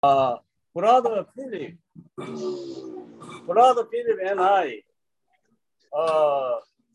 [0.00, 0.36] Uh,
[0.72, 1.74] Brother Philip,
[3.46, 4.82] Brother Philip and I,
[5.92, 6.52] uh,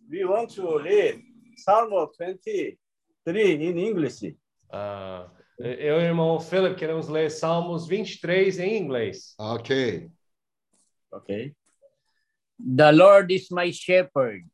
[0.10, 1.21] we want to read
[1.58, 2.78] Psalm 23
[3.36, 4.36] in English.
[4.71, 5.29] Ah,
[5.60, 9.35] eu e o irmão Philip queremos ler Salmos 23 em inglês.
[9.38, 10.10] Ok.
[11.12, 11.54] Okay.
[12.58, 14.46] The Lord is my shepherd.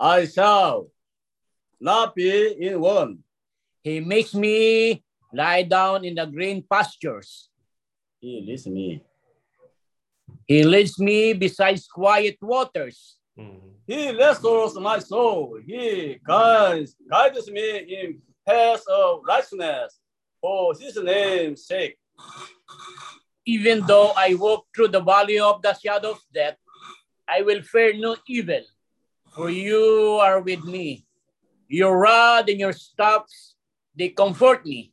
[0.00, 0.90] I shall
[1.78, 3.20] not be in want.
[3.84, 7.51] He makes me lie down in the green pastures.
[8.22, 9.02] He leads me.
[10.46, 13.18] He leads me beside quiet waters.
[13.36, 13.74] Uhum.
[13.84, 15.58] He restores my soul.
[15.66, 19.98] He guides, guides me in paths of righteousness
[20.40, 21.98] for his name's sake.
[23.44, 26.56] Even though I walk through the valley of the shadow of death,
[27.26, 28.62] I will fear no evil,
[29.34, 31.04] for you are with me.
[31.66, 33.56] Your rod and your staffs,
[33.96, 34.92] they comfort me.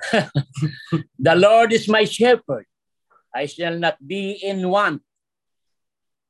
[1.18, 2.66] The Lord is my shepherd.
[3.34, 5.02] I shall not be in want.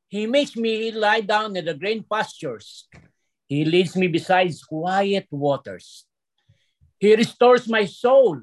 [0.08, 2.88] He makes me lie down in the green pastures.
[3.46, 6.06] He leads me beside quiet waters.
[6.98, 8.40] He restores my soul.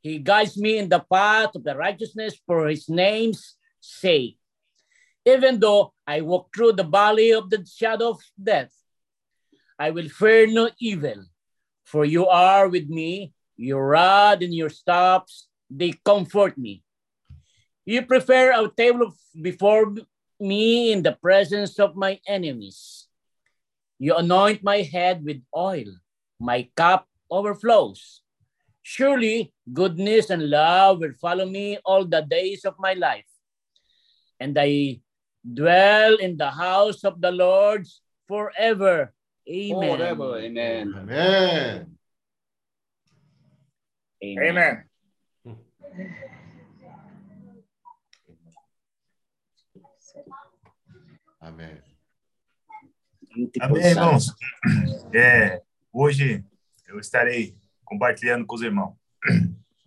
[0.00, 4.38] He guides me in the path of the righteousness for his name's sake.
[5.24, 8.72] Even though I walk through the valley of the shadow of death,
[9.78, 11.26] I will fear no evil,
[11.84, 13.32] for you are with me.
[13.56, 16.82] Your rod and your staffs, they comfort me.
[17.84, 19.94] You prepare a table before
[20.40, 23.08] me in the presence of my enemies.
[23.98, 25.88] You anoint my head with oil.
[26.38, 28.20] My cup overflows.
[28.82, 33.26] Surely goodness and love will follow me all the days of my life.
[34.38, 35.00] And I
[35.42, 37.86] dwell in the house of the Lord
[38.28, 39.14] forever.
[39.48, 39.98] Amen.
[39.98, 40.38] Forever.
[40.38, 40.92] Amen.
[40.94, 41.95] 아
[44.25, 44.37] 멘.
[44.37, 44.83] Amen.
[51.39, 51.81] 아멘.
[53.61, 54.27] Amém, irmãos.
[55.13, 55.61] É,
[55.91, 56.45] hoje
[56.87, 58.95] eu estarei compartilhando com os irmãos.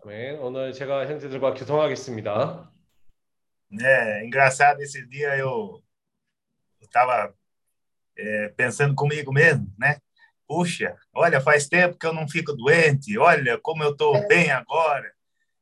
[0.02, 0.40] 아멘.
[0.40, 2.70] 오늘 제가 형제들과 교통하겠습니다.
[3.80, 5.82] É, engraçado, esse dia eu
[6.80, 7.34] estava
[8.56, 9.98] pensando comigo mesmo, né?
[10.48, 15.10] Puxa, olha, faz tempo que eu não fico doente, olha como eu estou bem agora.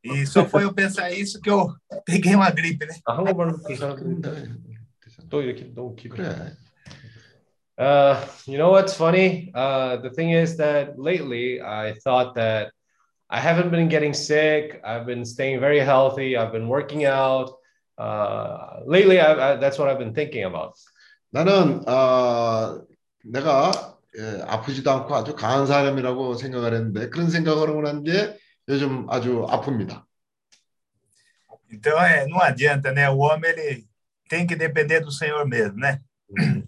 [0.02, 1.72] E só foi eu pensar isso que eu
[2.04, 2.94] peguei uma gripe, né?
[3.06, 4.20] 아, 한국말로 그 사람들이
[5.30, 6.16] 또 이렇게 너무 길어.
[6.16, 6.56] 그래.
[7.78, 8.16] Uh,
[8.46, 9.50] you know what's funny?
[9.54, 12.72] Uh, the thing is that lately I thought that
[13.30, 14.80] I haven't been getting sick.
[14.84, 16.36] I've been staying very healthy.
[16.36, 17.50] I've been working out.
[17.96, 20.74] Uh, lately, I, I, that's what I've been thinking about.
[21.32, 22.84] 나는 어,
[23.24, 29.09] 내가 예, 아프지도 않고 아주 강한 사람이라고 생각을 했는데 그런 생각을 하고 난 뒤에 요즘
[29.09, 30.03] 아주 아픕니다.
[31.69, 33.09] Então, é, não adianta, né?
[33.09, 33.85] O homem ele
[34.29, 35.99] tem que depender do Senhor mesmo, né?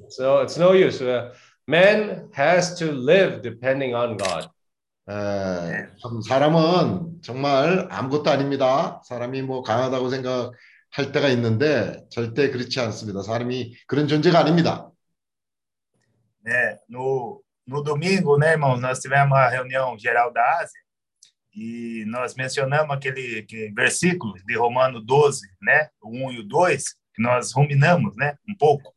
[0.10, 1.02] So it's no use.
[1.02, 1.32] Uh,
[1.68, 4.50] man has to live depending on God.
[5.10, 9.02] 에, 참 사람은 정말 아무것도 아닙니다.
[9.06, 13.22] 사람이 뭐 강하다고 생각할 때가 있는데 절대 그렇지 않습니다.
[13.24, 14.90] 사람이 그런 존재가 아닙니다.
[16.44, 16.78] Né?
[16.88, 20.80] No, no domingo, né, irmãos, nós tivemos uma reunião geral da Ásia
[21.56, 25.90] e nós mencionamos aquele, aquele versículo de Romano 12, né?
[26.02, 26.84] O 1 e o 2,
[27.14, 28.36] que nós ruminamos, né?
[28.48, 28.94] Um pouco.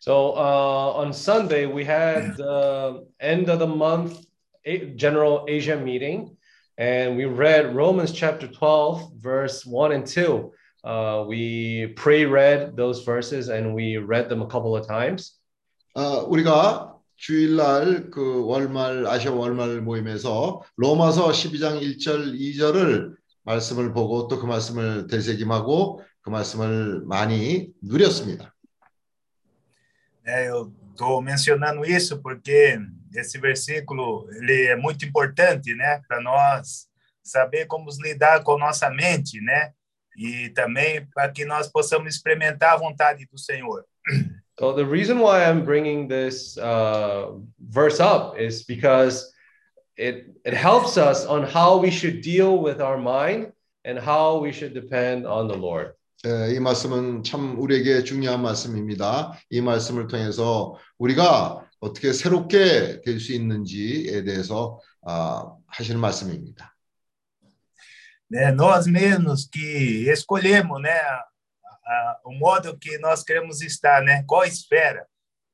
[0.00, 4.24] So uh, on Sunday, we had the end of the month
[4.64, 6.36] A- General Asia meeting,
[6.78, 10.52] and we read Romans chapter 12, verse 1 and 2.
[10.84, 15.37] Uh, we pre read those verses and we read them a couple of times.
[15.98, 24.38] 어, 우리가 주일날 그 월말 아시아 월말 모임에서 로마서 12장 1절 2절을 말씀을 보고 또
[24.38, 28.54] 그 말씀을 되새김하고 그 말씀을 많이 누렸습니다.
[30.24, 32.78] É, eu estou mencionando isso porque
[33.16, 36.00] esse versículo ele é muito importante, né?
[36.06, 36.86] Para nós
[37.24, 39.72] saber como lidar com nossa mente, né?
[40.16, 43.84] E também para que nós possamos experimentar a vontade do Senhor.
[44.59, 49.33] So the reason why I'm bringing this uh, verse up is because
[49.97, 53.51] it it helps us on how we should deal with our mind
[53.83, 55.93] and how we should depend on the Lord.
[56.25, 59.33] 에, 이 말씀은 참 우리에게 중요한 말씀입니다.
[59.49, 66.73] 이 말씀을 통해서 우리가 어떻게 새롭게 될 수 있는지에 대해서 아, 하시는 말씀입니다.
[68.31, 70.97] né, nós mesmos que escolhemos, né,
[71.88, 75.06] a- o modo que nós queremos estar, né, qual esfera,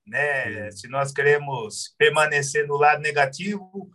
[0.07, 3.91] né, se nós queremos permanecer no lado negativo,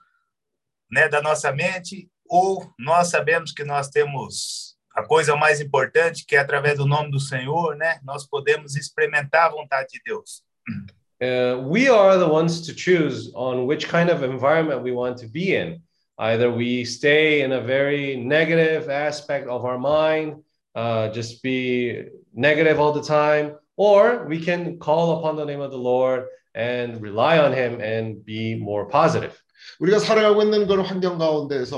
[0.92, 6.36] né, da nossa mente, ou nós sabemos que nós temos a coisa mais importante, que
[6.36, 10.44] é através do nome do Senhor, né, nós podemos experimentar a vontade de Deus.
[11.22, 15.28] Uh, we are the ones to choose on which kind of environment we want to
[15.28, 15.82] be in.
[16.18, 20.42] Either we stay in a very negative aspect of our mind,
[20.76, 25.72] uh, just be negative all the time, or we can call upon the name of
[25.72, 29.36] the Lord and rely on Him and be more positive.
[29.80, 31.78] 우리가 살아가고 있는 그런 환경 가운데서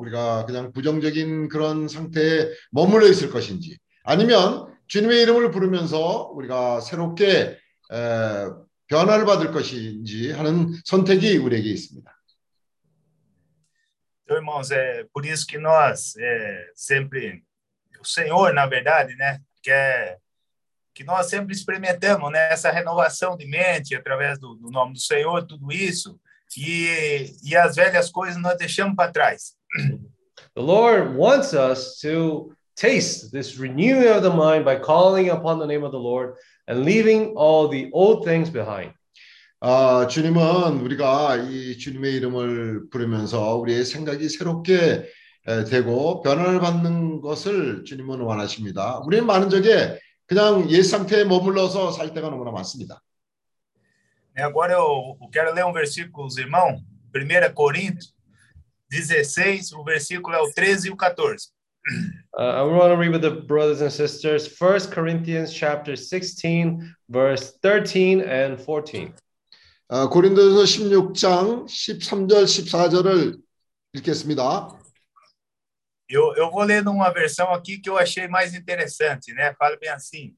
[0.00, 7.56] 우리가 그냥 부정적인 그런 상태에 머물러 있을 것인지 아니면 주님의 이름을 부르면서 우리가 새롭게
[7.92, 8.48] 에,
[8.88, 12.10] 변화를 받을 것인지 하는 선택이 우리에게 있습니다.
[14.30, 17.42] Irmãos, é por isso que nós é, sempre,
[18.00, 20.17] o Senhor, na verdade, né, quer
[20.93, 25.45] que nós sempre experimentamos né, essa renovação de mente através do, do nome do Senhor,
[25.45, 26.17] tudo isso,
[26.57, 29.55] e, e as velhas coisas nós deixamos para trás.
[30.55, 35.67] The Lord wants us to taste this renewing of the mind by calling upon the
[35.67, 36.35] name of the Lord
[36.67, 38.93] and leaving all the old things behind.
[39.59, 45.05] 아, 주님은 우리가 이 주님의 이름을 부르면서 우리의 생각이 새롭게 에,
[45.68, 48.98] 되고 변화를 받는 것을 주님은 원하십니다.
[49.04, 53.00] 우리는 많은 적에 그냥 옛 상태에 머물러서 살 때가 너무나 많습니다.
[54.38, 56.80] E agora eu, quero ler um versículo irmãos,
[57.12, 58.14] 1 Coríntios
[58.88, 61.50] 16, o versículo é o 13 e o 14.
[62.36, 67.58] Uh, I want to read with the brothers and sisters 1 Corinthians chapter 16 verse
[67.60, 69.12] 13 and 14.
[69.88, 73.40] 아, 고린도서 16장 13절 14절을
[73.94, 74.79] 읽겠습니다.
[76.10, 79.54] Eu, eu vou ler numa versão aqui que eu achei mais interessante, né?
[79.54, 80.34] Fala bem assim: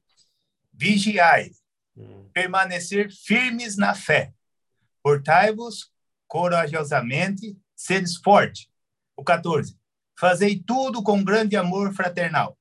[0.71, 1.49] Vigiai,
[2.31, 4.31] permanecer firmes na fé,
[5.01, 5.91] portai-vos
[6.27, 8.69] corajosamente, sedes forte.
[9.15, 9.75] O 14.
[10.19, 12.57] Fazei tudo com grande amor fraternal.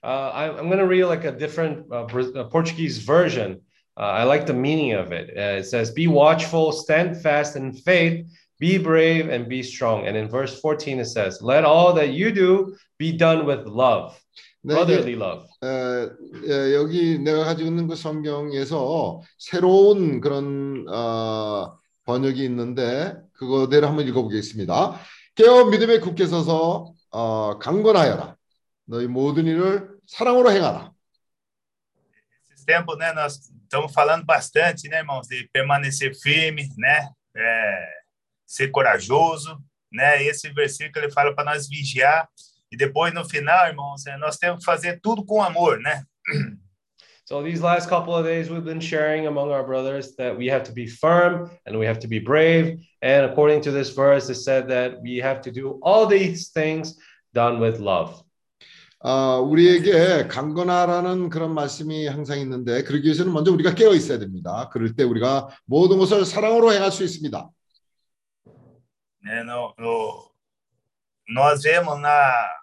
[0.00, 3.60] Uh, I, I'm going to read like a different uh, uh, Portuguese version.
[3.96, 5.36] Uh, I like the meaning of it.
[5.36, 8.24] Uh, it says, Be watchful, stand fast in faith,
[8.58, 10.06] be brave, and be strong.
[10.06, 14.18] And in verse 14, it says, Let all that you do be done with love,
[14.64, 15.46] 네, brotherly love.
[15.62, 16.08] 에,
[16.48, 25.00] 에, 여기 내가 가지고 있는 그 성경에서 새로운 그런 어, 번역이 있는데 그거대로 한번 읽어보겠습니다.
[25.34, 28.36] 깨어 믿음에 굳게 서서 어, 강건하여라.
[28.86, 30.92] 너희 모든 일을 사랑으로 행하라.
[32.50, 33.12] Esses tempos, né?
[33.12, 37.08] Nós estamos falando bastante, né, irmãos, de permanecer firme, né?
[37.36, 37.97] É,
[38.47, 39.57] ser corajoso,
[39.91, 40.23] né?
[40.23, 42.27] Esse versículo ele fala para nós vigiar
[42.71, 46.03] e depois no final, irmãos, é, nós temos que fazer tudo com amor, né?
[47.25, 50.63] So these last couple of days, we've been sharing among our brothers that we have
[50.63, 52.79] to be firm and we have to be brave.
[53.01, 56.97] And according to this verse, it said that we have to do all these things
[57.33, 58.23] done with love.
[59.05, 64.69] 아, 우리에게 강건하라는 그런 말씀이 항상 있는데 그러기 위해서는 먼저 우리가 깨어 있어야 됩니다.
[64.71, 67.49] 그럴 때 우리가 모든 것을 사랑으로 행할 수 있습니다.
[69.28, 70.32] né, no, no-
[71.28, 72.56] nós vemos na,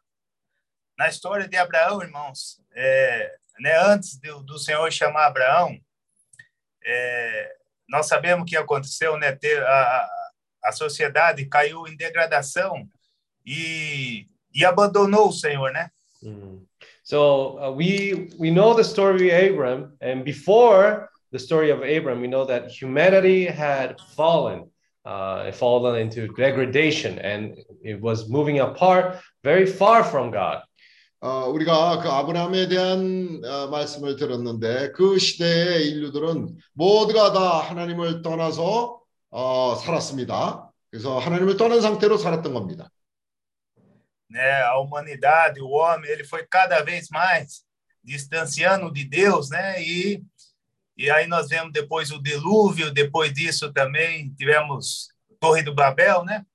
[0.98, 5.80] na história de Abraão, irmãos, é, né, antes do, do Senhor chamar Abraão,
[6.84, 7.56] é,
[7.88, 10.08] nós sabemos o que aconteceu, né, ter, a,
[10.64, 12.90] a- sociedade caiu em degradação
[13.46, 15.92] e, e abandonou o Senhor, né?
[16.24, 16.66] Mm.
[17.04, 22.20] So uh, we we know the story of Abram, and before the story of Abram,
[22.20, 24.68] we know that humanity had fallen,
[25.06, 30.64] uh, fallen into degradation, and it was moving apart, very far from God.
[31.22, 39.00] 어, 우리가 그 아브라함에 대한 어, 말씀을 들었는데 그 시대의 인류들은 모두가 다 하나님을 떠나서
[39.32, 40.70] 어, 살았습니다.
[40.92, 42.90] 그래서 하나님을 떠난 상태로 살았던 겁니다.
[44.36, 47.64] né, a humanidade, o homem, ele foi cada vez mais
[48.04, 49.82] distanciando de Deus, né?
[49.82, 50.22] E,
[50.98, 55.10] e aí nós vemos depois o dilúvio, depois disso também tivemos
[55.40, 56.46] Torre do Babel, né?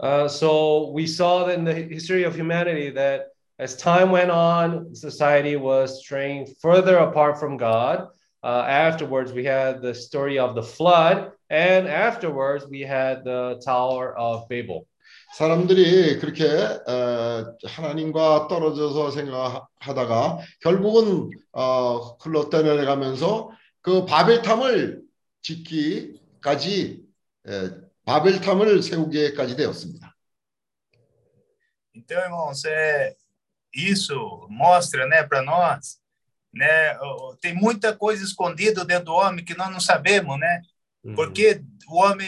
[0.00, 3.26] Uh, so we saw that in the history of humanity that
[3.58, 8.06] as time went on, society was straying further apart from God.
[8.44, 14.16] Uh, afterwards, we had the story of the flood, and afterwards, we had the Tower
[14.16, 14.86] of Babel.
[15.34, 25.02] 사람들이 그렇게 어, 하나님과 떨어져서 생각하다가 결국은 어, 흘러떠내려가면서 그 바벨탑을
[25.42, 27.04] 짓기까지
[27.46, 27.70] 에,
[28.04, 30.14] 바벨탑을 세우기까지 되었습니다.
[31.94, 33.16] Então, irmãos, é,
[33.74, 34.14] isso
[34.48, 35.98] mostra, né, para nós,
[36.54, 36.96] né,
[37.40, 40.62] tem muita coisa escondida dentro do homem que nós não sabemos, né?
[41.14, 42.26] Porque o homem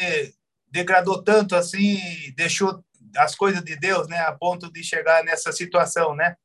[0.70, 1.98] degradou tanto assim,
[2.36, 2.82] deixou
[3.17, 6.35] as coisas de Deus, né, a ponto de chegar nessa situação, né?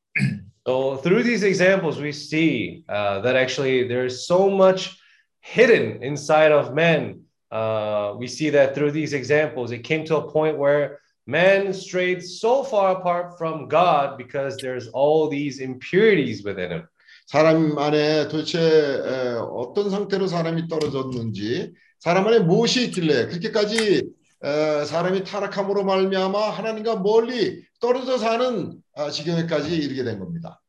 [0.67, 4.99] So through these examples, we see uh, that actually there's so much
[5.41, 7.23] hidden inside of men.
[7.50, 12.23] Uh, we see that through these examples, it came to a point where man strayed
[12.23, 16.89] so far apart from God because there's all these impurities within him.
[17.27, 24.03] 사람 안에 도대체 에, 어떤 상태로 사람이 떨어졌는지 사람 안에 무엇이 있길래 그렇게까지 에,
[24.45, 30.61] 사람이 타락함으로 말미암아 하나님과 멀리 떨어져 사는 아, 지경에까지 이르게 된 겁니다.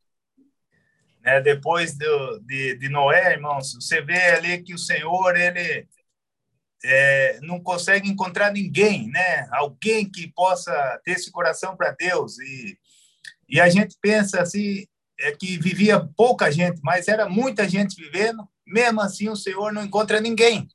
[1.24, 1.42] né?
[1.42, 5.88] Depois do, de, de Noé, irmãos, você vê ali que o Senhor, ele
[6.84, 9.48] é, não consegue encontrar ninguém, né?
[9.52, 12.40] Alguém que possa ter esse coração para Deus.
[12.40, 12.78] E,
[13.50, 14.86] e a gente pensa assim,
[15.20, 18.48] é que vivia pouca gente, mas era muita gente vivendo.
[18.66, 20.68] Mesmo assim, o Senhor não encontra ninguém.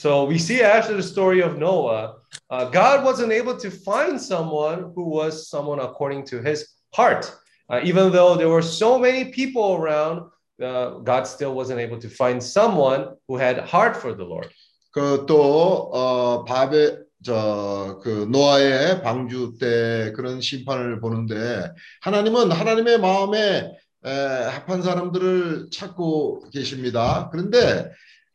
[0.00, 2.16] So we see after the story of Noah,
[2.50, 7.34] uh, God wasn't able to find someone who was someone according to his heart.
[7.70, 10.30] Uh, even though there were so many people around,
[10.62, 14.50] uh, God still wasn't able to find someone who had heart for the Lord.
[14.94, 23.72] 그또 어, 바베 저그 노아의 방주 때 그런 심판을 보는데 하나님은 하나님의 마음에
[24.04, 27.28] 에, 합한 사람들을 찾고 계십니다.
[27.32, 27.90] 그런데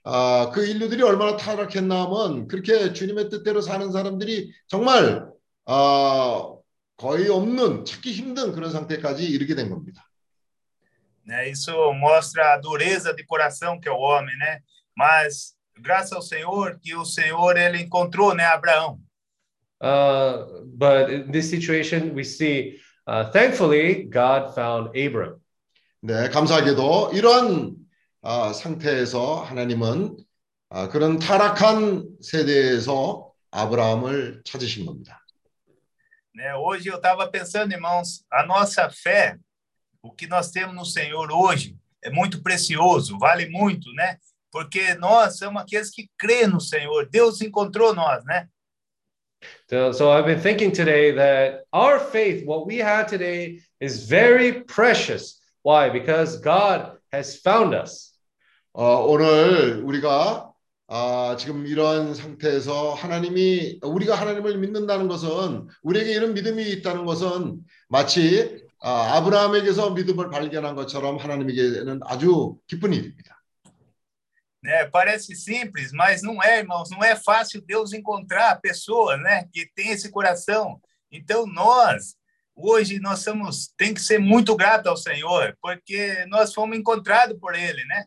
[0.08, 5.26] 아, 그 인류들이 얼마나 타락했나 하면 그렇게 주님의 뜻대로 사는 사람들이 정말
[5.64, 6.54] 아,
[6.96, 10.08] 거의 없는 찾기 힘든 그런 상태까지 이르게 된 겁니다.
[11.26, 11.50] Né?
[11.50, 14.60] Isso mostra a dureza de coração que é o homem, né?
[14.96, 19.00] Mas graças ao Senhor que o Senhor ele encontrou, né, Abraão.
[19.82, 25.40] Uh, but in this situation, we see, uh, thankfully, God found Abram.
[26.00, 27.86] 네, 감사하게도 이러한 아,
[28.53, 30.17] 상태에서 하나님은
[30.70, 35.20] 아, 그런 타락한 세대에서 아브라함을 찾으신 겁니다.
[36.34, 36.55] Né?
[36.55, 39.38] Hoje eu estava pensando, irmãos, a nossa fé,
[40.01, 44.17] o que nós temos no Senhor hoje é muito precioso, vale muito, né?
[44.50, 47.08] Porque nós somos aqueles que crê no Senhor.
[47.10, 48.48] Deus encontrou nós, né?
[49.70, 54.63] So, so I've been thinking today that our faith, what we have today, is very
[54.63, 55.41] precious.
[55.63, 55.89] Why?
[55.89, 58.12] Because God has found us.
[58.78, 60.52] 어, 오늘 우리가
[60.88, 68.66] 아, 지금 이런 상태에서 하나님이 우리가 하나님을 믿는다는 것은 우리에게 이런 믿음이 있다는 것은 마치
[68.83, 73.35] 아, 아브라함에게서 믿음을 발견한 것처럼 하나님에게는 아주 기쁜 일입니다.
[74.62, 74.85] né?
[74.90, 76.90] Parece simples, mas não é, irmãos.
[76.90, 80.78] Não é fácil Deus encontrar a pessoa, né, que tem esse coração.
[81.11, 82.14] Então nós
[82.54, 87.54] hoje nós somos tem que ser muito grato ao Senhor, porque nós fomos encontrados por
[87.54, 88.04] Ele, né?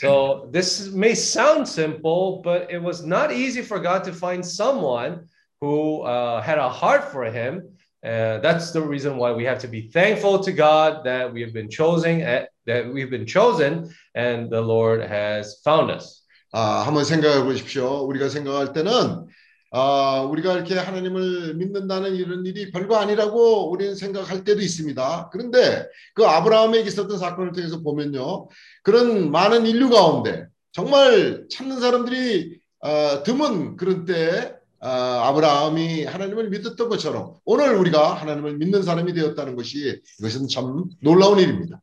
[0.00, 5.26] So this may sound simple, but it was not easy for God to find someone
[5.60, 7.62] who uh, had a heart for Him.
[8.04, 11.54] Uh, that's the reason why we have to be thankful to God that we have
[11.54, 16.22] been chosen, uh, that we've been chosen, and the Lord has found us.
[16.52, 18.06] 아, 한번 생각해 보십시오.
[18.06, 19.26] 우리가 생각할 때는
[19.73, 25.29] 아, 우리가 이렇게 하나님을 믿는다는 이런 일이 별거 아니라고 우리는 생각할 때도 있습니다.
[25.31, 28.49] 그런데 그 아브라함에게 있었던 사건을 통해서 보면요.
[28.83, 36.89] 그런 많은 인류 가운데 정말 찾는 사람들이 어, 드문 그런 때 어, 아브라함이 하나님을 믿었던
[36.89, 41.81] 것처럼 오늘 우리가 하나님을 믿는 사람이 되었다는 것이 이것은 참 놀라운 일입니다.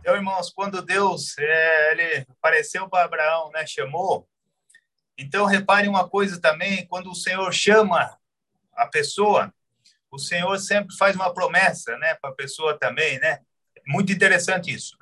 [0.00, 4.26] Então, irmãos, quando Deus ele apareceu para Abraão, né, chamou.
[5.20, 8.10] Então, reparem uma coisa também, quando o Senhor chama
[8.74, 9.52] a pessoa,
[10.10, 13.38] o Senhor sempre faz uma promessa, né, para a pessoa também, né?
[13.86, 14.96] Muito interessante isso.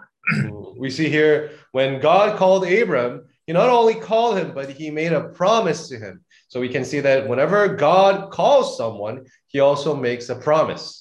[0.76, 5.12] we see here when God called Abram, he not only called him, but he made
[5.12, 6.20] a promise to him.
[6.48, 10.97] So we can see that whenever God calls someone, he also makes a promise.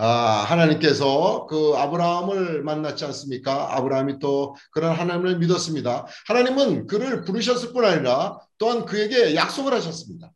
[0.00, 3.76] 아, 하나님께서 그 아브라함을 만났지 않습니까?
[3.76, 6.06] 아브라함이 또 그런 하나님을 믿었습니다.
[6.28, 10.32] 하나님은 그를 부르셨을 뿐 아니라 또한 그에게 약속을 하셨습니다.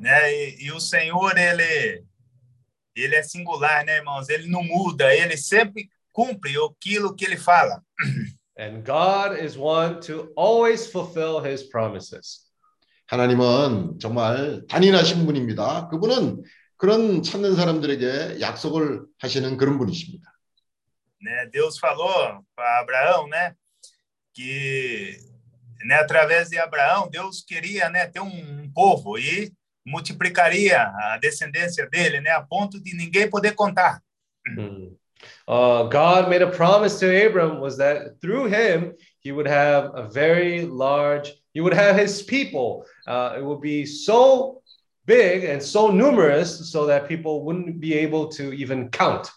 [0.00, 0.32] Né?
[0.32, 2.04] E, e o Senhor, ele,
[2.94, 4.28] ele é singular, né, irmãos?
[4.28, 7.82] Ele não muda, ele sempre cumpre aquilo que ele fala.
[8.56, 12.46] And God is one to always fulfill his promises.
[13.06, 15.88] 하나님은 정말 단인하신 분입니다.
[15.88, 16.44] 그분은
[16.78, 20.32] 그런 찾는 사람들에게 약속을 하시는 그런 분이십니다.
[21.20, 21.46] né?
[21.52, 23.54] Deus falou para Abraão, né,
[24.32, 25.18] que
[25.84, 29.52] né, através de Abraão Deus queria, né, ter um povo e
[29.84, 34.00] multiplicaria a descendência dele, né, a ponto de ninguém poder contar.
[34.56, 34.96] Mm.
[35.48, 40.08] Uh, God made a promise to Abram was that through him he would have a
[40.08, 42.84] very large, he would have his people.
[43.06, 44.62] Uh, it would be so
[45.08, 49.30] big and so numerous so that people wouldn't be able to even count.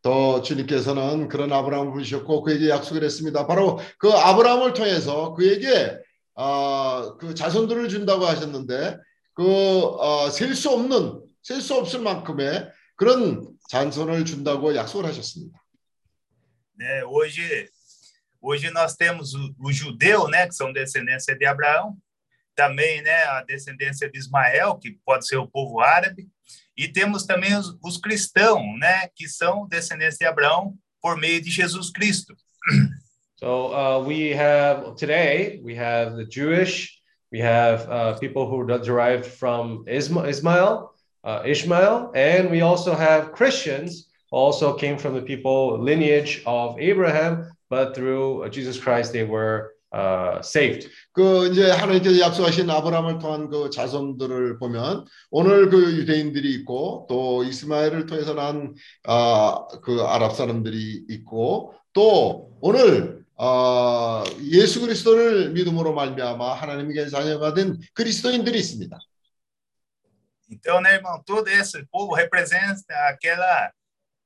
[0.00, 3.46] 또 주님께서는 그런 아브라함을 부르셨고 그에게 약속을 했습니다.
[3.46, 5.98] 바로 그 아브라함을 통해서 그에게
[6.34, 8.96] 어, 그 자손들을 준다고 하셨는데
[9.34, 15.58] 그셀 수 없는 셀 수 없을 만큼의 그런 잔손을 준다고 약속을 하셨습니다.
[16.78, 17.68] Né, hoje,
[18.40, 21.96] hoje nós temos o, o judeu, né, que são descendência de Abraão,
[22.58, 26.26] também, né, a descendência de Ismael, que pode ser o povo árabe,
[26.76, 31.52] e temos também os, os cristãos, né, que são descendentes de Abraão por meio de
[31.52, 32.34] Jesus Cristo.
[33.36, 36.98] So uh, we have today we have the Jewish,
[37.30, 43.30] we have uh, people who are derived from Ismael, uh, Ishmael, and we also have
[43.30, 49.77] Christians also came from the people lineage of Abraham, but through Jesus Christ they were
[49.94, 50.90] uh, saved.
[51.12, 58.06] 그 이제 하나님께서 약속하신 아브라함을 통한 그 자손들을 보면 오늘 그 유대인들이 있고 또 이스마엘을
[58.06, 67.78] 통해서 난아그 아랍 사람들이 있고 또 오늘 어, 예수 그리스도를 믿음으로 말미암아 하나님께 자녀가 된
[67.94, 68.98] 그리스도인들이 있습니다.
[70.50, 73.70] Então, né, irmão, todo esse povo representa aquela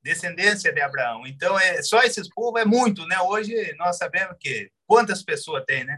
[0.04, 1.26] descendência de Abraão.
[1.28, 3.20] Então, é só esses povos é muito, né?
[3.22, 5.98] Hoje nós sabemos que quantas pessoas tem, né?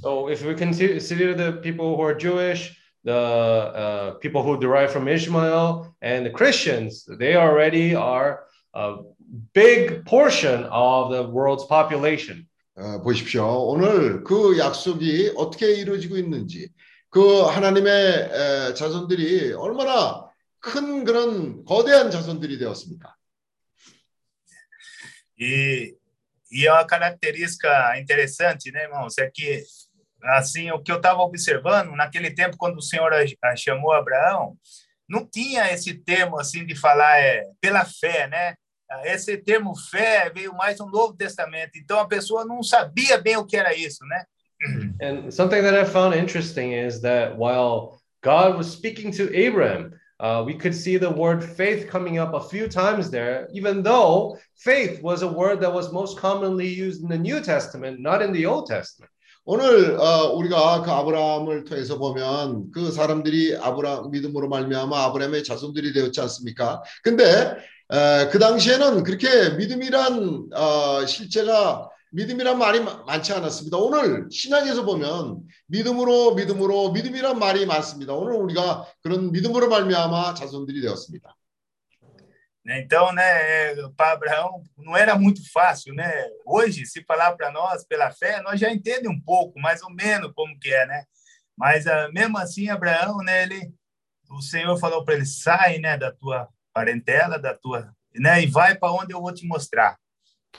[0.00, 5.08] So if we consider the people who are Jewish, the uh, people who derive from
[5.08, 8.44] Ishmael, and the Christians, they already are
[8.74, 8.98] a
[9.52, 12.46] big portion of the world's population.
[12.76, 13.68] 어, 보십시오.
[13.68, 16.70] 오늘 그 약속이 어떻게 이루어지고 있는지,
[17.08, 23.14] 그 하나님의 에, 자손들이 얼마나 큰 그런 거대한 자손들이 되었습니까?
[25.39, 25.95] E,
[26.51, 29.17] e é uma característica interessante, né, irmãos?
[29.17, 29.63] É que,
[30.23, 34.57] assim, o que eu estava observando, naquele tempo, quando o Senhor a- a chamou Abraão,
[35.07, 38.55] não tinha esse termo, assim, de falar é, pela fé, né?
[39.05, 41.71] Esse termo fé veio mais no Novo Testamento.
[41.77, 44.25] Então, a pessoa não sabia bem o que era isso, né?
[45.01, 50.42] And something that I found interesting is that while God was speaking to Abraham, uh,
[50.46, 55.02] we could see the word faith coming up a few times there, even though faith
[55.02, 58.46] was a word that was most commonly used in the New Testament, not in the
[58.46, 59.10] Old Testament.
[59.46, 66.18] 오늘 어, 우리가 그 아브라함을 통해서 보면 그 사람들이 아브라 믿음으로 말미암아 아브라함의 자손들이 되었지
[66.22, 66.82] 않습니까?
[67.02, 67.24] 근데
[67.92, 73.76] 에, 그 당시에는 그렇게 믿음이란 어, 실제가 믿음이란 말이 마- 많지 않았습니다.
[73.76, 78.12] 오늘 신약에서 보면 믿음으로 믿음으로 믿음이란 말이 많습니다.
[78.12, 81.34] 오늘 우리가 그런 믿음으로 말미암아 자손들이 되었습니다.
[82.64, 82.80] Né?
[82.80, 86.10] Então, né, para Abraão não era muito fácil, né?
[86.46, 90.32] Hoje, se falar para nós pela fé, nós já entendemos um pouco, mais ou menos
[90.34, 91.04] como que é, né?
[91.56, 93.70] Mas ah, mesmo assim, Abraão, né, ele
[94.30, 98.74] o Senhor falou para ele: "Sai, né, da tua parentela, da tua, né, e vai
[98.74, 99.98] para onde eu vou te mostrar".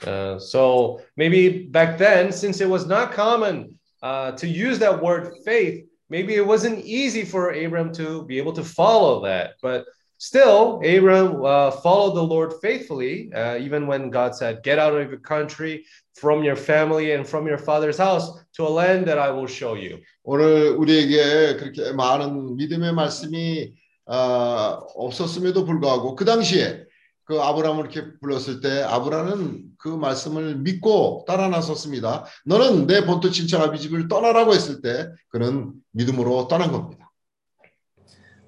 [0.05, 5.33] Uh, so maybe back then, since it was not common uh, to use that word
[5.45, 9.53] faith, maybe it wasn't easy for Abram to be able to follow that.
[9.61, 9.85] But
[10.17, 15.09] still, Abram uh, followed the Lord faithfully, uh, even when God said, Get out of
[15.09, 19.31] your country, from your family, and from your father's house to a land that I
[19.31, 20.01] will show you.
[20.23, 23.73] 오늘 우리에게 그렇게 많은 믿음의 말씀이
[24.07, 26.85] 어, 없었음에도 불구하고 그 당시에
[27.25, 32.25] 그 아브라함을 이렇게 불렀을 때 아브라함은 그 말씀을 믿고 따라 나섰습니다.
[32.45, 37.05] 너는 내 본토 친척 아비 집을 떠나라고 했을 때 그는 믿음으로 떠난 겁니다.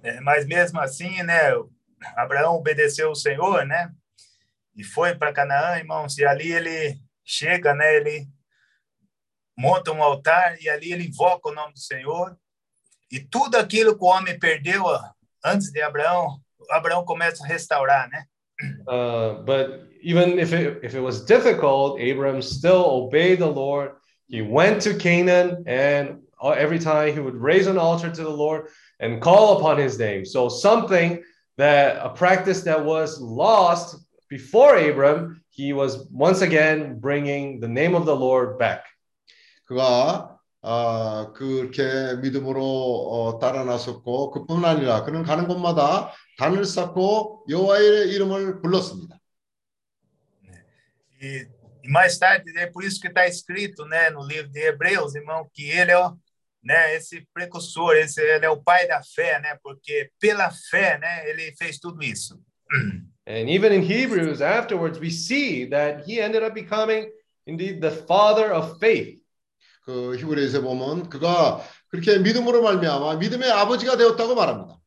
[0.04, 1.52] É, mas mesmo assim, né,
[2.16, 3.92] Abraão obedeceu o Senhor, né?
[4.76, 8.28] E foi para Canaã, irmãos, e ali ele chega, né, ele
[9.58, 12.38] monta um altar e ali ele invoca o nome do Senhor.
[13.12, 15.02] E tudo aquilo que o homem perdeu ó,
[15.44, 18.26] antes de Abraão, Abraão começa a restaurar, né?
[18.88, 23.92] Uh, but even if it, if it was difficult, Abram still obeyed the Lord.
[24.28, 28.30] He went to Canaan, and uh, every time he would raise an altar to the
[28.30, 28.68] Lord
[29.00, 30.26] and call upon his name.
[30.26, 31.24] So, something
[31.58, 33.98] that a practice that was lost
[34.30, 38.84] before Abram, he was once again bringing the name of the Lord back.
[39.70, 46.12] 그가 아, 그렇게 믿음으로 어, 따라 나섰고 그뿐 아니라 그는 가는 곳마다
[46.43, 49.17] 단을 쌓고 여호와의 이름을 불렀습니다.
[51.23, 51.47] E,
[51.85, 55.49] e mais tarde, é por isso que está escrito né, no livro de Hebreus, irmão,
[55.55, 56.17] que ele é o,
[56.65, 61.31] né, esse precursor, esse, ele é o pai da fé, né, porque pela fé né,
[61.31, 62.41] ele fez tudo isso.
[63.25, 67.09] And even in Hebrews, afterwards, we see that he ended up becoming
[67.47, 69.23] indeed the father of faith.
[69.85, 74.82] 그 히브리서에 보면 그가 그렇게 믿음으로 말미암아 믿음의 아버지가 되었다고 말합니다.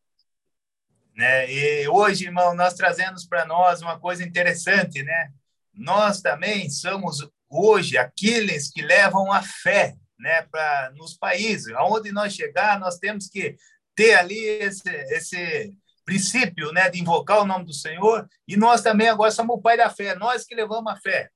[1.16, 1.52] Né?
[1.52, 5.32] E hoje, irmão, nós trazemos para nós uma coisa interessante, né?
[5.74, 12.34] Nós também somos hoje aqueles que levam a fé, né, para nos países, aonde nós
[12.34, 13.56] chegar, nós temos que
[13.94, 15.74] ter ali esse, esse
[16.06, 19.76] princípio, né, de invocar o nome do Senhor, e nós também agora somos o pai
[19.78, 21.30] da fé, nós que levamos a fé.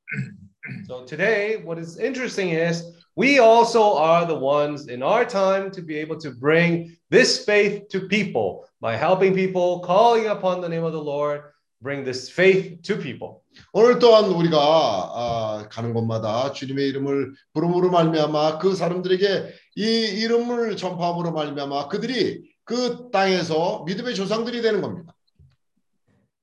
[0.87, 2.83] So today, what is interesting is
[3.15, 7.89] we also are the ones in our time to be able to bring this faith
[7.89, 11.41] to people by helping people, calling upon the name of the Lord,
[11.81, 13.41] bring this faith to people.
[13.73, 19.83] 오늘 또한 우리가 아, 가는 곳마다 주님의 이름을 부름으로 말미암아 그 사람들에게 이
[20.23, 25.13] 이름을 전파함으로 말미암아 그들이 그 땅에서 믿음의 조상들이 되는 겁니다.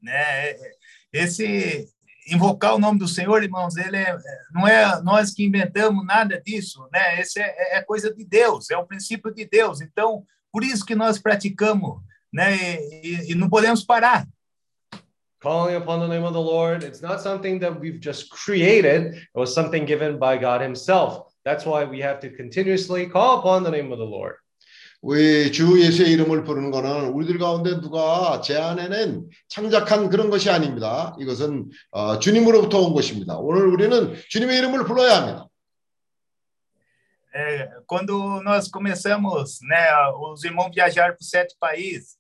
[0.02, 0.56] Né?
[1.12, 1.86] Esse
[2.26, 4.16] invocar o nome do Senhor, irmãos, ele é,
[4.52, 7.20] não é nós que inventamos nada disso, né?
[7.20, 9.80] Esse é, é coisa de Deus, é o princípio de Deus.
[9.80, 12.00] Então, por isso que nós praticamos,
[12.32, 12.56] né?
[12.56, 14.26] E, e, e não podemos parar.
[15.40, 19.28] Calling upon the name of the Lord, it's not something that we've just created, it
[19.34, 21.32] was something given by God Himself.
[21.44, 24.36] That's why we have to continuously call upon the name of the Lord.
[25.06, 31.14] 우리 주 예수의 이름을 부르는 것은 우리들 가운데 누가 제안해낸 창작한 그런 것이 아닙니다.
[31.20, 33.38] 이것은 어, 주님으로부터 온 것입니다.
[33.38, 35.48] 오늘 우리는 주님의 이름을 불러야 합니다.
[37.32, 39.92] É, quando nós começamos, né,
[40.32, 42.16] os irmãos viajaram para sete países,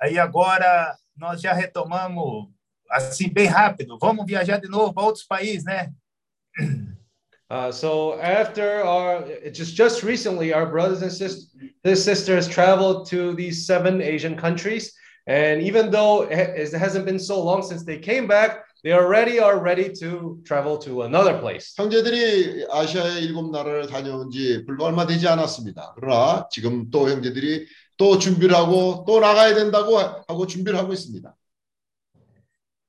[0.00, 2.48] aí agora nós já retomamos
[2.90, 3.96] assim bem rápido.
[3.96, 5.92] Vamos viajar de novo para outros países, né?
[7.49, 11.53] Uh, so after our, just just recently, our brothers and sis-
[11.83, 14.91] his sisters traveled to these seven Asian countries,
[15.27, 18.93] and even though it ha- it hasn't been so long since they came back, they
[18.93, 21.75] already are ready to travel to another place.
[21.77, 25.93] 형제들이 아시아의 일곱 나라를 다녀온 지 불과 얼마 되지 않았습니다.
[25.95, 31.35] 그러나 지금 또 형제들이 또 준비를 하고 또 나가야 된다고 하고 준비를 하고 있습니다.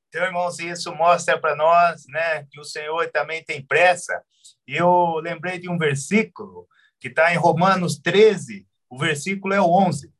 [0.08, 4.22] Então, irmãos, isso mostra para nós, né, que o Senhor também tem pressa.
[4.68, 6.66] E eu lembrei de um versículo
[7.00, 10.12] que está em Romanos 13, o versículo é o 11.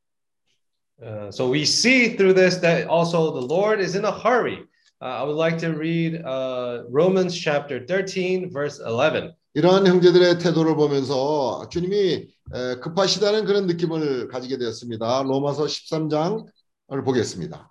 [0.99, 4.66] Uh, so we see through this that also the Lord is in a hurry.
[5.01, 9.35] Uh, I would like to read uh, Romans chapter 13, verse 11.
[9.55, 15.23] 이러한 형제들의 태도를 보면서 주님이 에, 급하시다는 그런 느낌을 가지게 되었습니다.
[15.23, 17.68] 로마서 13장을 보겠습니다.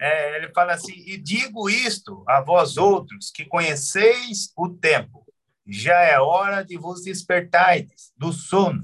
[0.00, 5.23] É, ele fala assim: E digo isto a vós outros que conheceis o tempo,
[5.66, 8.82] já é hora de vos despertardes do sono,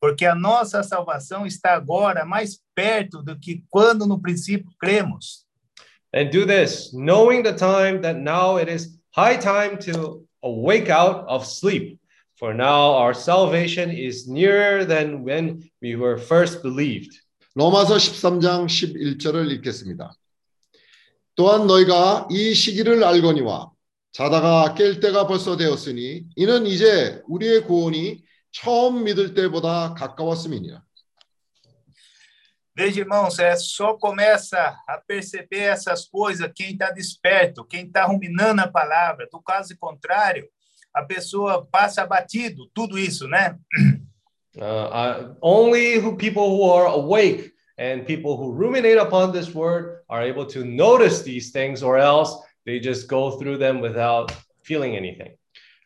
[0.00, 5.46] porque a nossa salvação está agora mais perto do que quando no princípio cremos.
[6.14, 11.24] And do this, knowing the time that now it is high time to awake out
[11.28, 11.98] of sleep.
[12.38, 17.16] For now our salvation is nearer than when we were first believed.
[17.54, 20.12] 로마서 13장 11절을 읽겠습니다.
[21.34, 23.70] 또한 너희가 이 시기를 알거니와
[24.16, 30.82] 자다가 깰 때가 벌써 되었으니 이는 이제 우리의 구원이 처음 믿을 때보다 가까웠음이니라.
[32.74, 38.62] Veja, irmãos, é, só começa a perceber essas coisas quem está desperto, quem está ruminando
[38.62, 39.28] a palavra.
[39.30, 40.48] Do caso contrário,
[40.94, 43.58] a pessoa passa batido, tudo isso, né?
[44.56, 50.02] Uh, uh, only who people who are awake and people who ruminate upon this word
[50.08, 54.31] are able to notice these things, or else they just go through them without
[54.63, 55.33] feeling anything.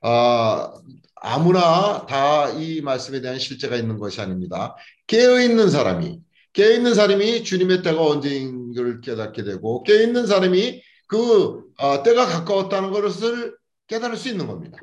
[0.02, 0.74] 아,
[1.16, 4.76] 아무나 다 이 말씀에 대한 실제가 있는 것이 아닙니다.
[5.06, 6.20] 깨어 있는 사람이
[6.54, 12.26] 깨어 있는 사람이 주님의 때가 언제인 걸 깨닫게 되고 깨어 있는 사람이 그 어, 때가
[12.26, 13.56] 가까웠다는 것을
[13.88, 14.80] 깨달을 수 있는 겁니다.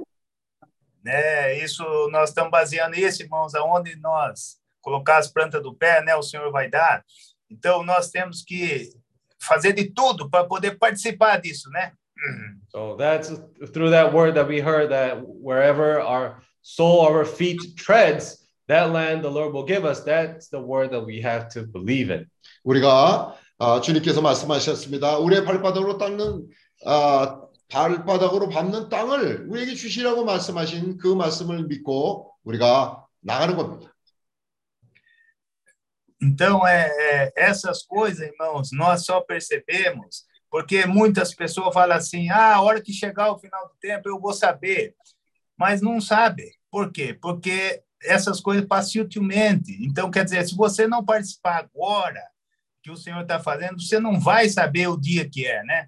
[1.05, 1.59] né?
[1.65, 1.83] Isso
[2.13, 6.15] nós estamos baseando isso, irmãos, aonde nós colocar as plantas do pé, né?
[6.15, 7.03] O Senhor vai dar.
[7.51, 8.91] Então nós temos que
[9.41, 11.93] fazer de tudo para poder participar disso, né?
[12.71, 13.31] So that's
[13.73, 19.23] through that word that we heard that wherever our soul, our feet treads, that land
[19.23, 20.01] the Lord will give us.
[20.01, 22.27] That's the word that we have to believe in.
[22.65, 25.19] 우리가 아, 주님께서 말씀하셨습니다.
[25.19, 26.47] 우리의 발바닥으로 닦는
[26.87, 33.93] 아, 발바닥으로 밟는 땅을 우리에게 주시라고 말씀하신 그 말씀을 믿고 우리가 나가는 겁니다.
[36.21, 42.57] Então, é, é, essas coisas, irmãos, nós só percebemos porque muitas pessoas falam assim: ah,
[42.57, 44.95] a hora que chegar o final do tempo eu vou saber.
[45.57, 46.53] Mas não sabe.
[46.71, 47.17] Por quê?
[47.21, 49.77] Porque essas coisas passam sutilmente.
[49.85, 52.23] Então, quer dizer, se você não participar agora
[52.83, 55.87] que o Senhor está fazendo, você não vai saber o dia que é, né?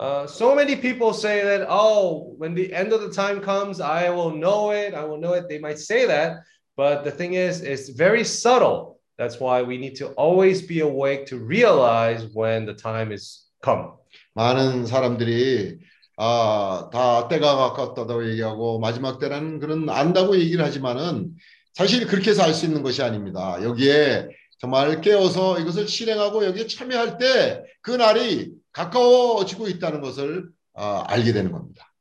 [0.00, 4.08] Uh, so many people say that, oh, when the end of the time comes, I
[4.08, 4.94] will know it.
[4.94, 5.46] I will know it.
[5.46, 6.42] They might say that,
[6.74, 8.99] but the thing is, it's very subtle.
[9.20, 13.92] That's why we need to always be awake to realize when the time is come.
[14.34, 15.78] 많은 사람들이
[16.16, 21.36] 아, 다 때가 가깝다고 얘기하고 마지막 때라는 그런 안다고 얘기를 하지만은
[21.74, 23.62] 사실 그렇게 해서 알 수 있는 것이 아닙니다.
[23.62, 24.28] 여기에
[24.58, 31.52] 정말 깨어서 이것을 실행하고 여기에 참여할 때 그 날이 가까워지고 있다는 것을 아, 알게 되는
[31.52, 31.92] 겁니다.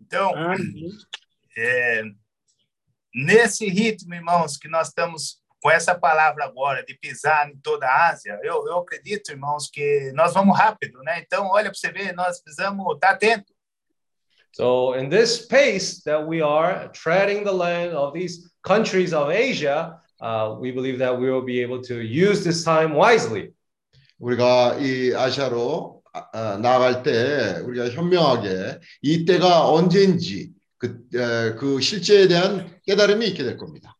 [0.00, 0.92] Então, Amém.
[1.58, 2.02] é,
[3.13, 8.09] nesse ritmo, irmãos, que nós estamos com essa palavra agora de pisar em toda a
[8.09, 11.21] Ásia, eu, eu acredito, irmãos, que nós vamos rápido, né?
[11.25, 13.53] Então, olha para você ver, nós precisamos estar atento.
[14.51, 19.99] So, in this pace that we are treading the land of these countries of Asia,
[20.21, 23.53] uh, we believe that we will be able to use this time wisely.
[24.19, 31.81] 우리가 이 아시아로 아, 아, 나아갈 때 우리가 현명하게 이 때가 언제인지 그, 에, 그
[31.81, 33.95] 실제에 대한 깨달음이 있게 될 겁니다.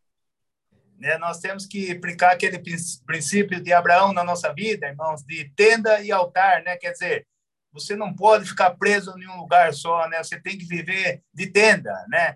[1.00, 1.16] Né?
[1.18, 6.00] Nós temos que aplicar aquele prin- princípio de Abraão na nossa vida, irmãos, de tenda
[6.02, 6.76] e altar, né?
[6.76, 7.26] Quer dizer,
[7.72, 10.22] você não pode ficar preso em um lugar só, né?
[10.22, 12.34] Você tem que viver de tenda, né?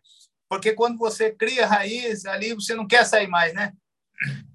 [0.48, 3.72] Porque quando você cria raiz ali, você não quer sair mais, né?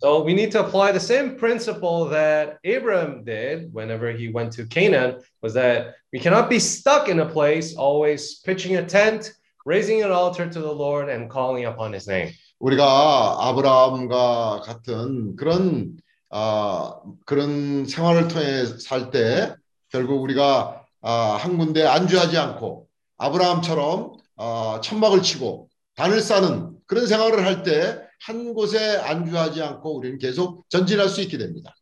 [0.01, 4.65] So, we need to apply the same principle that Abraham did whenever he went to
[4.65, 9.33] Canaan was that we cannot be stuck in a place always pitching a tent,
[9.64, 12.32] raising an altar to the Lord and calling upon his name.
[12.60, 15.96] 우리가 아브라함과 같은 그런
[16.30, 19.54] 아, 그런 생활을 통해 살 때
[19.90, 27.44] 결국 우리가 아, 한 군데 안주하지 않고 아브라함처럼 아, 천막을 치고 단을 쌓는 그런 생활을
[27.44, 31.74] 할 때 한 곳에 안주하지 않고 우리는 계속 전진할 수 있게 됩니다.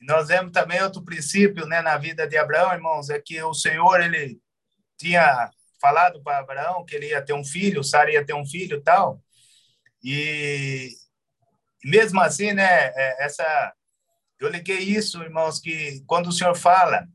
[0.00, 3.52] E nós vemos também outro princípio, né, na vida de Abraão, irmãos, é que o
[3.52, 4.38] Senhor ele
[4.98, 8.82] tinha falado para Abraão que ele ia ter um filho, Sara ia ter um filho,
[8.82, 9.20] tal.
[10.02, 10.90] E
[11.84, 13.74] mesmo assim, né, é, essa
[14.38, 17.06] eu liguei isso, irmãos, que quando o Senhor fala,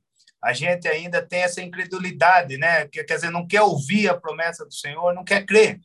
[0.43, 2.87] a gente ainda tem essa incredulidade, né?
[2.87, 5.79] Que quer dizer, não quer ouvir a promessa do Senhor, não quer crer.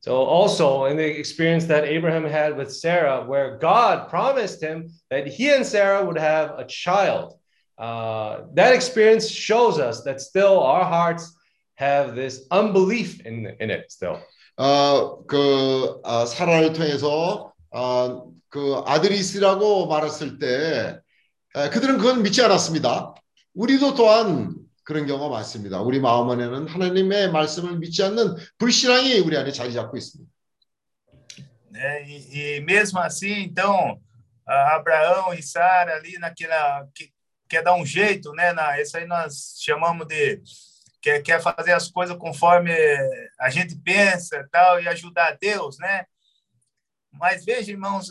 [0.00, 5.26] So, also in the experience that Abraham had with Sarah, where God promised him that
[5.26, 7.38] he and Sarah would have a child,
[7.78, 11.34] uh, that experience shows us that still our hearts
[11.74, 14.18] have this unbelief in, in it still.
[14.56, 21.00] 어, 그 아, 사라를 통해서 어, 그 아들이 있으라고 말했을 때
[21.56, 23.14] 에, 그들은 그건 믿지 않았습니다.
[23.54, 25.80] 우리도 또한 그런 경우가 많습니다.
[25.80, 30.34] 우리 마음 안에는 하나님의 말씀을 믿지 않는 불신앙이 우리 안에 자리 잡고 있습니다.
[31.74, 32.04] né?
[32.04, 34.00] E, e mesmo assim, então,
[34.46, 37.12] Abraão e Sara ali naquela que
[37.48, 38.52] quer dar um jeito, né?
[38.52, 40.40] Na, isso aí nós chamamos de
[41.00, 42.72] quer, quer fazer as coisas conforme
[43.38, 46.06] a gente pensa, tal, e ajudar Deus, né?
[47.12, 48.10] Mas veja, irmãos,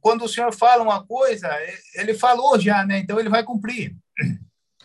[0.00, 1.48] quando o Senhor fala uma coisa,
[1.94, 2.98] ele falou já, né?
[2.98, 3.96] Então ele vai cumprir.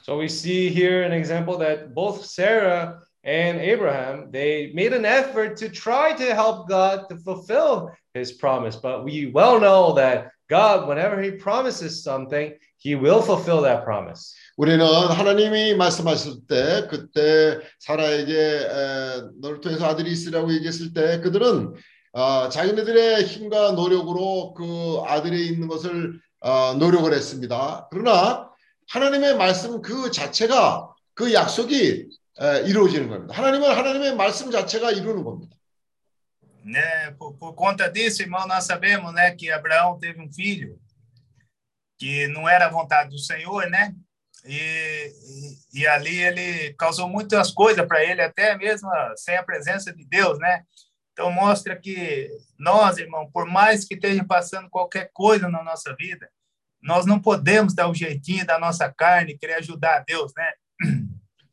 [0.04, 5.56] So we see here an example that both Sarah and Abraham, they made an effort
[5.58, 8.76] to try to help God to fulfill his promise.
[8.76, 14.36] But we well know that God, whenever he promises something, he will fulfill that promise.
[14.58, 21.74] 우리는 하나님이 말씀하실 때 그때 사라에게 에, 너를 통해서 아들이 있으라고 얘기했을 때 그들은
[22.12, 27.88] 어, 자기네들의 힘과 노력으로 그 아들이 있는 것을 어, 노력을 했습니다.
[27.90, 28.50] 그러나
[28.90, 32.10] 하나님의 말씀 그 자체가 그 약속이
[32.42, 33.34] 에, 이루어지는 겁니다.
[33.36, 35.56] 하나님은 하나님의 말씀 자체가 이루는 겁니다.
[36.66, 37.12] né?
[37.20, 40.80] Por, por conta disso, irmão, nós sabemos, né, que Abraão teve um filho
[42.04, 43.96] que não era a vontade do Senhor, né?
[44.44, 45.14] E,
[45.74, 50.04] e, e ali ele causou muitas coisas para ele, até mesmo sem a presença de
[50.06, 50.66] Deus, né?
[51.14, 56.30] Então mostra que nós, irmão, por mais que esteja passando qualquer coisa na nossa vida,
[56.82, 60.52] nós não podemos dar o jeitinho da nossa carne, querer ajudar a Deus, né?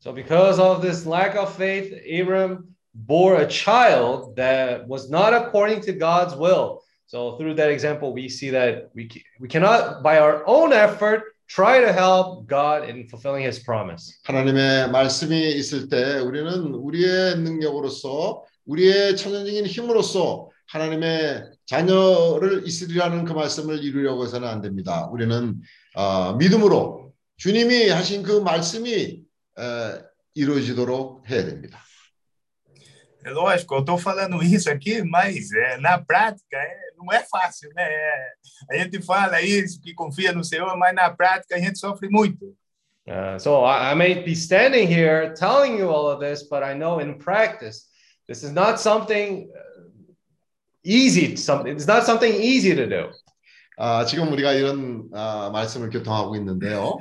[0.01, 5.79] So, because of this lack of faith, Abram bore a child that was not according
[5.81, 6.81] to God's will.
[7.11, 9.09] So through that example, we see that we
[9.41, 14.15] we cannot by our own effort try to help God in fulfilling His promise.
[14.23, 23.83] 하나님의 말씀이 있을 때 우리는 우리의 능력으로서 우리의 천연적인 힘으로써 하나님의 자녀를 있으리라는 그 말씀을
[23.83, 25.09] 이루려고 해서는 안 됩니다.
[25.11, 25.59] 우리는
[25.95, 29.21] 어, 믿음으로 주님이 하신 그 말씀이
[29.59, 30.01] 에,
[30.33, 31.77] 이루어지도록 해야 됩니다.
[33.23, 37.69] É lógico, eu estou falando isso aqui, mas é, na prática é, não é fácil,
[37.75, 37.89] né?
[38.69, 42.55] A gente fala isso, que confia no Senhor, mas na prática a gente sofre muito.
[43.07, 46.75] Uh, so I, I may be standing here telling you all of this, but I
[46.75, 47.87] know in practice,
[48.27, 50.13] this is not something uh,
[50.83, 51.35] easy.
[51.35, 53.09] Something it's not something easy to do.
[53.77, 56.99] 아, 지금 우리가 이런 아, 말씀을 교통하고 있는데요.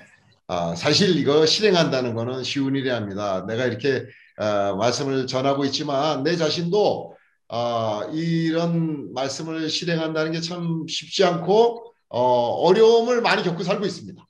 [0.49, 3.45] 아, 사실 이거 실행한다는 거는 쉬운 일이 아닙니다.
[3.47, 4.07] 내가 이렇게
[4.39, 7.15] 아, 말씀을 전하고 있지만 내 자신도
[7.50, 12.22] 아, 이런 말씀을 실행한다는 게 참 쉽지 않고 어,
[12.68, 14.24] 어려움을 많이 겪고 살고 있습니다.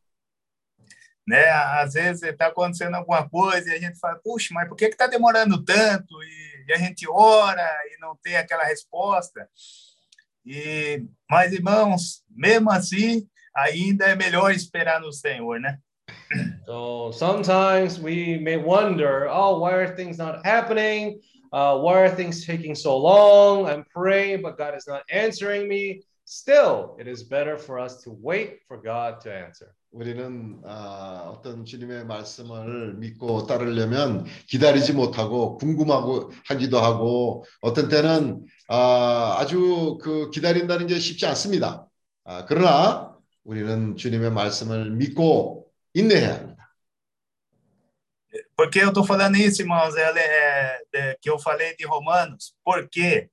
[1.27, 1.43] Né?
[1.81, 5.07] Às vezes está acontecendo alguma coisa e a gente fala, puxa, mas por que está
[5.07, 6.21] demorando tanto?
[6.21, 9.49] E, e a gente ora e não tem aquela resposta.
[10.45, 15.79] E, mas, irmãos, mesmo assim, ainda é melhor esperar no Senhor, né?
[16.65, 21.19] So sometimes we may wonder, oh, why are things not happening?
[21.52, 23.66] Uh, why are things taking so long?
[23.66, 26.02] I'm praying, but God is not answering me.
[26.24, 29.74] Still, it is better for us to wait for God to answer.
[29.92, 39.36] 우리는 아, 어떤 주님의 말씀을 믿고 따르려면 기다리지 못하고 궁금하고 하기도 하고 어떤 때는 아,
[39.40, 41.88] 아주 그 기다린다는 게 쉽지 않습니다.
[42.24, 46.49] 아, 그러나 우리는 주님의 말씀을 믿고 인내해야 합니다.
[48.60, 49.96] Por que eu estou falando isso, irmãos?
[49.96, 52.52] É, é, é, que eu falei de Romanos.
[52.62, 53.30] Por quê?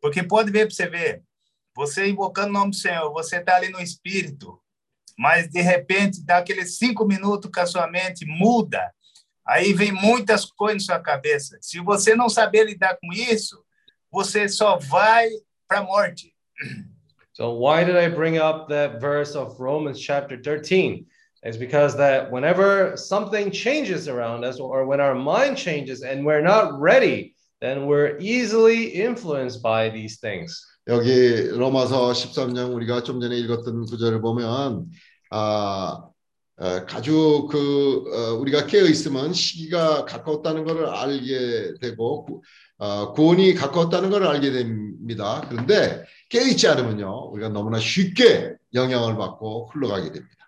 [0.00, 1.24] Porque pode ver para você ver.
[1.74, 4.62] Você invocando o nome do Senhor, você está ali no Espírito,
[5.18, 8.94] mas de repente dá aqueles cinco minutos que a sua mente muda.
[9.44, 11.58] Aí vem muitas coisas na sua cabeça.
[11.60, 13.60] Se você não saber lidar com isso,
[14.08, 15.28] você só vai
[15.66, 16.32] para a morte.
[17.32, 21.08] So why did I bring up that verse of Romans chapter 13?
[21.42, 26.42] It's because that whenever something changes around us or when our mind changes and we're
[26.42, 30.60] not ready, then we're easily influenced by these things.
[30.88, 34.90] 여기 로마서 13장 우리가 좀 전에 읽었던 구절을 보면
[35.30, 36.04] 아,
[36.58, 42.42] 어, 아주 그 어, 우리가 깨어 있으면 시기가 가까웠다는 것을 알게 되고 구,
[42.78, 45.46] 어, 구원이 가까웠다는 것을 알게 됩니다.
[45.48, 50.39] 그런데 깨어 있지 않으면요 우리가 너무나 쉽게 영향을 받고 흘러가게 됩니다.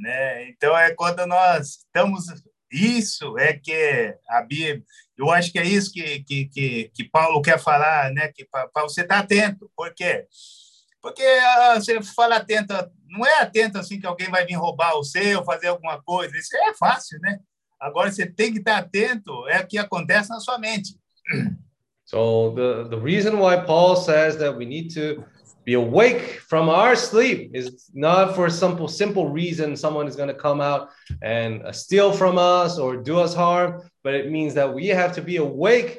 [0.00, 0.48] Né?
[0.50, 2.26] Então é quando nós estamos
[2.70, 4.82] isso é que a Bíblia,
[5.16, 8.28] eu acho que é isso que que, que, que Paulo quer falar, né?
[8.28, 10.26] Que para você estar atento, por quê?
[11.00, 12.74] Porque ah, você fala atento,
[13.06, 16.56] não é atento assim que alguém vai vir roubar o seu, fazer alguma coisa, isso
[16.56, 17.38] é fácil, né?
[17.80, 20.98] Agora você tem que estar atento, é o que acontece na sua mente.
[22.04, 25.22] So the, the reason why Paul says that we need to
[25.68, 30.40] be awake from our sleep is not for simple simple reason someone is going to
[30.48, 30.82] come out
[31.36, 33.70] and uh, steal from us or do us harm,
[34.04, 35.90] but it means that we have to be awake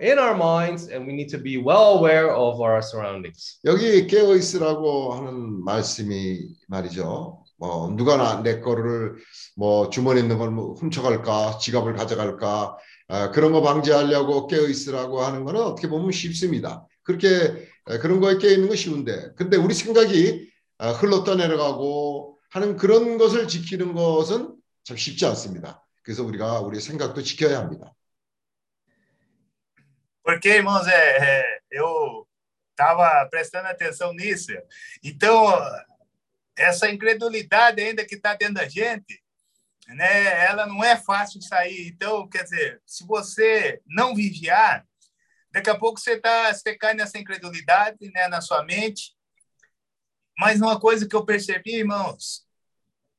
[0.00, 3.58] in our minds and we need to be well aware of our surroundings.
[3.66, 7.44] 여기 깨어 있으라고 하는 말씀이 말이죠.
[7.60, 9.16] 뭐 누가 나, 내 거를
[9.56, 15.44] 뭐 주머니에 있는 걸 뭐 훔쳐갈까, 지갑을 가져갈까 아, 그런 거 방지하려고 깨어 있으라고 하는
[15.44, 16.86] 거는 어떻게 보면 쉽습니다.
[17.02, 22.76] 그렇게 아, 그런 거에 깨어 있는 거 쉬운데, 근데 우리 생각이 아, 흘러 떠내려가고 하는
[22.76, 25.84] 그런 것을 지키는 것은 참 쉽지 않습니다.
[26.02, 27.94] 그래서 우리가 우리 생각도 지켜야 합니다.
[30.22, 32.28] Porque, irmãos, é, eu
[32.70, 34.52] estava prestando atenção nisso.
[35.02, 35.46] Então,
[36.56, 39.22] essa incredulidade ainda que está dentro da gente,
[39.88, 41.88] né, ela não é fácil sair.
[41.88, 44.86] Então, quer dizer, se você não vigiar,
[45.58, 49.14] daqui a pouco você, tá, você cai nessa incredulidade né, na sua mente.
[50.38, 52.46] Mas uma coisa que eu percebi, irmãos,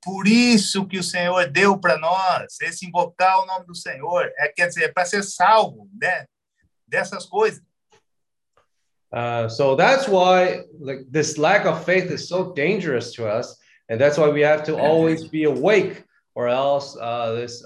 [0.02, 4.48] por isso que o Senhor deu para nós, esse invocar o nome do Senhor, é
[4.48, 6.26] quer dizer, para ser salvo, né?
[6.90, 7.62] dessas coisas.
[9.12, 13.58] Uh, so that's why like this lack of faith is so dangerous to us,
[13.90, 16.04] and that's why we have to always be awake,
[16.36, 17.64] or else uh, this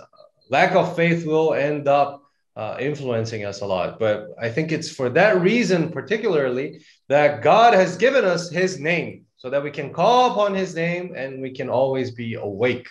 [0.49, 2.22] lack of faith will end up
[2.55, 3.99] uh, influencing us a lot.
[3.99, 9.25] But I think it's for that reason, particularly, that God has given us His name,
[9.37, 12.87] so that we can call upon His name and we can always be awake.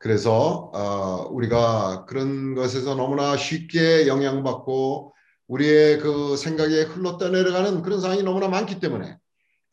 [0.00, 5.12] 그래서 어, 우리가 그런 것에서 너무나 쉽게 영향받고
[5.48, 9.16] 우리의 그 생각에 흘러 떠내려가는 그런 상황이 너무나 많기 때문에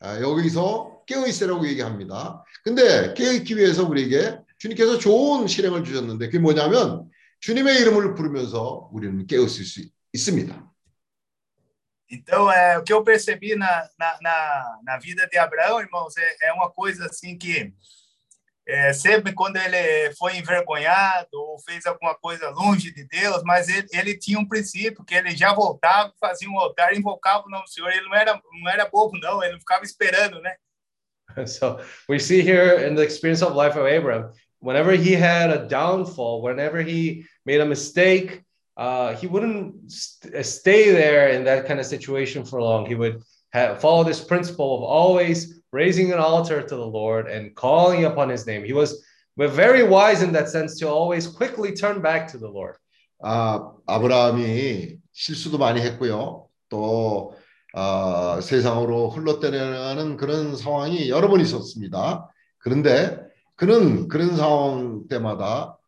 [0.00, 2.44] 아, 여기서 깨어 있으라고 얘기합니다.
[2.64, 7.08] 근데 깨어 있기 위해서 우리에게 주님께서 좋은 실행을 주셨는데 그게 뭐냐면
[7.39, 9.81] 주님의 이름을 부르면서 우리는 깨어 있을 수
[10.13, 10.71] 있습니다.
[12.13, 16.49] Então, é, o que eu percebi na, na, na, na vida de Abraão, irmãos, é,
[16.49, 17.73] é uma coisa assim que
[18.67, 23.87] é, sempre quando ele foi envergonhado ou fez alguma coisa longe de Deus, mas ele,
[23.93, 27.69] ele tinha um princípio, que ele já voltava, fazia um altar, invocava o nome do
[27.69, 30.55] Senhor, ele não era, não era bobo, não, ele não ficava esperando, né?
[31.47, 31.79] So
[32.09, 34.33] we see here in the experience of life of Abraham,
[34.65, 38.43] whenever he had a downfall, whenever he made a mistake,
[38.77, 42.85] uh, he wouldn't st- stay there in that kind of situation for long.
[42.85, 43.21] He would
[43.51, 48.29] have, follow this principle of always raising an altar to the Lord and calling upon
[48.29, 48.63] his name.
[48.63, 49.03] He was
[49.37, 52.75] very wise in that sense to always quickly turn back to the Lord.
[53.23, 56.47] 아, 아브라함이 실수도 많이 했고요.
[56.69, 57.35] 또
[57.73, 62.29] 아, 세상으로 흘러때려가는 그런 상황이 여러 번 있었습니다.
[62.57, 63.24] 그런데
[63.56, 65.78] 그는 그런 상황 때마다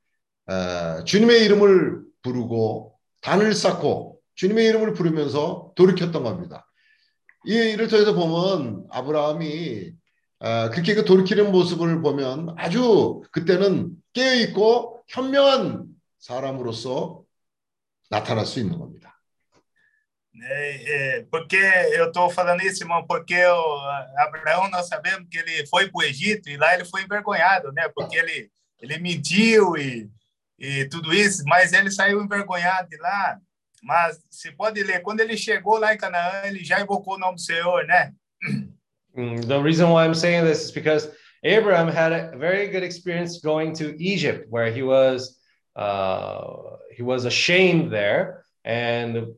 [0.51, 6.67] 에, 주님의 이름을 부르고 단을 쌓고 주님의 이름을 부르면서 돌이켰던 겁니다.
[7.47, 9.93] 이 일을 통해서 보면 아브라함이
[10.41, 15.87] 아, 그렇게 그 돌이키는 모습을 보면 아주 그때는 깨어 있고 현명한
[16.21, 17.23] 사람으로서
[18.11, 19.08] 나타날 수 있는 겁니다.
[20.43, 23.81] É, é, porque eu estou falando isso, irmão, porque o
[24.19, 27.89] Abraão, nós sabemos que ele foi para o Egito e lá ele foi envergonhado, né?
[27.95, 30.09] Porque ele, ele mentiu e,
[30.59, 33.39] e tudo isso, mas ele saiu envergonhado de lá.
[33.83, 37.37] Mas se pode ler, quando ele chegou lá em Canaã, ele já invocou o nome
[37.37, 38.13] do Senhor, né?
[39.15, 41.09] Mm, The reason why I'm saying this is because
[41.43, 45.39] Abraham had a very good experience going to Egypt, where he was
[45.77, 49.29] uh, he was ashamed there, and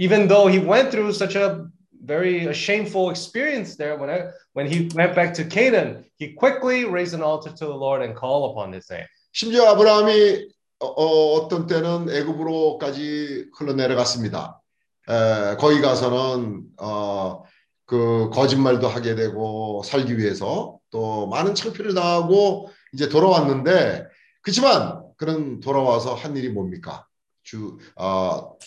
[0.00, 1.68] even though he went through such a
[2.02, 7.12] very shameful experience there, when I, when he went back to Canaan, he quickly raised
[7.12, 9.06] an altar to the Lord and called upon His name.
[9.32, 10.48] 심지어 아브라함이
[10.80, 14.62] 어, 어, 떤 때는 애굽으로까지 흘러내려갔습니다.
[15.06, 17.42] 에, 거기 가서는 어,
[17.84, 24.06] 그 거짓말도 하게 되고 살기 위해서 또 많은 창피를 당하고 이제 돌아왔는데
[24.40, 27.06] 그렇지만 그런 돌아와서 한 일이 뭡니까?
[27.42, 28.58] 주 어, 어,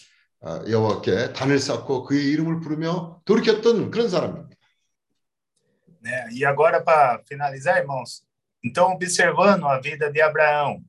[0.68, 4.48] 여호와께 단을 쌓고 그의 이름을 부르며 돌이켰던 그런 사람입니다.
[6.00, 6.28] né?
[6.32, 8.22] E agora, para finalizar, irmãos,
[8.64, 10.82] então, observando a vida de Abraão,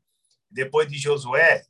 [0.50, 1.64] depois de Josué,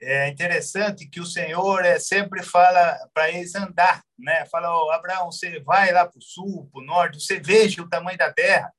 [0.00, 4.44] é interessante que o Senhor é, sempre fala para eles andar, né?
[4.46, 7.88] Fala, ó, Abraão, você vai lá para o sul, para o norte, você veja o
[7.88, 8.72] tamanho da terra.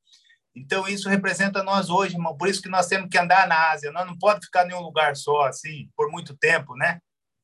[0.55, 2.35] Então, isso representa nós hoje, irmão.
[2.35, 3.91] Por isso que nós temos que andar na Ásia.
[3.91, 6.99] Nós não pode ficar em um lugar só, assim, por muito tempo, né?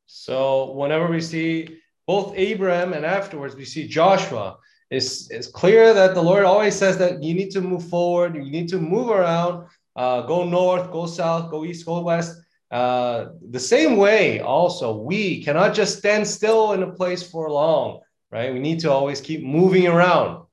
[0.07, 4.57] So whenever we see both Abraham and afterwards we see Joshua,
[4.91, 8.51] it's, it's clear that the Lord always says that you need to move forward, you
[8.51, 12.37] need to move around, uh, go north, go south, go east, go west.
[12.69, 17.99] Uh, the same way, also, we cannot just stand still in a place for long,
[18.31, 18.53] right?
[18.53, 20.43] We need to always keep moving around.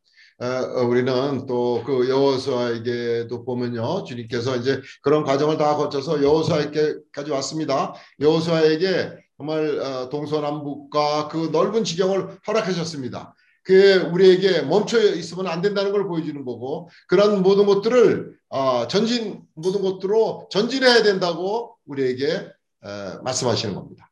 [0.41, 7.93] 어, 어, 우리는 또 그 여호수아에게도 보면요 주님께서 이제 그런 과정을 다 거쳐서 여호수아에게까지 왔습니다.
[8.21, 13.36] 여호수아에게 정말 어, 동서남북과 그 넓은 지경을 허락하셨습니다.
[13.64, 19.82] 그 우리에게 멈춰 있으면 안 된다는 걸 보여주는 거고 그런 모든 것들을 어, 전진 모든
[19.82, 24.10] 것들로 전진해야 된다고 우리에게 어, 말씀하시는 겁니다.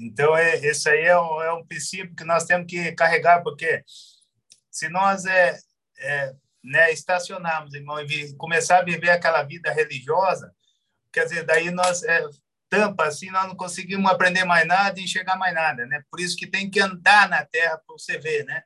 [0.00, 3.82] Então, é, esse aí é um, é um princípio que nós temos que carregar, porque
[4.70, 5.58] se nós é,
[5.98, 10.54] é, né, estacionarmos, irmão, e começar a viver aquela vida religiosa,
[11.12, 12.24] quer dizer, daí nós é,
[12.68, 16.02] tampa assim, nós não conseguimos aprender mais nada e enxergar mais nada, né?
[16.10, 18.62] Por isso que tem que andar na terra para você ver, né?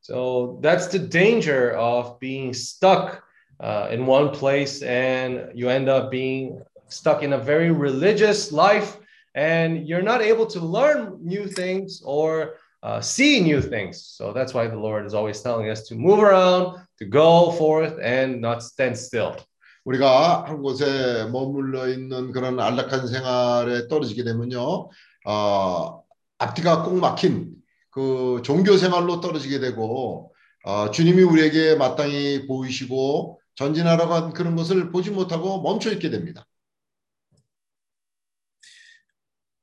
[0.00, 3.22] So that's the danger of being stuck
[3.60, 8.98] uh, in one place and you end up being stuck in a very religious life
[9.34, 14.04] and you're not able to learn new things or uh, see new things.
[14.04, 17.98] So that's why the Lord is always telling us to move around, to go forth,
[18.02, 19.36] and not stand still.
[19.84, 24.90] 우리가 한 곳에 머물러 있는 그런 안락한 생활에 떨어지게 되면요,
[25.26, 26.02] 어,
[26.38, 27.54] 앞뒤가 꼭 막힌
[27.90, 35.10] 그 종교 생활로 떨어지게 되고, 어, 주님이 우리에게 마땅히 보이시고 전진하라고 한 그런 것을 보지
[35.10, 36.46] 못하고 멈춰 있게 됩니다.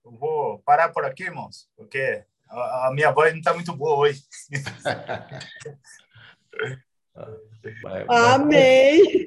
[0.03, 4.23] Vou parar por aqui, irmãos, porque a minha voz não está muito boa hoje.
[7.63, 9.25] My- my- Amém.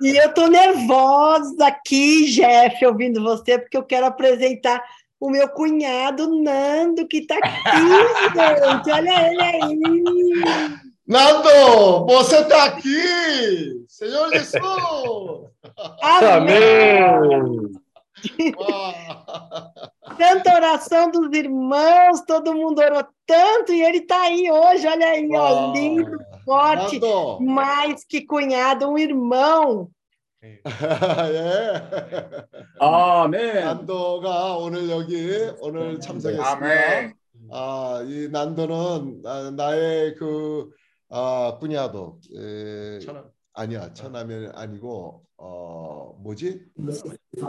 [0.00, 4.82] E eu tô nervosa aqui, Jeff, ouvindo você, porque eu quero apresentar
[5.20, 7.50] o meu cunhado Nando, que está aqui,
[8.34, 8.90] gente.
[8.90, 9.80] Olha ele aí.
[11.06, 13.84] Nando, você está aqui!
[13.86, 15.50] Senhor Jesus!
[16.02, 17.70] Amém!
[20.18, 25.28] Tanta oração dos irmãos, todo mundo orou tanto e ele está aí hoje, olha aí,
[25.32, 27.40] ó, lindo, forte, Nando.
[27.40, 29.88] mais que cunhado, um irmão.
[30.42, 30.60] 예.
[32.80, 33.54] 아멘.
[33.64, 35.30] 난도가 오늘 여기
[35.60, 36.52] 오늘 참석했습니다.
[36.52, 37.14] 아멘.
[37.52, 40.68] 아, 이 난도는 아, 나의 그
[41.10, 43.30] 아, 꾸냐도 에, 천안.
[43.54, 46.64] 아니야 처남이 아니고 어 뭐지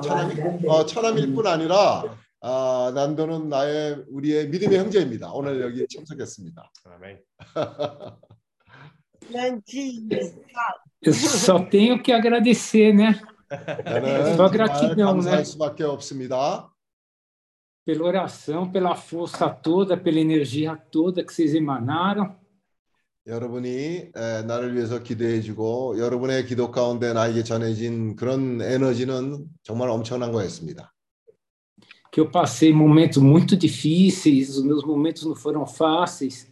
[0.04, 2.04] 처남이 어 처남일 뿐 아니라
[2.46, 5.32] 아 난도는 나의 우리의 믿음의 형제입니다.
[5.32, 6.72] 오늘 여기 참석했습니다.
[6.88, 7.18] Amém.
[9.32, 10.10] Nandinho,
[11.02, 13.16] Eu só tenho que agradecer, né?
[13.86, 15.44] 나는 Só 정말 gratidão, 감사할 né?
[15.46, 16.70] 수밖에 없습니다.
[17.86, 22.36] Pela oração, pela força toda, pela energia toda que vocês emanaram.
[23.26, 30.34] 여러분이 에, 나를 위해서 기도해 주고 여러분의 기도 가운데 나에게 전해진 그런 에너지는 정말 엄청난
[30.34, 30.93] 거였습니다.
[32.13, 36.51] Que eu passei momentos muito difíceis, os meus momentos não foram fáceis.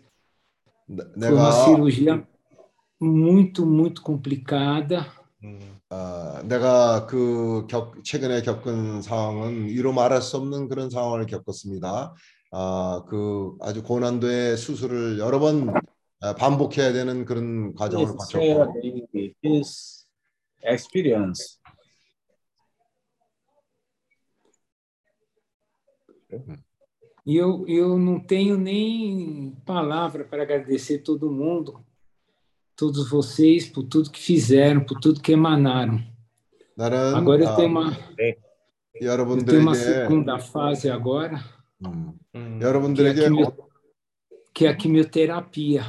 [0.89, 2.28] 내- Foi uma 내가 cirurgia
[3.01, 5.07] muito, muito complicada.
[5.45, 5.59] 음,
[5.91, 12.14] 어, 내가 그 겪, 최근에 겪은 상황은 이로 말할 수 없는 그런 상황을 겪었습니다.
[12.53, 15.74] 아, 그 아주 고난도의 수술을 여러 번
[16.20, 18.72] 아, 반복해야 되는 그런 과정을 거쳤고
[19.45, 20.07] his
[20.64, 21.59] experience.
[27.24, 31.80] E eu, eu não tenho nem palavra para agradecer todo mundo,
[32.76, 36.01] todos vocês, por tudo que fizeram, por tudo que emanaram.
[36.76, 41.43] 나는 Agora eu 아, tenho uma, eu tenho uma 여러분들에게 segunda fase agora,
[41.84, 43.57] 음, 음, que é, a 여러분들에게 quimio-
[44.55, 45.82] que é a quimioterapia.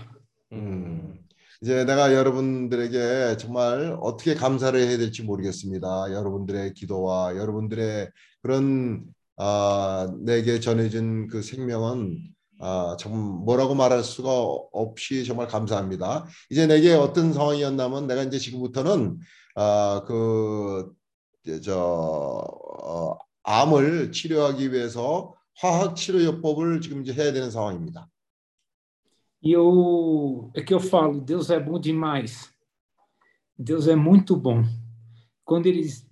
[0.54, 1.20] 음,
[1.62, 6.14] 이제 내가 여러분들에게 정말 어떻게 감사를 해야 될지 모르겠습니다.
[6.14, 8.10] 여러분들의 기도와 여러분들의
[8.42, 9.06] 그런
[9.45, 12.17] 아, 내게 전해진 그 생명은
[12.61, 16.27] 아, 참 뭐라고 말할 수가 없이 정말 감사합니다.
[16.49, 19.19] 이제 내게 어떤 상황이었냐면 내가 이제 지금부터는
[19.57, 20.93] 아, 그,
[21.43, 28.09] 이제 저, 어, 암을 치료하기 위해서 화학 치료요법을 지금 이제 해야 되는 상황입니다.
[29.43, 32.49] Eu é que eu falo, Deus é bom demais.
[33.59, 34.63] Deus é muito bom.
[35.45, 36.07] Quando eles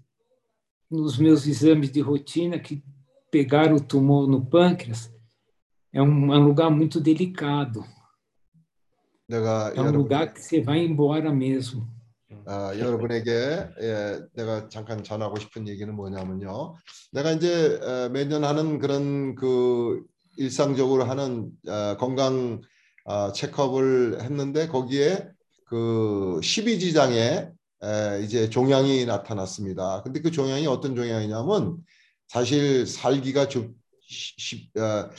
[0.90, 2.82] nos meus exames de rotina que
[3.30, 5.12] pegaram o tumor no pâncreas,
[5.92, 7.84] é um, é um lugar muito delicado.
[9.28, 11.86] 내가 É um lugar que você vai embora mesmo.
[12.46, 13.30] 아, 여러분에게
[13.80, 16.74] 예, 내가 잠깐 전하고 싶은 얘기는 뭐냐면요.
[17.12, 20.02] 내가 이제 어, 매년 하는 그런 그
[20.36, 22.60] 일상적으로 하는 어, 건강
[23.04, 25.28] 어, 체크업을 했는데 거기에
[25.66, 27.52] 그 12지장에
[27.82, 30.02] 에, 이제 종양이 나타났습니다.
[30.02, 31.78] 근데 그 종양이 어떤 종양이냐면
[32.30, 33.74] 사실 살기가 좀
[34.06, 35.10] 쉽- 어,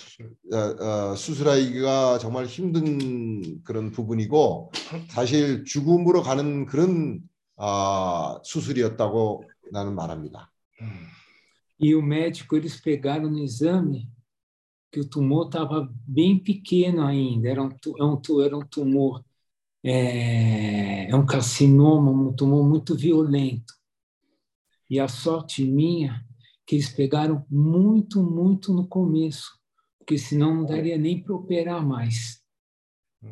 [0.56, 4.72] 어, 어, 수술하기가 정말 힘든 그런 부분이고
[5.10, 7.20] 사실 죽음으로 가는 그런
[7.58, 9.44] 아, 수술이었다고
[9.74, 10.54] 나는 말합니다.
[11.82, 14.08] E o médico, eles pegaram no exame
[14.90, 19.22] que o tumor estava bem pequeno ainda, era um, um era um tumor,
[19.84, 23.74] é, é um carcinoma, um tumor muito violento.
[24.90, 26.24] E a sorte minha
[26.72, 29.60] que eles pegaram muito, muito no começo,
[30.00, 32.42] porque senão não daria nem para operar mais.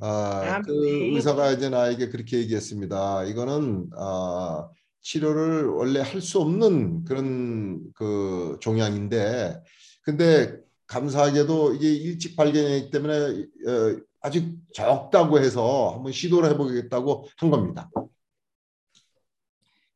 [0.02, 1.16] 아, 그.
[1.16, 3.24] 의사가 이제 나에게 그렇게 얘기했습니다.
[3.24, 4.70] 이거는 아,
[5.00, 9.64] 치료를 원래 할 수 없는 그런 그 종양인데,
[10.02, 17.90] 근데 감사하게도 이게 일찍 발견했기 때문에 어, 아직 적다고 해서 한번 시도를 해보겠다고 한 겁니다.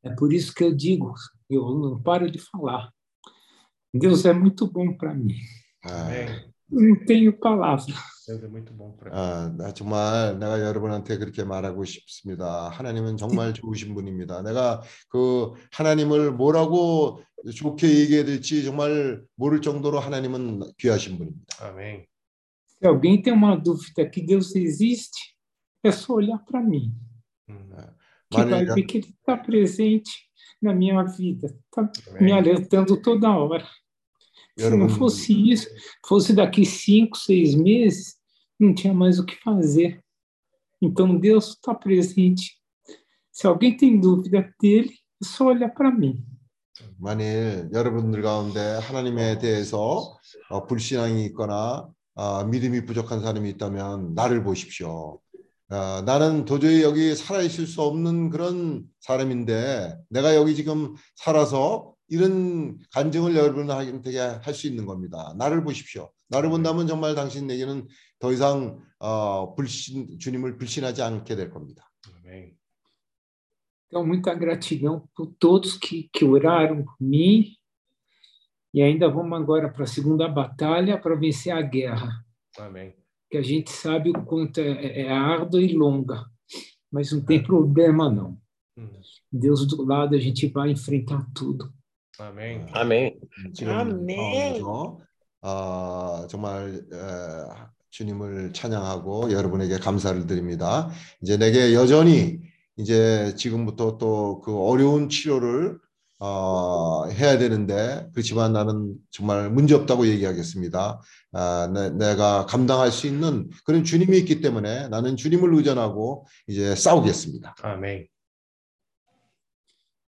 [0.01, 1.13] É por isso que eu digo,
[1.49, 2.89] eu não paro de falar.
[3.92, 5.34] Deus é muito bom para mim.
[5.84, 6.28] 아, amém.
[6.70, 7.86] Não tenho palavras.
[8.26, 9.16] Deus é muito bom para mim.
[9.16, 12.68] 아, 나 정말 내가 여러분한테 그렇게 말하고 싶습니다.
[12.68, 14.42] 하나님은 정말 좋으신 분입니다.
[14.42, 17.22] 내가 그 하나님을 뭐라고
[17.54, 21.66] 좋게 얘기해야 될지 정말 모를 정도로 하나님은 귀하신 분입니다.
[21.66, 22.04] Amém.
[22.80, 25.34] Se alguém tem uma dúvida que Deus existe,
[25.82, 26.94] é só olhar para mim,
[27.48, 27.70] 음,
[28.30, 30.12] que vai 만약 ver que Ele está presente
[30.62, 32.32] na minha vida, está me amém.
[32.34, 33.66] alertando toda hora.
[34.57, 35.67] Se não fosse isso,
[36.05, 38.15] fosse daqui cinco, seis meses,
[38.59, 40.03] não tinha mais o que fazer.
[40.81, 42.51] Então Deus está presente.
[43.31, 46.23] Se alguém tem dúvida dele, é só olhar para mim.
[46.97, 50.17] 만일 여러분들 가운데 하나님에 대해서
[50.49, 55.19] 어, 불신앙이 있거나 어, 믿음이 부족한 사람이 있다면 나를 보십시오.
[55.69, 62.78] 어, 나는 도저히 여기 살아 있을 수 없는 그런 사람인데 내가 여기 지금 살아서 이런
[62.92, 65.34] 간증을 여러분한테 할 수 있는 겁니다.
[65.36, 66.10] 나를 보십시오.
[66.28, 67.86] 나를 본다면 정말 당신에게는
[68.18, 71.88] 더 이상 어, 불신, 주님을 불신하지 않게 될 겁니다.
[72.24, 72.56] Amém.
[73.86, 77.54] Então, muita gratidão por todos que, que oraram por mim.
[78.74, 82.22] E ainda vamos agora para a segunda batalha para vencer a guerra,
[82.58, 82.94] Amém.
[83.30, 86.26] que a gente sabe o quanto é, é árdua e longa,
[86.92, 88.38] mas não tem problema não.
[88.76, 89.00] Hum.
[89.32, 91.72] Deus do lado, a gente vai enfrentar tudo.
[92.19, 92.67] Amém.
[92.75, 93.19] Amém.
[93.53, 94.15] 지금 아멘.
[94.15, 94.99] 상황에서
[95.41, 100.89] 어, 정말 어, 주님을 찬양하고 여러분에게 감사를 드립니다.
[101.21, 102.39] 이제 내게 여전히
[102.77, 105.79] 이제 지금부터 또 그 어려운 치료를
[106.19, 111.01] 어, 해야 되는데 그렇지만 나는 정말 문제 없다고 얘기하겠습니다.
[111.33, 117.55] 아, 내, 내가 감당할 수 있는 그런 주님이 있기 때문에 나는 주님을 의존하고 이제 싸우겠습니다.
[117.65, 118.07] Amém.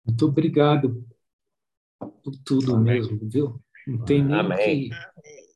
[0.08, 0.94] Muito obrigado
[2.24, 2.96] por tudo Amém.
[3.00, 3.60] mesmo, viu?
[3.88, 4.90] Não tem nem o Amém.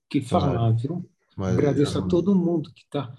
[0.10, 1.10] que, que falar, viu?
[1.34, 3.16] 정말 Agradeço a todo mundo que está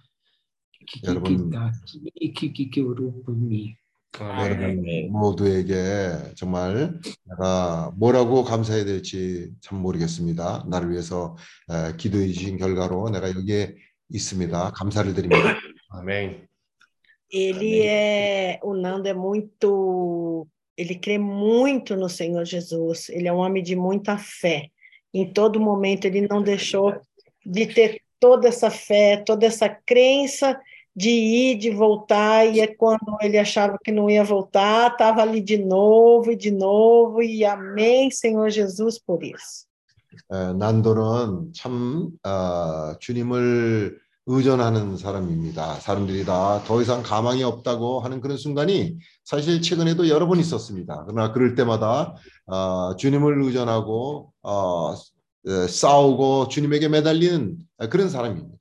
[0.72, 3.74] que, que, que tá aqui, que, que, que orou por mim.
[4.18, 5.08] Amém.
[5.08, 10.64] 여러분 모두에게 정말 내가 뭐라고 감사해야 될지 참 모르겠습니다.
[10.68, 11.36] 나를 위해서
[11.70, 13.76] 에, 기도해 주신 결과로 내가 여기에
[14.10, 14.72] 있습니다.
[14.72, 15.56] 감사를 드립니다.
[15.92, 16.44] Amém.
[17.32, 23.09] Ele é, o Nando é muito, ele crê muito no Senhor Jesus.
[23.09, 24.69] Ele é um homem de muita fé.
[25.13, 26.93] Em todo momento ele não deixou
[27.45, 30.59] de ter toda essa fé, toda essa crença
[30.95, 35.41] de ir, de voltar, e é quando ele achava que não ia voltar, estava ali
[35.41, 39.65] de novo e de novo, e amém, Senhor Jesus, por isso.
[40.31, 45.75] 에, 난도는 참 어, 주님을 의존하는 사람입니다.
[45.75, 48.97] 사람들이 다 더 이상 가망이 없다고 하는 그런 순간이
[49.29, 51.03] 사실 최근에도 여러 번 있었습니다.
[51.07, 54.93] 그러나 그럴 때마다 어, 주님을 의존하고 어,
[55.47, 57.57] 에, 싸우고 주님에게 매달리는
[57.89, 58.55] 그런 사람입니다.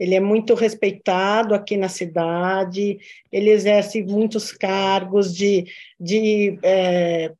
[0.00, 2.98] Ele é muito respeitado aqui na cidade,
[3.30, 5.64] ele exerce muitos cargos de,
[6.00, 7.32] de é,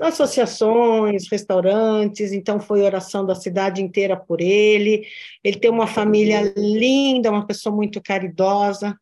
[0.00, 5.06] associações, restaurantes, então foi oração da cidade inteira por ele.
[5.42, 8.94] Ele tem uma família linda, uma pessoa muito caridosa.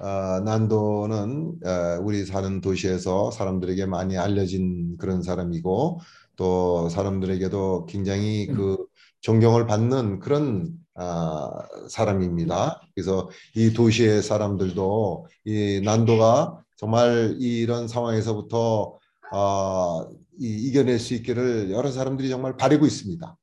[0.00, 6.00] 어, 난도는 어, 우리 사는 도시에서 사람들에게 많이 알려진 그런 사람이고
[6.36, 8.78] 또 사람들에게도 굉장히 그
[9.20, 11.50] 존경을 받는 그런 아,
[11.88, 12.80] 사람입니다.
[12.94, 18.98] 그래서 이 도시의 사람들도 이 난도가 정말 이런 상황에서부터
[19.32, 23.36] 어, 이, 이겨낼 수 있기를 여러 사람들이 정말 바라고 있습니다.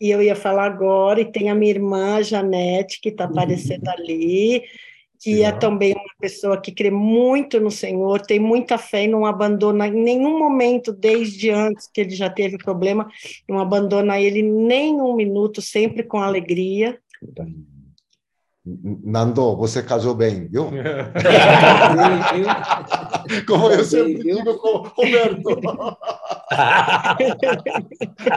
[0.00, 4.62] E eu ia falar agora, e tem a minha irmã Janete, que está aparecendo ali,
[5.24, 9.24] que é também uma pessoa que crê muito no Senhor, tem muita fé e não
[9.24, 13.08] abandona em nenhum momento, desde antes que ele já teve problema,
[13.48, 16.98] não abandona ele nem um minuto, sempre com alegria.
[18.66, 20.68] Nando, você casou bem, viu?
[23.48, 25.48] Como eu sempre digo com o Roberto.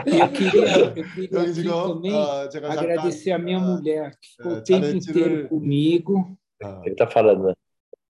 [0.06, 4.54] eu queria, eu queria eu digo, também uh, agradecer a minha mulher, que ficou é,
[4.56, 6.38] o tempo inteiro comigo.
[6.62, 7.54] 어, Ele tá falando?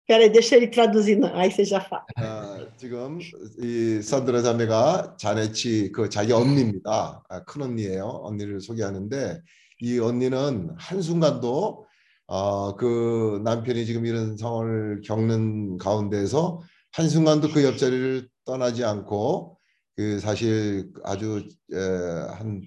[0.07, 1.29] Peraí, deixa ele traduzir, não.
[1.35, 2.05] aí você já fala.
[2.19, 3.19] 어, 지금
[3.61, 7.23] 이 산드라 자매가 자네치 그 자기 언니입니다.
[7.29, 8.23] 아, 큰 언니예요.
[8.25, 9.43] 언니를 소개하는데
[9.83, 11.85] 이 언니는 한 순간도
[12.27, 16.61] 어, 그 남편이 지금 이런 상황을 겪는 가운데서
[16.93, 19.59] 한 순간도 그 옆자리를 떠나지 않고
[19.95, 22.63] 그 사실 아주 에, 한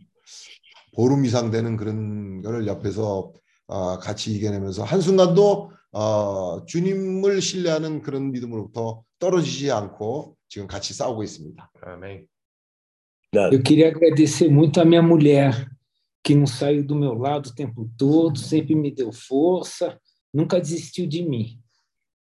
[0.96, 3.34] 보름 이상 되는 그런 거를 옆에서
[3.72, 11.24] 어, 같이 이겨내면서 한 순간도 어, 주님을 신뢰하는 그런 믿음으로부터 떨어지지 않고 지금 같이 싸우고
[11.24, 11.72] 있습니다.
[11.88, 12.28] Amém.
[13.34, 15.54] Eu queria agradecer muito a minha mulher,
[16.22, 19.98] que não saiu do meu lado o tempo todo, sempre me deu força,
[20.34, 21.58] nunca desistiu de mim.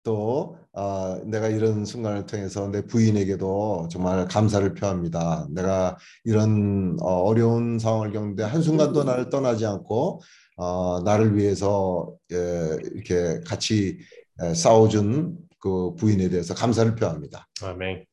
[0.03, 5.47] 또 어, 내가 이런 순간을 통해서 내 부인에게도 정말 감사를 표합니다.
[5.49, 10.21] 내가 이런 어, 어려운 상황을 겪는데 한 순간도 나를 떠나지 않고
[10.57, 13.99] 어, 나를 위해서 예, 이렇게 같이
[14.43, 17.47] 예, 싸워준 그 부인에 대해서 감사를 표합니다.
[17.63, 18.03] Amém.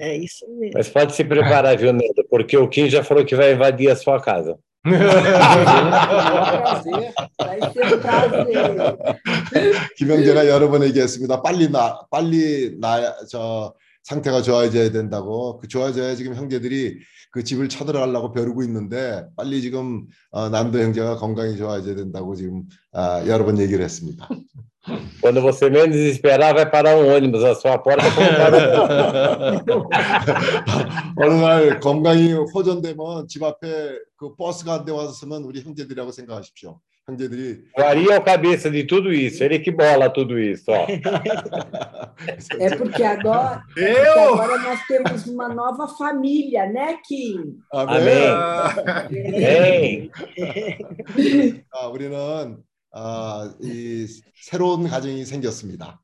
[0.00, 0.72] É isso mesmo.
[0.74, 2.26] Mas pode se preparar, viu, Nando?
[2.28, 4.58] Porque o Kim já falou que vai invadir a sua casa.
[6.58, 7.12] prazer.
[7.38, 9.08] Vai ser um prazer.
[9.96, 11.42] 김영재가 여러 번 얘기했습니다.
[11.42, 13.72] 빨리 나 빨리 나저
[14.02, 16.98] 상태가 좋아져야 된다고 그 좋아져야 지금 형제들이
[17.30, 23.22] 그 집을 쳐들어가려고 벼르고 있는데 빨리 지금 어, 난도 형제가 건강이 좋아져야 된다고 지금 아,
[23.26, 24.28] 여러 번 얘기를 했습니다.
[25.20, 28.08] Quando você menos esperar, vai parar um ônibus à sua porta.
[31.16, 36.80] 어느 날 건강이 호전되면 집 앞에 그 버스가 한 대 와서 서면 우리 형제들이라고 생각하십시오.
[37.07, 40.71] 형제들이 O Ari é o cabeça de tudo isso, ele que bola tudo isso.
[40.71, 40.87] Ó.
[42.59, 44.33] É porque agora, é porque Eu?
[44.33, 47.59] agora nós temos uma nova família, né, Kim?
[47.71, 48.31] 아멘.
[49.09, 50.11] Amém.
[51.71, 55.99] 아, 우리는 아, 이 새로운 가정이 생겼습니다.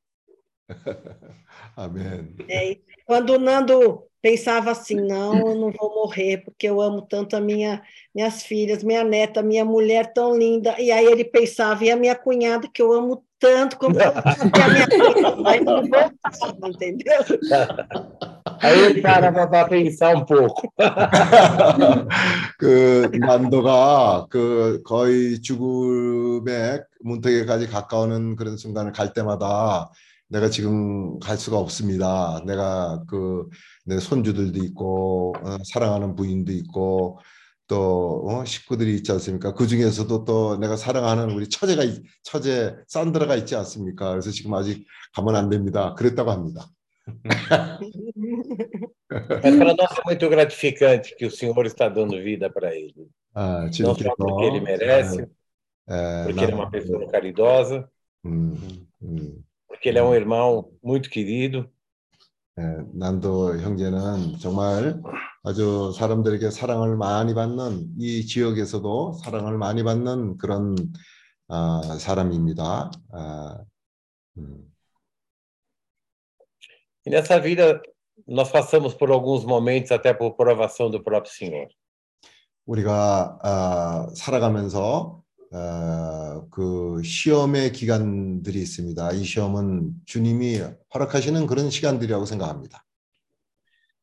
[1.77, 2.35] 아멘.
[2.49, 7.35] É, quando o Nando pensava assim, não, eu não vou morrer porque eu amo tanto
[7.35, 7.81] a minha,
[8.13, 10.75] minhas filhas, minha neta, minha mulher tão linda.
[10.79, 14.21] E aí ele pensava, e a minha cunhada que eu amo tanto como eu amo
[14.25, 15.35] a minha filha.
[15.45, 17.21] Aí ele voltava, entendeu?
[18.61, 20.69] Aí ele para para pensar um pouco.
[22.57, 29.89] 그 난도가 그 거의 죽음의 문턱에까지 가까우는 그런 순간을 갈 때마다
[30.34, 32.42] 내가 지금 갈 수가 없습니다.
[32.46, 33.48] 내가 그
[33.86, 37.18] 내 손주들도 있고 어, 사랑하는 부인도 있고
[37.68, 39.52] 또 어, 식구들이 있지 않습니까?
[39.54, 44.10] 그 중에서도 또 내가 사랑하는 우리 처제가 있- 처제 산드라가 있지 않습니까?
[44.10, 45.94] 그래서 지금 아직 가면 안 됩니다.
[45.94, 46.66] 그랬다고 합니다.
[49.42, 53.06] Mas para nós é muito gratificante que o Senhor está dando vida para ele.
[53.34, 55.22] 아, Não só porque ele merece,
[55.88, 57.86] 에, porque ele é uma pessoa caridosa,
[58.24, 58.56] 음,
[59.02, 59.42] 음.
[59.84, 61.70] Porque ele é um irmão muito querido.
[62.58, 62.62] 예,
[62.94, 65.02] 난도 형제는 정말
[65.42, 70.74] 아주 사람들에게 사랑을 많이 받는 이 지역에서도 사랑을 많이 받는 그런
[71.48, 72.90] 아, 사람입니다.
[73.12, 73.64] 아,
[74.38, 74.72] 음,
[77.06, 77.82] E nessa vida
[78.26, 81.68] nós passamos por alguns momentos até por provação do próprio Senhor.
[82.64, 89.12] 우리가 아, 살아가면서 아, 그 시험의 기간들이 있습니다.
[89.12, 90.60] 이 시험은 주님이
[90.92, 92.84] 허락하시는 그런 시간들이라고 생각합니다.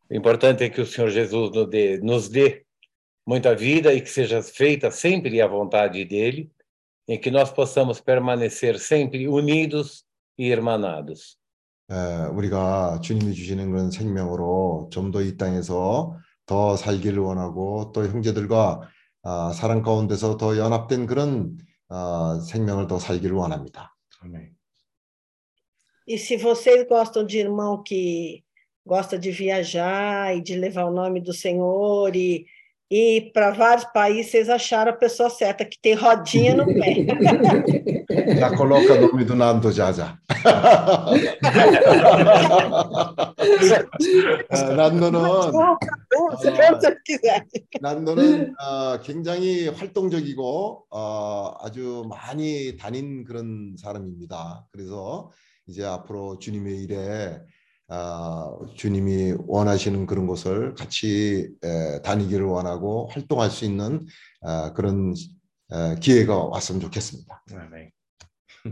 [0.10, 2.64] O importante é que o Senhor Jesus nos dê, nos dê
[3.26, 6.52] muita vida e que seja feita sempre a vontade dele,
[7.08, 10.04] em que nós possamos permanecer sempre unidos
[10.38, 11.38] e irmanados.
[11.90, 18.82] 에, 우리가 주님이 주시는 그런 생명으로 좀 더 이 땅에서 더 살기를 원하고 또 형제들과
[19.23, 23.97] 아, 사랑 가운데서 더 연합된 그런 아, 생명을 더 살기를 원합니다.
[24.23, 24.57] Amém.
[26.07, 28.45] E se vocês gostam de irmão que
[28.85, 32.47] gosta de viajar e de levar o nome do Senhor e
[32.92, 37.06] ir para vários países, vocês acharam a pessoa certa, que tem rodinha no pé.
[38.38, 40.20] 자, coloca o nome do Nando Jaja.
[44.50, 45.20] 아, 난도는.
[47.80, 54.66] 난도는 어, 굉장히 활동적이고 어, 아주 많이 다닌 그런 사람입니다.
[54.72, 55.32] 그래서
[55.68, 56.96] 이제 앞으로 주님의 일에
[57.36, 57.40] 어,
[58.76, 64.06] 주님이 원하시는 그런 곳을 같이 에, 다니기를 원하고 활동할 수 있는
[64.42, 65.14] 어, 그런
[65.70, 67.44] 어, 기회가 왔으면 좋겠습니다.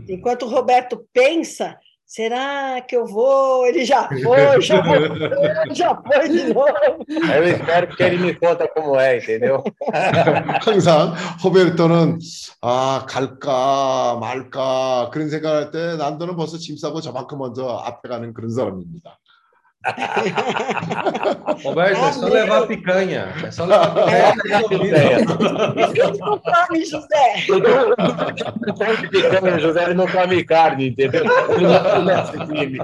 [0.08, 1.76] Enquanto Roberto pensa,
[2.10, 3.64] será que eu vou?
[3.68, 6.66] Ele já foi, já foi, já foi de novo.
[7.08, 9.62] Eu espero que ele me conta como é, entendeu?
[10.60, 12.18] 항상 호베르토는
[12.62, 18.50] 아 갈까 말까 그런 생각할 때 난도는 벌써 짐 싸고 저만큼 먼저 앞에 가는 그런
[18.50, 19.16] 사람입니다.
[21.64, 23.32] Roberto, é só levar a picanha.
[23.42, 25.26] É só levar a picanha.
[26.68, 27.46] Come, José.
[29.42, 31.24] O José ele não come carne, entendeu?
[31.50, 32.12] Ele não come
[32.46, 32.78] time.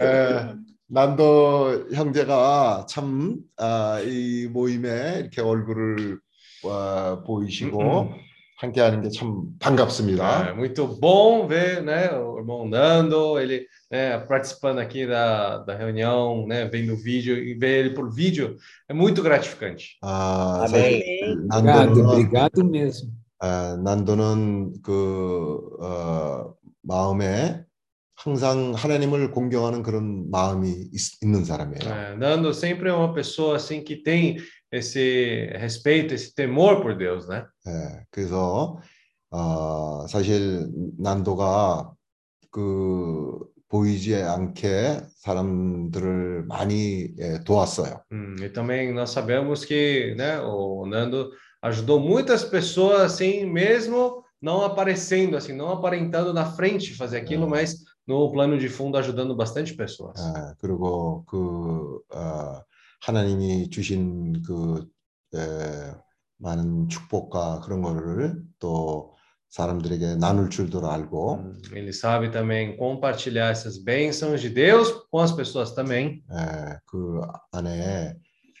[0.00, 0.54] 에,
[0.88, 3.38] 난도 형제가 참
[4.04, 6.18] 이 모임에 이렇게 얼굴을
[6.64, 8.12] 어, 보이시고
[8.64, 10.54] 함께하는 게참 É 반갑습니다.
[10.56, 16.66] muito bom ver né, o irmão Nando, ele né, participando aqui da, da reunião, né,
[16.66, 18.56] vendo o vídeo e ver ele por vídeo
[18.88, 19.96] é muito gratificante.
[20.02, 20.68] 아, Amém.
[20.70, 23.10] 사실 Obrigado, 난도는 obrigado mesmo.
[23.40, 27.62] 아, 난도는 그 어, 마음에
[28.16, 31.92] 항상 하나님을 공경하는 그런 마음이 있, 있는 사람이에요.
[31.92, 34.38] É, Nando sempre é uma pessoa assim que tem
[34.73, 37.45] esse respeito, esse temor por Deus, né?
[37.67, 38.77] 예, 그래서
[39.31, 41.91] 어, 사실 난도가
[42.51, 43.39] 그
[43.69, 48.01] 보이지 않게 사람들을 많이 예, 도왔어요.
[48.11, 51.29] Hum, e também nós sabemos que né, o Nando
[51.61, 57.75] ajudou muitas pessoas assim, mesmo não aparecendo, assim, não aparentando na frente fazer aquilo, mas
[58.07, 60.19] no plano de fundo ajudando bastante pessoas.
[60.19, 62.63] 예, 그리고 그 어,
[63.04, 64.86] 하나님이 주신 그
[65.34, 65.94] 에,
[66.38, 69.14] 많은 축복과 그런 거를 또
[69.50, 75.74] 사람들에게 나눌 줄도 알고 Ele sabe também compartilhar essas bênçãos de Deus com as pessoas
[75.74, 76.22] também.
[76.30, 77.20] 에, 그
[77.52, 78.14] 안에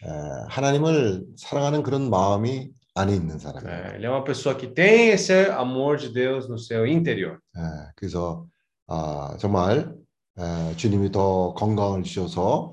[0.04, 0.10] 에,
[0.50, 3.72] 하나님을 사랑하는 그런 ma음이 안에 있는 사람이에요.
[3.72, 7.38] É, ele é uma pessoa que tem esse amor de Deus no seu interior.
[7.56, 7.60] 예,
[7.96, 8.46] 그래서
[8.88, 9.90] 아, 정말
[10.38, 12.72] 에, 주님이 더 건강을 주셔서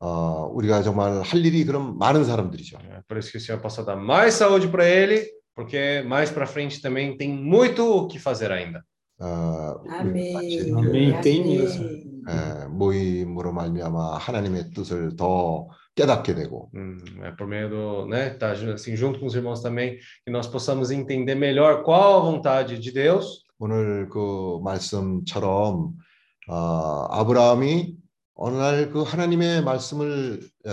[0.00, 2.78] 어, 우리가 정말 할 일이 그럼 많은 사람들이죠.
[2.78, 5.24] É por isso que o Senhor possa dar mais saúde para ele,
[5.54, 8.82] porque mais para frente também tem muito o que fazer ainda.
[9.20, 10.32] 어, 우리 Amém.
[10.32, 11.20] 같이 Amém.
[11.20, 11.58] Tem Amém.
[11.58, 12.12] mesmo.
[12.28, 18.52] 에, 모임으로 말미암아 하나님의 뜻을 더 깨닫게 되고 Hum, é por meio do, né, tá
[18.52, 22.92] assim junto com os irmãos também, que nós possamos entender melhor qual a vontade de
[22.92, 23.44] Deus.
[23.58, 25.92] 오늘 그 말씀처럼
[26.48, 27.94] 어, 아브라함이
[28.39, 30.71] 어느 날 그 하나님의 말씀을 에,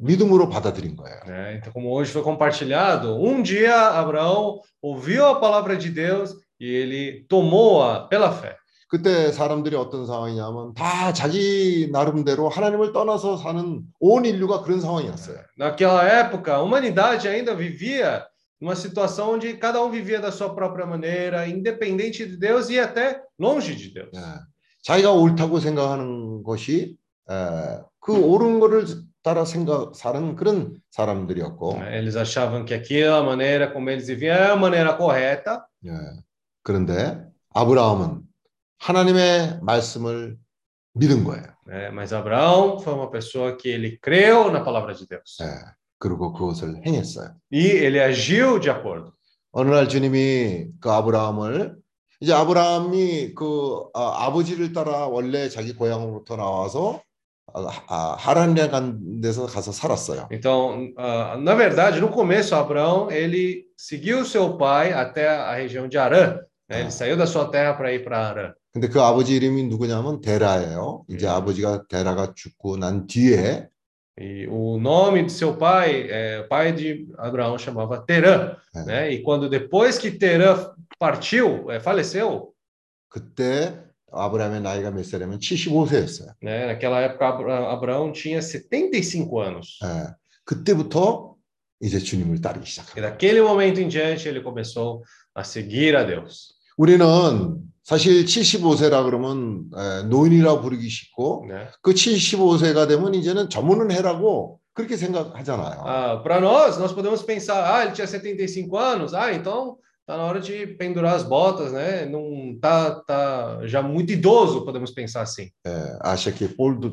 [0.00, 1.20] 믿음으로 받아들인 거예요.
[1.26, 1.56] né?
[1.58, 7.26] Então, como hoje foi compartilhado, um dia Abraão ouviu a palavra de Deus e ele
[7.28, 8.56] tomou-a pela fé.
[8.88, 15.38] 그때 사람들이 어떤 상황이냐면 다 자기 나름대로 하나님을 떠나서 사는 온 인류가 그런 상황이었어요.
[15.58, 18.24] Naquela época, a humanidade ainda vivia
[18.60, 23.20] numa situação onde cada um vivia da sua própria maneira, independente de Deus e até
[23.38, 24.10] longe de Deus.
[24.14, 24.20] 예,
[24.82, 27.01] 자기가 옳다고 생각하는 것이 에,
[28.00, 28.84] 그 옳은 거를
[29.22, 31.78] 따라 생각 사는 그런 사람들이었고?
[31.92, 35.92] Eles achavam que aquela maneira como eles viviam é a maneira correta, 예,
[36.64, 38.22] 그런데 아브라함은
[38.78, 40.36] 하나님의 말씀을
[40.94, 41.44] 믿은 거예요.
[41.66, 41.90] né?
[41.90, 45.38] mas Abraão foi uma pessoa que ele creu na palavra de Deus.
[45.40, 45.46] 예,
[45.98, 47.34] 그리고 그것을 행했어요.
[47.52, 49.12] E ele agiu de acordo.
[49.52, 51.76] 어느 날 주님이 그 아브라함을
[52.20, 57.02] 이제 아브라함이 그 아, 아버지를 따라 원래 자기 고향으로부터 나와서
[57.53, 60.27] 아, 아, 하란에 간 데서 가서 살았어요.
[60.31, 65.97] Então, ah, na verdade, no começo, Abraão ele seguiu seu pai até a região de
[65.97, 66.39] Arã.
[66.69, 66.81] né?
[66.81, 68.53] Ele saiu da sua terra para ir para Arã.
[68.73, 71.05] 근데 그 아버지 이름이 누구냐면 데라예요.
[71.09, 71.31] 이제 음.
[71.31, 73.69] 아버지가 데라가 죽고 난 뒤에
[74.19, 79.11] E o nome de seu pai, é, o pai de Abraão chamava Terã, 예, né?
[79.11, 82.51] E quando depois que Terã partiu, é, faleceu,
[83.09, 83.79] 그때
[84.11, 86.33] 아브라함의 나이가 몇 살이면 75세였어요.
[86.41, 86.65] né?
[86.65, 89.79] Naquela época Abra- Abraão tinha 75 anos.
[89.83, 90.13] 예,
[90.45, 91.35] 그때부터
[91.81, 93.01] 이제 주님을 따르기 E 시작합니다.
[93.17, 95.03] daquele momento em diante ele começou
[95.35, 97.05] a seguir a Deus, 우리는
[97.83, 101.67] 사실 75세라 그러면 에, 노인이라고 부르기 쉽고 né?
[101.81, 105.81] 그 75세가 되면 이제는 전문은 해라고 그렇게 생각하잖아요.
[105.85, 110.23] Ah, para nós, nós podemos pensar, ah, ele tinha 75 anos, ah, então tá na
[110.23, 112.05] hora de pendurar as botas, né?
[112.05, 115.49] Não tá, tá já muito idoso, podemos pensar assim.
[115.65, 116.91] 예, 아시아키 볼도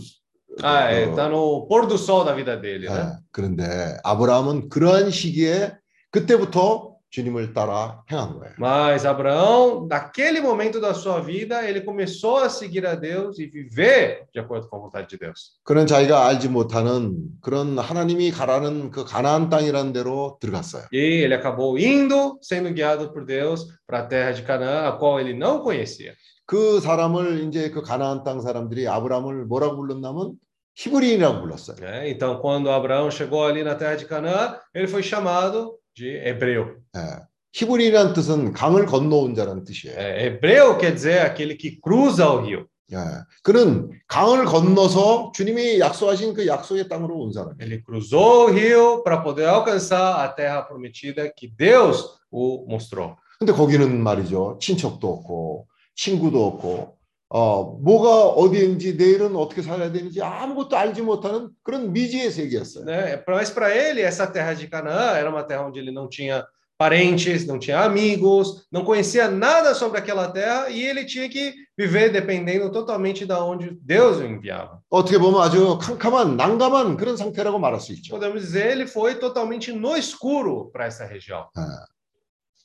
[0.63, 3.19] Ah, é, 어, tá no pôr do sol da vida dele, 예, né?
[3.33, 5.73] 그런데 아브라함은 그러한 시기에
[6.13, 8.55] 그때부터 주님을 따라 행한 거예요.
[8.59, 14.27] Mas Abraão, naquele momento da sua vida, ele começou a seguir a Deus e viver
[14.33, 15.53] de acordo com a vontade de Deus.
[15.63, 20.87] 그런 자기가 알지 못하는 그런 하나님이 가라는 그 가나안 땅이라는 데로 들어갔어요.
[20.93, 25.21] E ele acabou indo, sendo guiado por Deus para a terra de Canaã, a qual
[25.21, 26.15] ele não conhecia.
[26.47, 30.33] 그 사람을 이제 그 가나안 땅 사람들이 아브라함을 뭐라고 불렀냐면
[30.77, 31.77] 히브리인이라고 불렀어요.
[31.81, 32.11] né?
[32.11, 36.78] Então, quando Abraão chegou ali na terra de Canaã, ele foi chamado de hebreu.
[36.96, 37.28] 예.
[37.54, 39.98] 히브리라는 뜻은 강을 건너온 자라는 뜻이에요.
[39.98, 42.66] É, hebreu quer dizer aquele que cruza o rio.
[42.92, 42.98] 예.
[43.44, 47.58] 그는 강을 건너서 주님이 약속하신 그 약속의 땅으로 온 사람이에요.
[47.60, 53.16] Ele cruzou o rio para poder alcançar a terra prometida que Deus o mostrou.
[53.40, 54.60] 근데 거기는 말이죠.
[54.62, 56.99] 친척도 없고 친구도 없고
[57.32, 62.86] 어, 뭐가 어디인지 내일은 어떻게 살아야 되는지 아무것도 알지 못하는 그런 미지의 세계였어요.
[62.86, 63.24] Né?
[63.28, 66.44] Mas para ele, essa terra de Canaã era uma terra onde ele não tinha
[66.76, 72.10] parentes, não tinha amigos, não conhecia nada sobre aquela terra e ele tinha que viver
[72.12, 74.80] dependendo totalmente da onde Deus o enviava.
[74.90, 78.16] 어떻게 보면 아주 캄캄한 난감한 그런 상태라고 말할 수 있죠.
[78.18, 81.46] Podemos dizer, ele foi totalmente no escuro para essa região.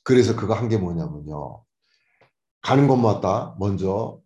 [0.01, 1.61] 그래서 그거 한 게 뭐냐면요.
[2.61, 4.17] 가는 곳마다 먼저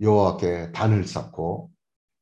[0.00, 1.70] 여호와께 단을 쌓고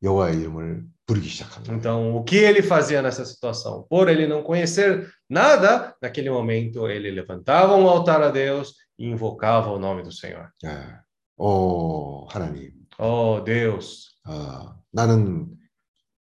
[0.03, 1.73] 여호와의 이름을 부르기 시작합니다.
[1.75, 3.87] Então, o que ele fazia nessa situação?
[3.89, 9.71] Por ele não conhecer nada, naquele momento ele levantava um altar a Deus e invocava
[9.71, 10.51] o nome do Senhor.
[10.65, 10.99] 예.
[11.39, 15.49] 오 하나님, Oh, Deus, 어, 나는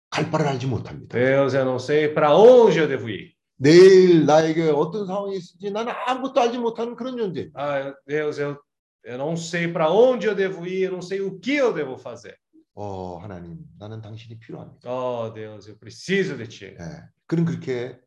[0.10, 1.16] 갈 바를 알지 못합니다.
[1.18, 3.34] Deus, eu não sei para onde eu devo ir.
[3.58, 7.50] 내일 나에게 어떤 상황이 있을지 나는 아무것도 알지 못하는 그런 존재.
[7.56, 8.58] Ah, Deus, eu,
[9.06, 11.98] eu não sei para onde eu devo ir, eu não sei o que eu devo
[11.98, 12.36] fazer.
[12.74, 14.90] 어, 하나님, 나는 당신이 필요합니다.
[14.90, 16.76] Oh, Deus, eu preciso de ti.
[16.78, 17.04] 예.
[17.28, 17.98] 그는 그렇게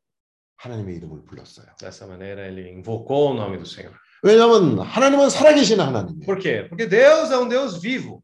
[0.57, 1.67] 하나님의 이름을 불렀어요.
[1.81, 3.95] Dessa maneira, ele invocou o nome do Senhor.
[4.23, 6.27] 왜냐하면 하나님은 살아계신 하나님이에요.
[6.27, 6.69] Por quê?
[6.69, 8.21] Porque Deus é um Deus vivo.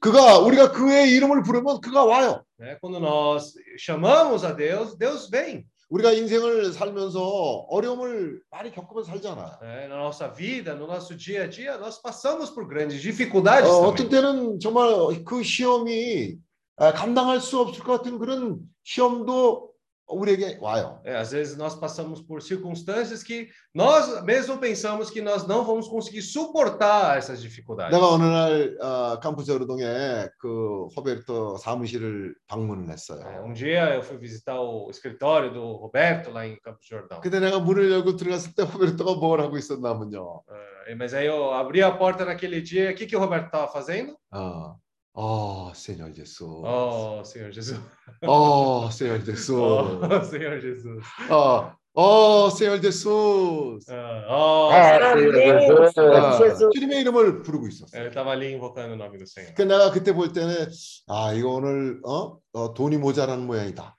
[0.00, 2.42] 그가 우리가 그의 이름을 부르면 그가 와요.
[2.58, 2.78] Né?
[2.80, 5.66] Quando nós chamamos a Deus, Deus vem.
[5.88, 7.20] 우리가 인생을 살면서
[7.68, 9.58] 어려움을 많이 겪으면서 살잖아.
[9.62, 9.86] né?
[9.86, 13.70] Na nossa vida, no nosso dia a dia, nós passamos por grandes dificuldades.
[13.70, 13.86] 어.
[13.86, 16.38] 어떤 때는 정말 그 시험이
[16.76, 19.70] 아, 감당할 수 없을 것 같은 그런 시험도
[20.07, 20.99] 우리에게 와요.
[21.05, 25.87] É, às vezes nós passamos por circunstâncias que nós mesmo pensamos que nós não vamos
[25.87, 27.95] conseguir suportar essas dificuldades.
[27.95, 33.43] 내가 어느 날 어, 캠프스 여로동에 그 호베르토 사무실을 방문을 É, 했어요.
[33.45, 37.21] um dia eu fui visitar o escritório do Roberto lá em Campos do Jordão.
[37.21, 40.41] 그때 내가 문을 열고 들어갔을 때 호베르토가 뭘 하고 있었냐면요.
[40.87, 43.71] É, mas aí eu abri a porta naquele dia, o que, que o Roberto estava
[43.71, 44.17] fazendo?
[44.33, 44.75] 어,
[45.15, 46.41] 어, Senhor Jesus.
[46.41, 47.79] Oh, Senhor Jesus.
[48.25, 49.49] 어, Senhor Jesus.
[49.49, 51.03] Oh, Senhor Jesus.
[51.29, 53.85] 어, 어, Senhor Jesus.
[53.89, 55.93] Ah, oh, Ah, Amém, Jesus.
[55.93, 56.69] Senhor 아, Jesus.
[56.73, 58.01] 주님의 이름을 부르고 있었어요.
[58.01, 59.53] Ele estava ali invocando o nome do Senhor.
[59.53, 60.69] 그 내가 그때 볼 때는
[61.09, 63.97] 아 이거 오늘 어, 어 돈이 모자라는 모양이다.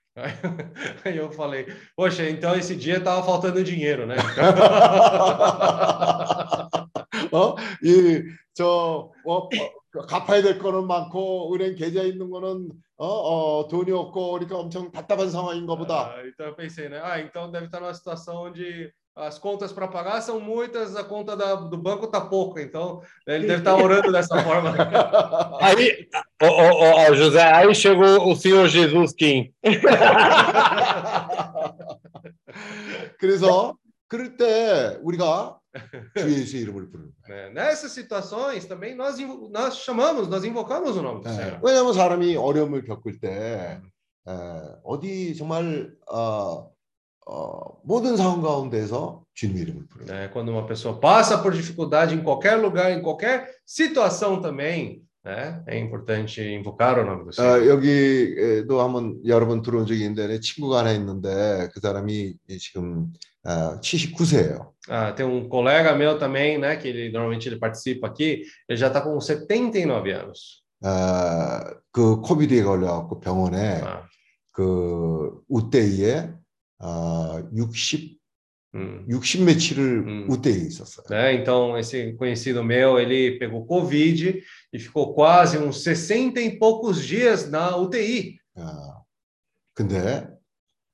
[1.04, 4.16] Aí eu falei, poxa, então esse dia estava faltando dinheiro, né?
[7.32, 9.48] 어, 어이저 어, 어,
[10.08, 15.30] 갚아야 될 거는 많고 은행 계좌 있는 거는 어, 어 돈이 없고 그러니까 엄청 답답한
[15.30, 16.14] 상황인가 보다.
[16.14, 17.00] Ah, então eu pensei, né?
[17.02, 21.36] Ah, então deve estar numa situação onde as contas para pagar são muitas, a conta
[21.36, 24.72] da- do banco tá pouca, então ele deve estar orando dessa forma.
[25.60, 26.08] Aí,
[26.42, 29.52] ô, ô, ô, ô, José, aí chegou o senhor Jesus Kim.
[33.18, 33.76] 그래서
[34.08, 35.58] 그럴 때 우리가
[36.16, 37.48] 주 예수의 이름을 부르는 거예요.
[37.48, 37.52] né?
[37.52, 41.60] Nessas situações também nós, invo- nós chamamos, nós invocamos o nome do 예, Senhor.
[41.62, 43.80] 왜냐하면 사람이 어려움을 겪을 때
[44.28, 44.32] 에,
[44.84, 46.70] 어디 정말 어,
[47.26, 50.26] 어, 모든 상황 가운데서 주님의 이름을 부르는 거예요.
[50.26, 50.32] né?
[50.32, 55.62] Quando uma pessoa passa por dificuldade em qualquer lugar, em qualquer situação também, né?
[55.68, 57.48] É importante invocar o nome do Senhor.
[57.62, 63.12] 어, 여기도 한번 여러분 들어온 적이 있는데 내 친구가 하나 있는데 그 사람이 지금
[63.46, 64.72] 어, 79세예요.
[64.88, 66.76] Ah, tem um colega meu também, né?
[66.76, 68.42] Que ele normalmente ele participa aqui.
[68.68, 70.62] Ele já está com 79 anos.
[70.84, 74.02] 어, 그 코비드에 걸려갖고 병원에 Ah,
[74.52, 76.30] 그 우대에
[76.80, 78.18] 어, 60
[78.74, 79.06] hum.
[79.08, 80.26] 60 며칠을 음.
[80.28, 81.06] 우대에 있었어요.
[81.08, 81.34] né?
[81.34, 84.42] Então, esse conhecido meu, ele pegou Covid
[84.72, 88.38] e ficou quase uns 60 e poucos dias na UTI.
[88.56, 89.04] 어,
[89.74, 90.28] 근데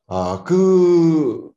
[0.06, 1.51] 아, 그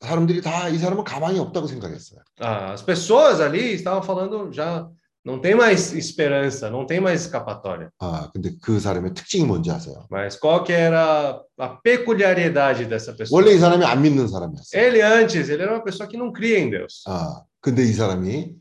[0.00, 2.20] 사람들이 다 이 사람은 가망이 없다고 생각했어요.
[2.40, 4.88] Ah, as pessoas ali estavam falando já
[5.24, 7.90] não tem mais esperança, não tem mais escapatória.
[8.00, 10.04] 아, 근데 그 사람의 특징이 뭔지 아세요?
[10.10, 13.40] Mas qual que era a peculiaridade dessa pessoa?
[13.40, 14.74] 원래 이 사람이 안 믿는 사람이었어요.
[14.74, 17.04] Ele antes, ele era uma pessoa que não cria em Deus.
[17.06, 18.56] 아, 근데 이 사람이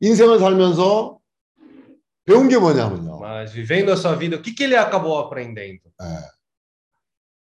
[0.00, 1.18] 인생을 살면서
[2.24, 3.20] 배운 게 뭐냐면요.
[3.20, 5.82] Mas vivendo a sua vida, o que, que ele acabou aprendendo?
[6.00, 6.06] 예,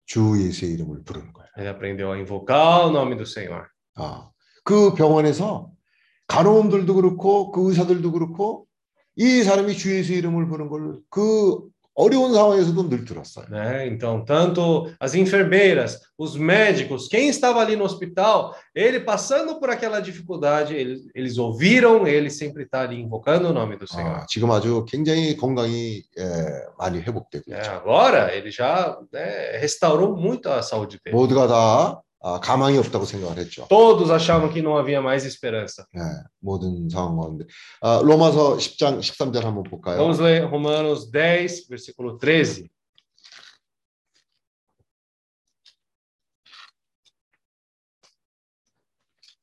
[0.06, 1.49] 주 예수의 이름을 부르는 거예요.
[1.58, 3.68] Ele aprendeu a invocar o nome do Senhor.
[3.95, 4.30] 아,
[4.64, 5.72] 그 병원에서
[6.28, 8.68] 간호원들도 그렇고 그 의사들도 그렇고
[9.16, 11.62] 이 사람이 주 예수의 이름을 부르는 걸 그
[11.95, 13.47] 어려운 상황에서도 늘 들었어요.
[13.51, 13.86] né?
[13.88, 20.01] Então, tanto as enfermeiras, os médicos, quem estava ali no hospital, ele passando por aquela
[20.01, 24.07] dificuldade, eles, eles ouviram ele sempre estar ali invocando o nome do Senhor.
[24.22, 27.70] 아, 지금 아주 굉장히 건강이 예, 많이 회복되고 É, 있죠.
[27.72, 31.14] agora ele já né, restaurou muito a saúde dele.
[31.14, 32.01] 모두가 다 아,
[32.43, 33.66] 가망이 없다고 생각을 했죠.
[33.68, 35.86] Todos achavam que não havia mais esperança.
[35.97, 36.01] 예,
[36.38, 37.47] 모든 상황 가운데.
[37.80, 39.97] 아, 로마서 10장 13절 한번 볼까요?
[39.97, 42.68] Vamos ler Romanos 10, versículo 13.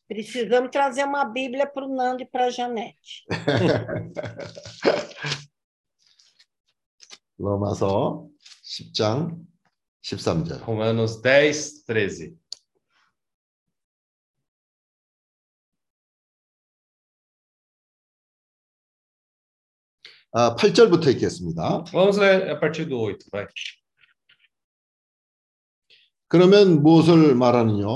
[0.08, 3.26] Precisamos trazer uma Bíblia para o Nando e para a Janete.
[7.38, 8.28] 로마서
[8.64, 9.36] 10장
[10.04, 10.62] 13절.
[10.64, 12.38] Romanos 10, 13.
[20.33, 21.85] 8절부터 읽겠습니다.
[21.93, 23.47] Vamos ler a partir do 8, vai.
[26.28, 27.87] 그러면 무엇을 말하느냐?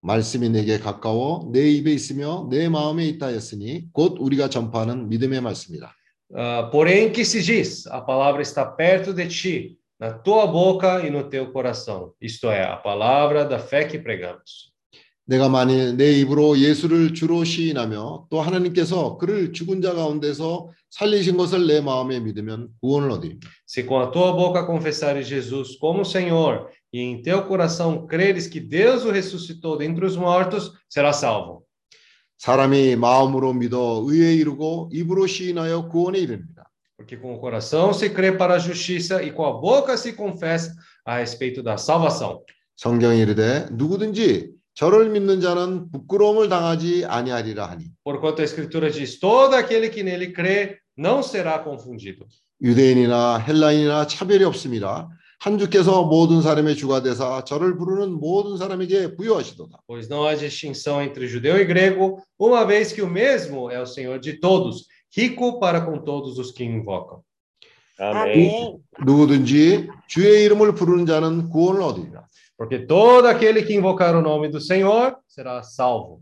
[0.00, 5.94] 말씀이 내게 가까워 내 입에 있으며 내 마음에 있다 했으니 곧 우리가 전파하는 믿음의 말씀이다.
[6.34, 7.86] Ah, porém, que se diz?
[7.86, 12.12] A palavra está perto de ti, na tua boca e no teu coração.
[12.20, 14.72] Isto é, a palavra da fé que pregamos.
[15.28, 21.66] 내가 만일 내 입으로 예수를 주로 시인하며 또 하나님께서 그를 죽은 자 가운데서 살리신 것을
[21.66, 23.38] 내 마음에 믿으면 구원을 얻으리라.
[23.66, 28.58] Se com a tua boca confessares Jesus como Senhor e em teu coração creres que
[28.58, 31.62] Deus o ressuscitou dentre os mortos, serás salvo.
[32.38, 36.64] 사람이 마음으로 믿어 의에 이르고 입으로 시인하여 구원에 이릅니다.
[36.96, 40.74] Porque com o coração se crê para a justiça e com a boca se confessa
[41.04, 42.40] a respeito da salvação.
[42.76, 49.56] 성경이 이르되 누구든지 저를 믿는 자는 부끄러움을 당하지 아니하리라 하니 Porquanto a Escritura diz: todo
[49.56, 52.28] aquele que nele crê não será confundido.
[52.62, 55.08] 유대인이나 헬라인이나 차별이 없습니다.
[55.40, 59.80] 한 주께서 모든 사람의 주가 되사 저를 부르는 모든 사람에게 부여하시도다.
[59.88, 63.86] Pois não há distinção entre judeu e grego, uma vez que o mesmo é o
[63.86, 67.20] Senhor de todos, rico para com todos os que invocam.
[67.98, 68.48] Amém.
[68.48, 68.78] Amém.
[69.04, 72.27] 누구든지 주의 이름을 부르는 자는 구원을 얻으리라.
[72.58, 76.20] Porque todo aquele que invocar o nome do Senhor será salvo.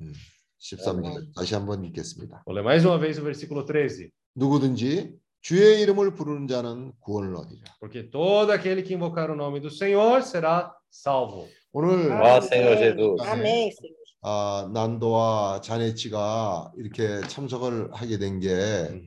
[0.60, 2.42] 13절 다시 한번 읽겠습니다.
[2.44, 4.10] Vou ler mais uma vez o versículo 13.
[4.36, 7.72] 누구든지 주의 이름을 부르는 자는 구원을 얻으리라.
[7.80, 11.48] Porque todo aquele que invocar o nome do Senhor será salvo.
[11.72, 13.20] 오늘 Ó Senhor Jesus.
[13.22, 13.96] Amém, Senhor.
[14.22, 19.00] 아, 난도와 자네치가 이렇게 참석을 하게 된게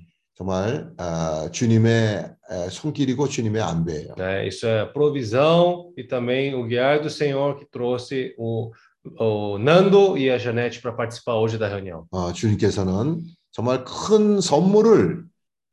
[0.50, 4.16] 정말 아, 주님의 에, 손길이고 주님의 안배예요.
[4.18, 4.48] né?
[4.48, 8.72] Isso é provisão e também o guiar do Senhor que trouxe o,
[9.20, 12.06] o Nando e a Janete para participar hoje da reunião.
[12.12, 13.22] 어, 주님께서는
[13.52, 15.26] 정말 큰 선물을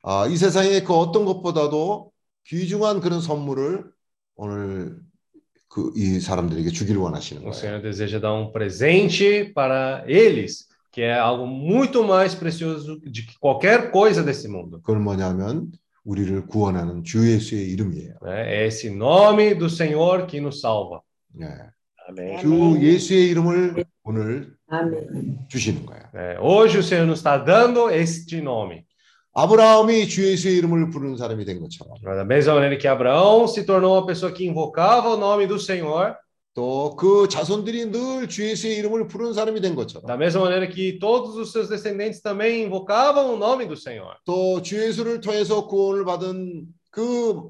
[0.03, 2.11] 아, 이 세상의 그 어떤 것보다도
[2.49, 3.85] 귀중한 그런 선물을
[4.35, 4.97] 오늘
[5.69, 7.55] 그이 사람들에게 주기를 원하시는 O 거예요.
[7.55, 10.66] Senhor deseja dar um presente para eles,
[10.96, 14.82] que é algo muito mais precioso de que qualquer coisa desse mundo.
[14.84, 15.72] 그건 뭐냐면
[16.04, 18.16] 우리를 구원하는 주 예수의 이름이에요.
[18.24, 18.64] né?
[18.64, 21.02] É esse nome do Senhor que nos salva.
[21.40, 21.46] 예.
[22.10, 22.40] Amém.
[22.42, 25.38] 주 예수의 이름을 오늘 Amém.
[25.48, 26.04] 주시는 거예요.
[26.14, 26.38] né?
[26.42, 28.84] Hoje o Senhor nos está dando este nome.
[29.34, 33.94] 아브라함이 주 예수의 이름을 부르는 사람이 된 것처럼 Da mesma maneira que Abraão se tornou
[33.96, 36.18] uma pessoa que invocava o nome do Senhor,
[36.57, 40.99] 또 그 자손들이 늘 주 예수의 이름을 부르는 사람이 된 것처럼 da mesma maneira que
[40.99, 44.17] todos os seus descendentes também invocavam o nome do Senhor.
[44.25, 47.43] 또 주 예수를 통해서 구원을 받은 그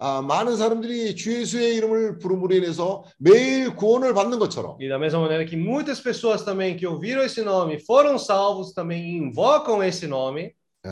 [0.00, 5.20] 아, 많은 사람들이 주 예수의 이름을 부름으로 인해서 매일 구원을 받는 것처럼 E da mesma
[5.20, 10.52] maneira que muitas pessoas também que ouviram esse nome foram salvos, também invocam esse nome.
[10.86, 10.90] 예,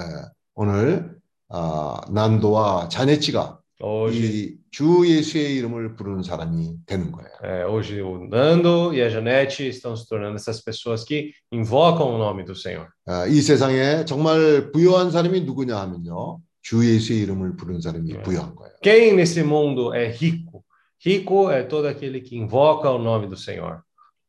[0.55, 7.29] 오늘 아, 난도와 자네치가 Hoje, 이주 예수의 이름을 부르는 사람이 되는 거예요.
[7.43, 12.19] é, hoje o Nando e a Janete estão se tornando essas pessoas que invocam o
[12.19, 12.89] nome do Senhor.
[13.05, 16.41] 아, 이 세상에 정말 부여한 사람이 누구냐 하면요.
[16.63, 18.73] 주 예수의 이름을 부르는 사람이 부여한 거예요.
[18.83, 20.65] Quem nesse mundo é rico?
[21.05, 23.83] Rico é todo aquele que invoca o nome do Senhor.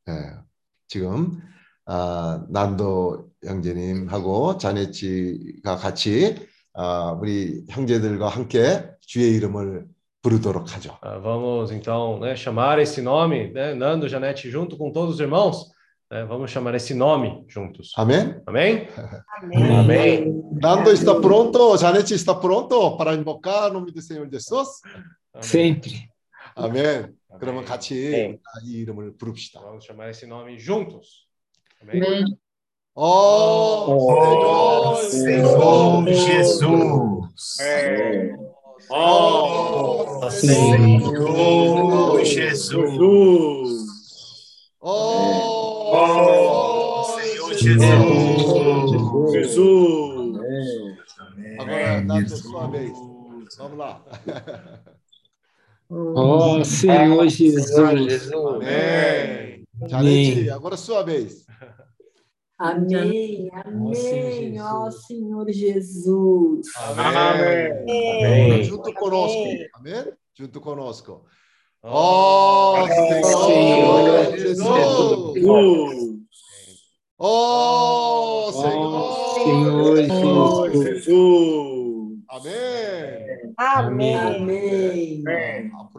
[0.10, 0.34] 예,
[0.90, 1.40] 지금
[1.86, 6.57] 아, 난도 형제님하고 자네치가 같이 아,
[7.19, 9.87] 우리 형제들과 함께 주의 이름을
[10.23, 10.99] 부르도록 하죠.
[11.03, 15.73] Ah, vamos então né, chamar esse nome, né, Nando, Janete, junto com todos os irmãos.
[16.13, 17.93] né, vamos chamar esse nome juntos.
[17.97, 18.43] 아멘.
[18.47, 18.87] Amém?
[19.43, 19.79] Amém.
[19.79, 20.43] Amém.
[20.61, 24.83] Nando está pronto, Janete está pronto para invocar o nome do Senhor Jesus?
[25.41, 26.07] Sempre.
[26.55, 27.17] 아멘.
[27.41, 28.39] 그러면 같이 네.
[28.65, 29.61] 이 이름을 부릅시다.
[29.61, 31.27] Vamos chamar esse nome juntos.
[31.81, 32.25] Amém?
[33.00, 36.90] Ó oh, oh, Senhor, Senhor Jesus.
[38.90, 42.82] Ó oh, Senhor Jesus.
[44.82, 47.78] Ó oh, Senhor Jesus.
[49.32, 50.38] Jesus.
[51.60, 52.98] Agora, na sua vez.
[53.60, 54.02] Vamos lá.
[55.88, 58.32] Ó oh, Senhor Jesus.
[58.34, 59.68] Amém.
[59.88, 61.46] Tchau, Agora é sua vez.
[62.60, 66.66] Então, amém, assim, amém, ó Senhor Jesus.
[66.76, 67.06] Amém.
[67.06, 68.50] amém.
[68.50, 68.64] amém.
[68.64, 69.44] Junto conosco.
[69.76, 70.06] Amém?
[70.34, 71.24] Junto conosco.
[71.84, 74.66] Ó oh, Senhor Jesus.
[77.20, 79.98] Ó Senhor
[80.72, 82.18] Jesus.
[82.28, 83.54] Amém.
[83.56, 84.16] Amém.
[84.16, 85.24] Amém.
[85.24, 85.90] Tá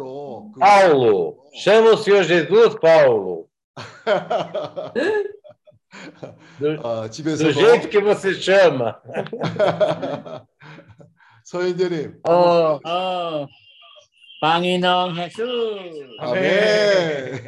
[0.58, 3.48] Paulo, chama o Senhor Jesus, Paulo.
[6.58, 9.00] Do, 아, 어, 집에서 do jeito que você chama.
[11.44, 12.20] 서인재님.
[12.28, 13.46] 어, 어.
[14.40, 15.42] 방인왕 예수.
[16.20, 17.44] 아멘.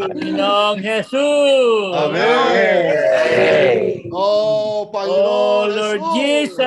[0.00, 1.16] 방인왕 예수.
[1.94, 2.92] 아멘.
[4.12, 5.78] 어, 방인왕 예수.
[5.78, 6.60] Lord Jesus.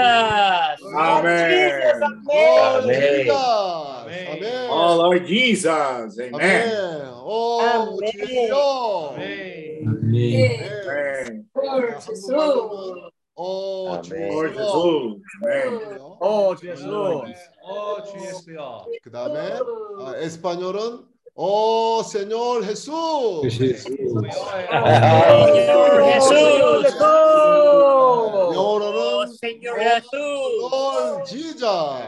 [0.97, 2.01] 아멘.
[2.27, 2.35] 어,
[2.77, 3.27] 아멘.
[4.15, 4.27] Amém.
[4.27, 4.69] Amém.
[4.69, 6.19] Oh, Lord Jesus.
[6.19, 6.33] Amen.
[6.33, 6.71] Amém.
[7.23, 8.11] Oh, Amém.
[8.11, 8.51] Jesus.
[9.11, 9.83] Amém.
[9.87, 10.35] Amém.
[10.35, 11.45] Amém.
[11.57, 11.99] Amém.
[11.99, 12.31] Jesus.
[13.37, 14.57] Oh, Jesus.
[16.21, 17.39] Oh, Jesus.
[17.63, 18.45] Oh, Jesus.
[19.03, 19.59] 그 다음에
[19.99, 21.03] 아, 에스파뇰은
[21.37, 23.41] 오, 세뇨 예수.
[23.43, 23.89] 예수.
[28.53, 30.07] 영어로는 세뇨 예수.
[30.63, 31.99] 오, 지자.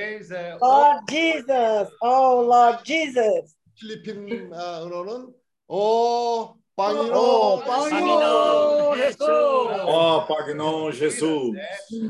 [0.00, 1.92] 네, Lord Jesus.
[2.00, 3.54] Oh, Lord Jesus.
[3.78, 5.28] 필리핀어로는
[5.68, 9.24] 어 빵이노 빵이노 예수.
[9.68, 11.52] 아, 어 빵이노 예수.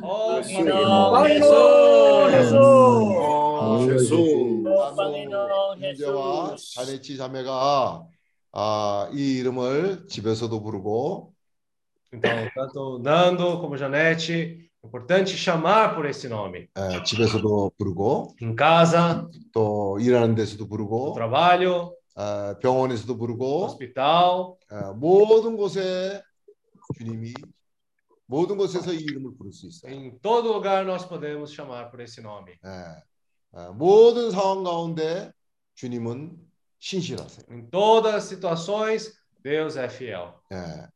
[0.02, 2.54] 어 빵이노 예수.
[3.18, 4.62] 어 예수.
[4.96, 5.82] 빵이노 예수.
[5.82, 8.06] 아, 이제와 아, 뭐, 자네치 자매가
[8.52, 11.32] 아, 이 이름을 집에서도 부르고
[12.12, 16.67] então, tanto Nando como Janete importante chamar por esse nome.
[16.77, 23.63] 에, 집에서도 부르고 Em casa, 또 일하는 데서도 no 부르고 trabalho, 아, 병원에서도 no 부르고
[23.65, 26.21] hospital, 아, 모든 곳에
[26.97, 27.33] 주님이
[28.27, 29.91] 모든 곳에서 이 이름을 부를 수 있어요.
[29.91, 32.53] em todo lugar nós podemos chamar por esse nome.
[32.65, 33.03] 예.
[33.53, 35.31] 아, 모든 상황 가운데
[35.75, 36.37] 주님은
[36.79, 37.45] 신실하세요.
[37.51, 39.13] Em todas as situações,
[39.43, 40.33] Deus é fiel.
[40.51, 40.87] 예.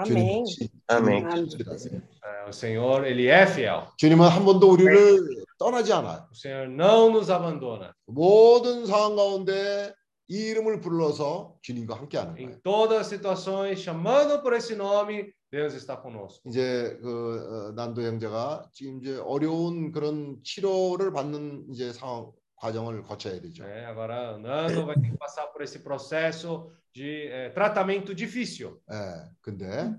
[0.00, 0.44] Amém.
[0.44, 1.30] 주님은 신- 아멘.
[1.30, 2.00] 주님은 신실하세요.
[2.24, 3.82] É, o Senhor, Ele é fiel.
[3.96, 6.26] 주님은 한 번도 우리를 떠나지 않아요.
[6.30, 7.92] O Senhor não nos abandona.
[8.06, 9.92] 모든 상황 가운데
[10.28, 12.48] 이 이름을 불러서 주님과 함께하는 거예요.
[12.50, 16.40] Em todas as situações, chamando por esse nome, Deus está conosco.
[16.48, 23.40] 이제 그 어, 난도 형제가 지금 이제 어려운 그런 치료를 받는 이제 상황 과정을 거쳐야
[23.40, 23.64] 되죠.
[23.64, 28.79] É, agora, Nando vai ter que passar por esse processo de é, tratamento difícil.
[28.91, 29.29] 예.
[29.41, 29.93] 근데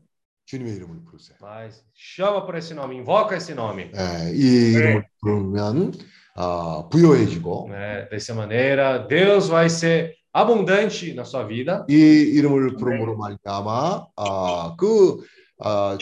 [0.46, 1.36] 주님의 이름을 부르세요.
[1.40, 3.90] Mas chama por esse nome, invoca esse nome.
[3.94, 5.92] 예, 이 이름을 부르면
[6.36, 8.08] 아, 부여해지고 né?
[8.08, 11.84] Dessa maneira, Deus vai ser abundante na sua vida.
[11.88, 15.24] 이 이름을 부름으로 말미암아 아, 그
[15.60, 15.98] 아,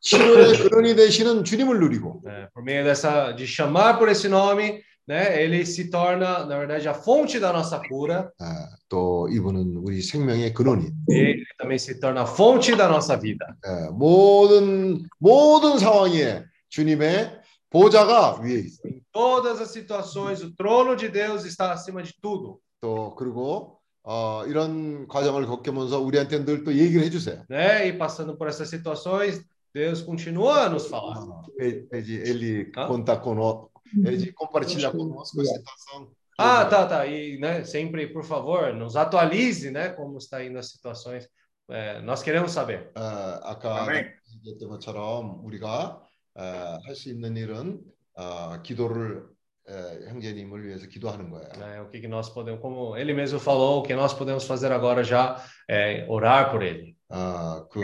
[0.00, 2.48] 치료의 근원이 되시는 주님을 누리고 né?
[2.52, 5.42] Por meio dessa, de chamar por esse nome, né?
[5.42, 8.30] Ele se torna, na verdade, a fonte da nossa cura.
[8.40, 13.16] 아, 또 이분은 우리 생명의 근원이 E ele também se torna a fonte da nossa
[13.16, 13.44] vida.
[13.66, 17.40] 예, 모든 모든 상황에 주님의
[17.70, 18.92] 보좌가 위에 있어요.
[18.92, 22.58] Em todas as situações, o trono de Deus está acima de tudo.
[22.80, 27.44] 또 그리고 어, 이런 과정을 겪으면서 우리한테 늘 또 얘기를 해주세요.
[27.50, 27.88] Né?
[27.88, 29.42] E passando por essas situações,
[29.74, 31.18] Deus continua a nos falar.
[31.18, 32.86] 아, 에- 에지 엘리 아?
[32.88, 33.70] conta conosco,
[34.04, 36.12] eles compartilha conosco a situação.
[36.38, 37.06] Ah, tá, tá.
[37.06, 39.90] E né, sempre, por favor, nos atualize, né?
[39.90, 41.28] Como está indo as situações.
[41.68, 42.90] É, nós queremos saber.
[42.96, 43.00] 어,
[43.44, 44.12] 아까 아멘.
[44.44, 46.00] 얘기했던 것처럼 우리가
[46.34, 47.80] 할 수 있는 일은
[48.14, 49.24] 어, 기도를
[49.68, 51.48] 에, 형제님을 위해서 기도하는 거예요.
[51.58, 54.72] né, o que, que nós podemos, como ele mesmo falou, o que nós podemos fazer
[54.72, 55.36] agora já
[55.68, 56.96] é orar por ele.
[57.10, 57.80] 아, 그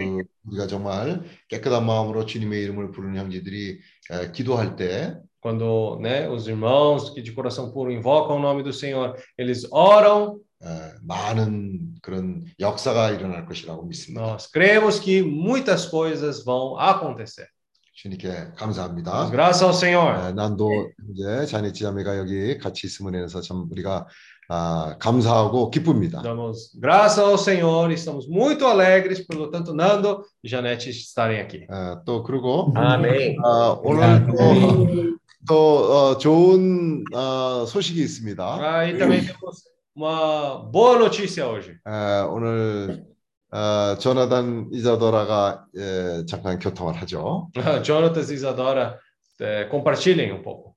[0.47, 7.11] 우리가 정말 깨끗한 마음으로 주님의 이름을 부르는 형제들이 에, 기도할 때 Quando né, os irmãos
[7.11, 13.11] que de coração puro invocam o nome do Senhor, eles oram, 에, 많은 그런 역사가
[13.11, 14.23] 일어날 것이라고 믿습니다.
[14.23, 17.47] nós cremos que muitas coisas vão acontecer.
[17.95, 19.13] 주님께 감사합니다.
[19.13, 20.17] Damos graças ao Senhor.
[20.19, 20.69] 에, 난도
[21.13, 24.07] 이제 자네 지자매가 여기 같이 있음을 인해서 참 우리가
[24.49, 26.23] 아, 감사하고 기쁩니다.
[26.23, 31.67] Damos graças ao Senhor e estamos muito alegres pelo tanto Nando e Janete estarem aqui.
[31.71, 33.37] 에, 또 그리고 아멘.
[33.45, 35.17] 아, 오늘 또,
[35.48, 38.60] 또 어, 좋은 어, 소식이 있습니다.
[38.60, 39.64] Ah, e também temos
[39.96, 41.78] uma boa notícia hoje.
[41.86, 43.06] 에, 오늘
[43.52, 47.50] 어, 조나단 이자도라가 예, 잠깐 교통을 하죠.
[47.84, 48.98] Jonathan e Isadora
[49.42, 50.76] eh, compartilhem um pouco.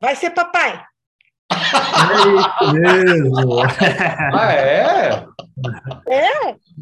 [0.00, 0.84] Vai ser papai.
[2.72, 3.62] Mesmo.
[4.32, 5.26] Ah, é?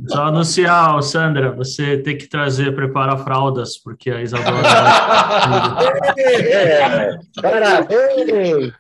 [0.09, 4.69] Só anunciar, ó, Sandra, você tem que trazer, preparar fraldas, porque a Isadora.
[6.19, 8.73] É, Parabéns!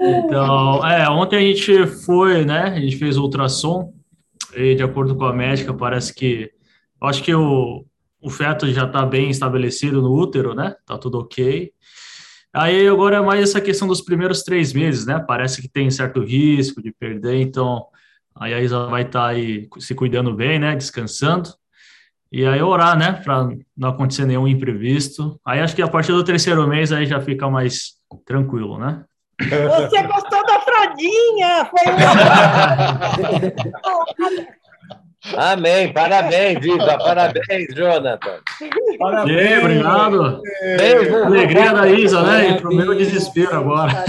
[0.00, 2.64] Então, é, ontem a gente foi, né?
[2.64, 3.92] A gente fez o ultrassom
[4.54, 6.50] e, de acordo com a médica, parece que.
[7.00, 7.84] eu Acho que o,
[8.20, 10.74] o feto já está bem estabelecido no útero, né?
[10.84, 11.70] Tá tudo ok.
[12.52, 15.22] Aí agora é mais essa questão dos primeiros três meses, né?
[15.26, 17.86] Parece que tem certo risco de perder, então
[18.34, 20.74] aí a Isa vai estar aí se cuidando bem, né?
[20.74, 21.50] Descansando.
[22.30, 23.12] E aí orar, né?
[23.12, 25.40] Para não acontecer nenhum imprevisto.
[25.44, 27.94] Aí acho que a partir do terceiro mês aí já fica mais
[28.24, 29.04] tranquilo, né?
[29.40, 31.70] Você gostou da Fradinha?
[31.70, 31.84] Foi
[35.36, 35.92] Amém.
[35.92, 36.98] Parabéns, Viva.
[36.98, 38.38] Parabéns, Jonathan.
[38.98, 40.42] Parabéns, obrigado.
[40.76, 41.24] Beijo.
[41.24, 42.50] Alegria da Isa, né?
[42.50, 44.04] E pro meu desespero agora.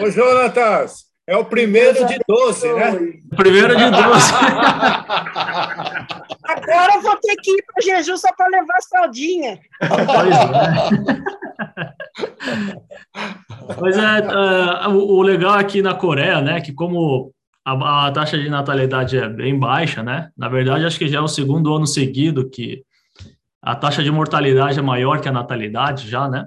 [0.00, 2.92] Ô, Jonatas, é o primeiro de 12, né?
[3.36, 4.32] Primeiro de 12.
[6.42, 9.58] Agora eu vou ter que ir para Jeju só para levar as fraldinhas.
[13.78, 17.32] Pois é, é, o, o legal aqui na Coreia, né, que como
[17.64, 20.30] a, a taxa de natalidade é bem baixa, né?
[20.36, 22.82] Na verdade, acho que já é o segundo ano seguido que
[23.62, 26.46] a taxa de mortalidade é maior que a natalidade já, né?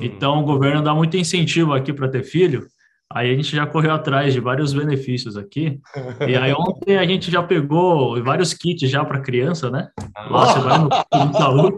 [0.00, 2.66] Então o governo dá muito incentivo aqui para ter filho.
[3.10, 5.80] Aí a gente já correu atrás de vários benefícios aqui.
[6.26, 9.88] E aí ontem a gente já pegou vários kits já para criança, né?
[10.30, 11.76] Lá você vai no de saúde.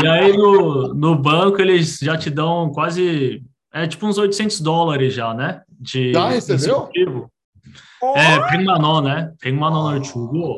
[0.00, 3.42] E aí no, no banco eles já te dão quase
[3.72, 5.62] é tipo uns 800 dólares já, né?
[5.68, 6.88] De Já recebeu?
[6.88, 7.30] incentivo.
[8.02, 9.32] É, Prima né?
[9.40, 10.56] Prima Nortugo.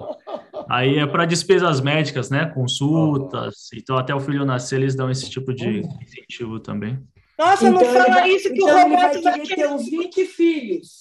[0.68, 2.46] Aí é para despesas médicas, né?
[2.46, 3.68] Consultas.
[3.74, 6.98] Então até o filho nascer eles dão esse tipo de incentivo também.
[7.38, 9.84] Nossa, não Então ele fala vai- isso que então o Roberto vai querer ter uns
[9.88, 10.98] 20 filhos.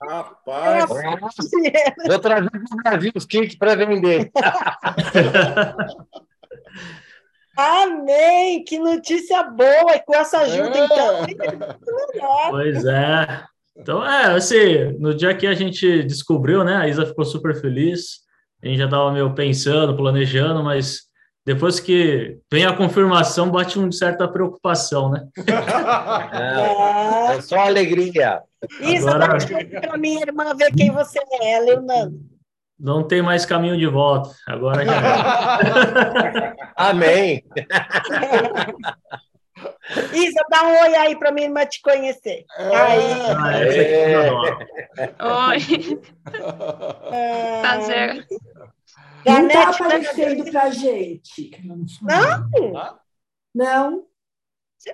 [0.00, 0.84] Rapaz,
[2.06, 4.30] Vou trazer para o Brasil os kits para vender.
[7.56, 8.62] Amém!
[8.64, 9.96] Que notícia boa!
[9.96, 12.50] E com essa ajuda, então, melhor.
[12.50, 13.44] Pois é.
[13.76, 18.20] Então, é, assim, no dia que a gente descobriu, né, a Isa ficou super feliz.
[18.62, 21.02] A gente já estava meio pensando, planejando, mas
[21.44, 25.26] depois que vem a confirmação, bate uma certa preocupação, né?
[26.32, 28.40] Não, é só alegria.
[28.80, 29.38] Isso, Agora-
[29.80, 32.35] para minha irmã ver quem você é, Leonardo.
[32.78, 34.34] Não tem mais caminho de volta.
[34.46, 36.54] Agora já é.
[36.76, 37.42] Amém.
[40.12, 42.44] Isa, dá um oi aí para minha irmã te conhecer.
[42.58, 42.72] Aí.
[43.34, 44.58] Ah, essa aqui é nova.
[45.48, 45.58] Oi.
[47.62, 48.26] Prazer.
[49.24, 51.50] Não está Janete, aparecendo para gente.
[52.02, 52.50] Não?
[53.54, 54.04] Não.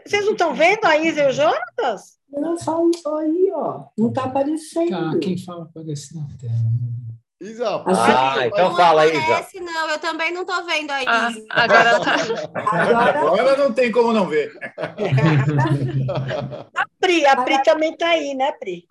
[0.07, 2.19] Vocês não estão vendo a Isa e o Jonas?
[2.31, 3.85] Não, só só aí, ó.
[3.99, 4.91] Não está aparecendo.
[4.91, 6.55] Tá, quem fala aparece na tela.
[7.43, 9.19] Isa, Ah, então fala, Isa.
[9.19, 11.05] Aparece, não, eu também não tô vendo aí.
[11.09, 12.15] Ah, agora tá.
[13.27, 14.53] agora não tem como não ver.
[16.77, 18.87] A Pri, a Pri também tá aí, né, Pri?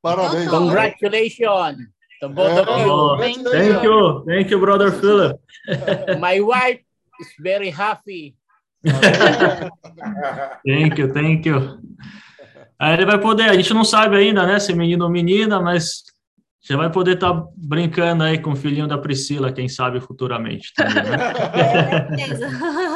[0.00, 0.48] Parabéns.
[0.48, 1.76] Congratulations
[2.20, 3.18] to both of you.
[3.50, 5.38] thank you, thank you, brother Philip.
[6.18, 6.80] My wife
[7.20, 8.36] is very happy.
[10.64, 11.80] Thank you, thank you.
[12.78, 15.60] Aí ele vai poder, a gente não sabe ainda, né, se é menino ou menina,
[15.60, 16.02] mas
[16.68, 20.72] já vai poder estar brincando aí com o filhinho da Priscila, quem sabe futuramente.
[20.74, 21.16] Também, né?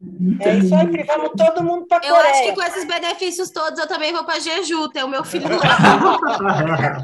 [0.00, 1.04] isso aí.
[1.06, 2.54] Vamos todo mundo para Eu acho que Coreia.
[2.54, 6.18] com esses benefícios todos eu também vou para Jeju, ter o meu filho lá.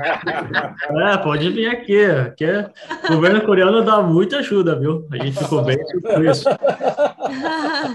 [1.12, 2.05] É, pode vir aqui.
[2.05, 2.71] aqui é-
[3.11, 5.07] O governo coreano dá muita ajuda, viu?
[5.12, 6.45] A gente ficou bem surpreso.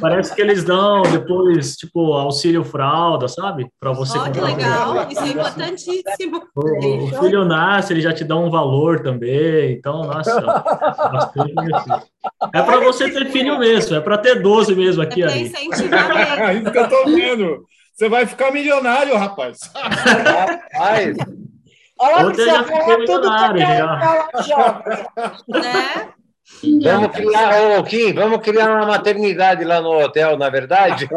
[0.01, 3.67] Parece que eles dão depois, tipo, auxílio fralda, sabe?
[3.79, 6.43] Para você Ó, que legal, isso é importantíssimo.
[6.55, 9.71] O, o filho nasce, ele já te dá um valor também.
[9.73, 12.01] Então, nossa, bastante benefício.
[12.53, 16.11] É para você ter filho mesmo, é para ter 12 mesmo aqui, É incentivar
[16.49, 17.65] É isso que eu tô vendo.
[17.95, 19.59] Você vai ficar milionário, rapaz.
[19.75, 21.17] Rapaz,
[22.01, 23.97] Olha lá, já que milionário, é já.
[23.97, 25.05] pra jovens.
[25.49, 26.13] né?
[26.81, 31.09] vamos criar, ô, Kim, vamos criar uma maternidade lá no hotel, na verdade?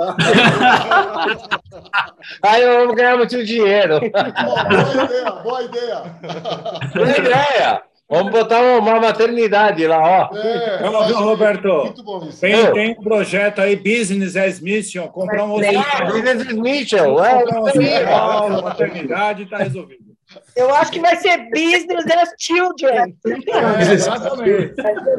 [2.43, 4.01] Aí vamos ganhar muito dinheiro.
[4.01, 6.03] Boa ideia, boa ideia.
[6.95, 7.83] Boa ideia.
[8.13, 10.37] Vamos botar uma maternidade lá, ó.
[10.37, 11.85] É, Não, viu, Roberto?
[11.85, 12.43] muito bom isso.
[12.43, 16.07] Tem, tem um projeto aí, Business as Mission, comprar um hospital.
[16.09, 20.13] Business Mitchell, é, Comprar um hospital, maternidade, está resolvido.
[20.55, 23.17] Eu acho que vai ser business as children.
[23.25, 24.75] É, exatamente.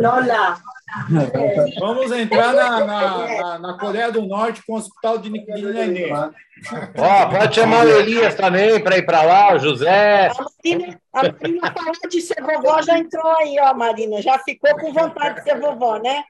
[0.05, 0.57] Olha,
[1.79, 6.11] Vamos entrar na, na, na, na Coreia do Norte com o hospital de, neném.
[6.13, 10.27] Ó, pode chamar o Elias também para ir para lá, o José.
[10.27, 14.21] A Marina, a Marina falou de ser vovó, já entrou aí, ó, Marina.
[14.21, 16.23] Já ficou com vontade de ser vovó, né?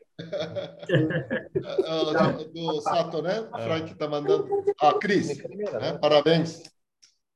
[2.37, 3.47] Do, do Sato, né?
[3.63, 4.47] Frank está mandando.
[4.79, 5.97] Ah, Cris, né?
[6.01, 6.63] parabéns.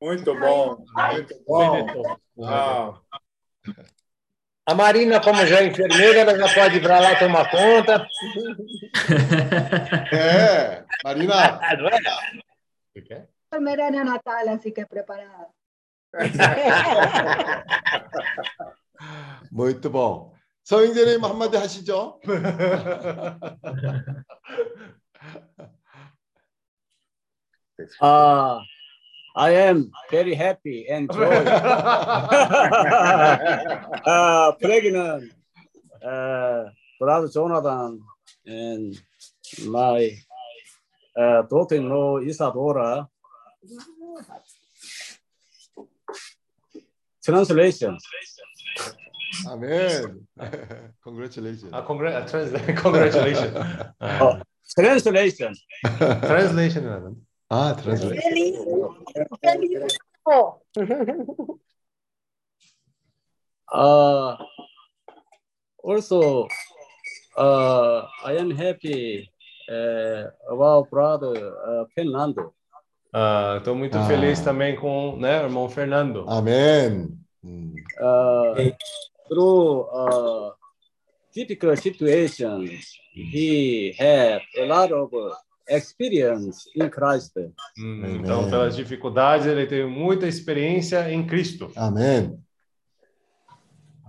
[0.01, 0.77] Muito bom,
[1.11, 1.87] muito bom.
[2.43, 2.93] Ah,
[4.66, 8.06] A Marina, como já é enfermeira, ela já pode ir para lá tomar conta.
[10.12, 11.58] É, Marina.
[11.60, 11.98] Ah, não é?
[13.46, 15.48] enfermeira Ana Natália, assim que é preparada.
[19.50, 20.32] Muito bom.
[20.64, 22.20] 서인재님 한마디 하시죠.
[28.00, 28.60] Uh,
[29.37, 31.21] I am very happy and joy.
[31.21, 31.47] uh,
[34.07, 35.31] ah, pregnant,
[36.03, 36.63] uh,
[36.99, 38.01] brother Jonathan,
[38.47, 38.99] and
[39.67, 40.17] my
[41.15, 43.07] uh, daughter-in-law Isadora.
[47.23, 47.97] Translation.
[49.45, 50.25] Amen.
[51.03, 51.71] congratulations.
[51.71, 53.55] Uh, congra- uh, trans- congratulations.
[54.01, 54.39] Uh,
[54.75, 55.53] translation.
[55.83, 57.26] Translation.
[57.49, 58.21] Ah, translation.
[58.21, 58.97] É lindo.
[63.71, 64.37] Uh,
[65.83, 66.47] also,
[67.37, 69.31] uh, I am happy
[69.69, 72.53] uh, about brother uh, Fernando.
[73.13, 74.05] Ah, Estou uh, muito ah.
[74.07, 76.25] feliz também com né, irmão Fernando.
[76.27, 77.17] Amém.
[77.45, 78.75] Uh,
[79.29, 80.51] through uh,
[81.31, 85.09] typical situations, he had a lot of
[85.69, 87.33] experience in Christ.
[87.77, 88.15] Hum, Amém.
[88.17, 91.71] então, pelas dificuldades, ele teve muita experiência em Cristo.
[91.75, 92.39] 아멘.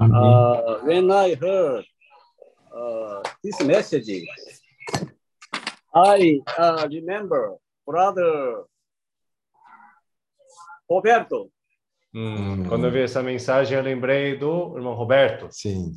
[0.01, 1.85] Uh, when I heard
[2.73, 4.25] uh, this message,
[5.93, 7.57] I uh, remember
[7.87, 8.65] brother
[10.89, 11.51] Roberto.
[12.15, 12.69] Hum, Hum.
[12.69, 15.49] Quando eu vi essa mensagem, eu lembrei do irmão Roberto.
[15.51, 15.93] sim.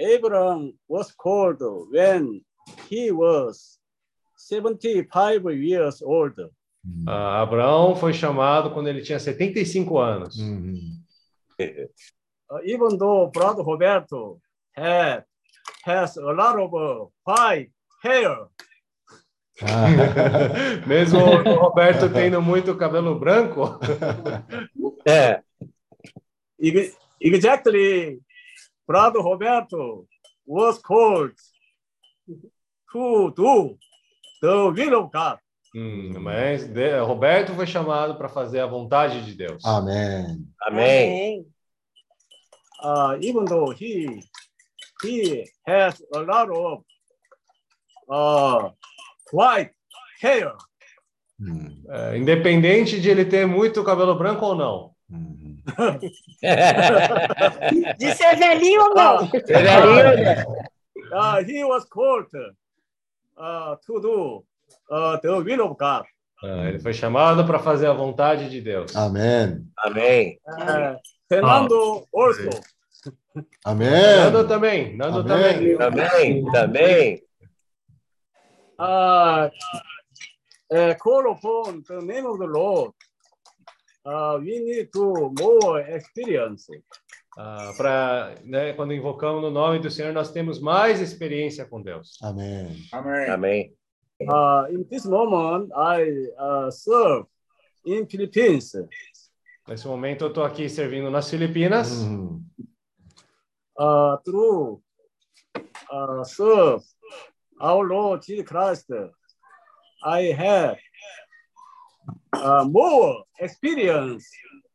[0.00, 1.60] Abraham was called
[1.90, 2.40] when
[2.88, 3.77] he was
[4.48, 6.40] 75 years old.
[6.40, 6.48] Uh,
[7.06, 10.38] ah, Abraão foi chamado quando ele tinha 75 anos.
[10.38, 10.74] Uhum.
[11.60, 14.40] Uh, even though brother Roberto
[14.74, 15.24] had,
[15.84, 17.70] has a lot of uh, white
[18.02, 18.46] hair.
[20.86, 23.78] Mesmo o Roberto tendo muito cabelo branco.
[25.04, 25.42] é.
[27.20, 28.20] Exactly.
[28.86, 30.06] Brother Roberto
[30.46, 31.34] was called
[32.92, 33.76] to do
[34.38, 35.40] então viram é cara?
[35.74, 36.98] Hum, mas de...
[37.00, 39.62] Roberto foi chamado para fazer a vontade de Deus.
[39.64, 40.46] Amém.
[40.62, 41.46] Amém.
[42.82, 44.20] Uh, even though he
[45.02, 46.84] he has a lot of
[48.08, 48.70] uh,
[49.32, 49.72] white
[50.22, 50.52] hair.
[51.40, 51.84] Hum.
[51.88, 54.92] É, independente de ele ter muito cabelo branco ou não.
[55.10, 55.56] Uhum.
[57.98, 59.30] de ser velhinho ou não?
[59.32, 60.46] Ele é ah, velhinho.
[61.12, 62.26] Uh, he was called
[63.86, 64.44] to do
[65.20, 66.04] the will of God.
[66.42, 68.94] Ah, ele foi chamado para fazer a vontade de Deus.
[68.94, 69.66] Amém.
[69.78, 70.38] Amém.
[71.28, 72.04] Fernando ah.
[72.12, 72.48] Orso.
[73.64, 73.90] Amém.
[73.90, 74.96] Nando também.
[74.96, 75.76] Nando Amém.
[75.76, 76.42] também.
[76.42, 77.22] Também, também.
[78.78, 79.50] Uh,
[80.70, 82.92] uh, call upon the name of the Lord.
[84.04, 86.68] Uh, we need to more experience.
[87.40, 92.18] Ah, para né, quando invocamos no nome do Senhor, nós temos mais experiência com Deus.
[92.20, 92.84] Amém.
[92.92, 93.30] Amém.
[93.30, 93.74] Amém.
[94.22, 97.28] Uh, in this moment, I uh, serve
[97.86, 98.72] in Philippines.
[99.68, 102.02] Nesse momento, eu estou aqui servindo nas Filipinas.
[103.78, 104.82] Uh, through
[105.92, 106.82] uh, serve
[107.60, 108.90] our Lord Jesus Christ,
[110.02, 110.76] I have
[112.32, 114.28] uh, more experience.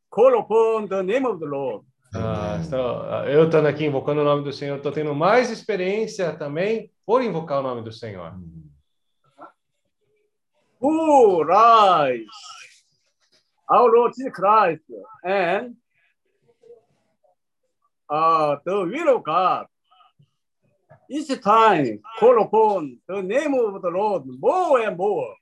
[0.10, 1.84] Call upon the name of the Lord.
[2.16, 6.92] Ah, então, eu estando aqui invocando o nome do Senhor, estou tendo mais experiência também
[7.06, 8.34] por invocar o nome do Senhor.
[8.34, 8.64] 음.
[10.80, 12.28] Who rise
[13.70, 14.84] our Lord Jesus Christ
[15.24, 15.76] and
[18.10, 19.66] uh, the will of God.
[21.10, 25.36] Each time call upon the name of the Lord more and more.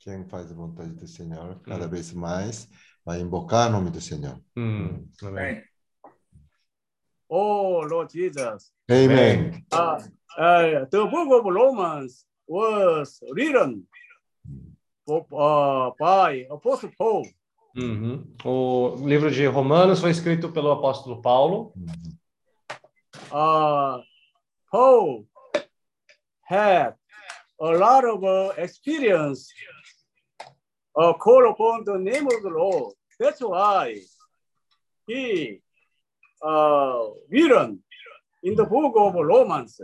[0.00, 2.68] Quem faz a vontade do Senhor, cada vez mais
[3.06, 4.40] Vai invocar o nome do Senhor.
[4.56, 5.06] Hum.
[5.22, 5.28] hum.
[5.28, 5.62] Amém.
[7.28, 8.72] Oh, Lord Jesus.
[8.90, 9.64] Amen.
[9.72, 9.98] Ah,
[10.36, 13.86] eh, uh, uh, the book of Romans was written
[15.08, 17.28] uh, ah, by Apostle Paul.
[17.76, 18.24] Uhum.
[18.44, 21.72] O livro de Romanos foi escrito pelo apóstolo Paulo.
[23.30, 24.02] Uh,
[24.68, 25.28] Paul
[26.42, 26.94] had
[27.60, 29.48] a lot of uh, experience
[30.96, 32.94] uh, call upon the name of the Lord.
[33.18, 34.00] That's why
[35.06, 35.60] he
[36.42, 37.82] uh, written
[38.42, 39.80] in the book of Romans.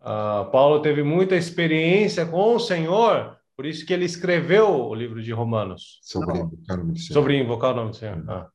[0.00, 5.20] Ah, Paulo teve muita experiência com o Senhor, por isso que ele escreveu o livro
[5.20, 7.14] de Romanos sobre invocar o nome do Senhor.
[7.14, 8.24] sobre invocar o nome do Senhor.
[8.28, 8.48] Ah.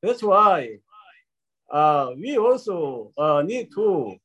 [0.00, 0.80] That's why
[1.70, 4.16] uh, we also uh, need to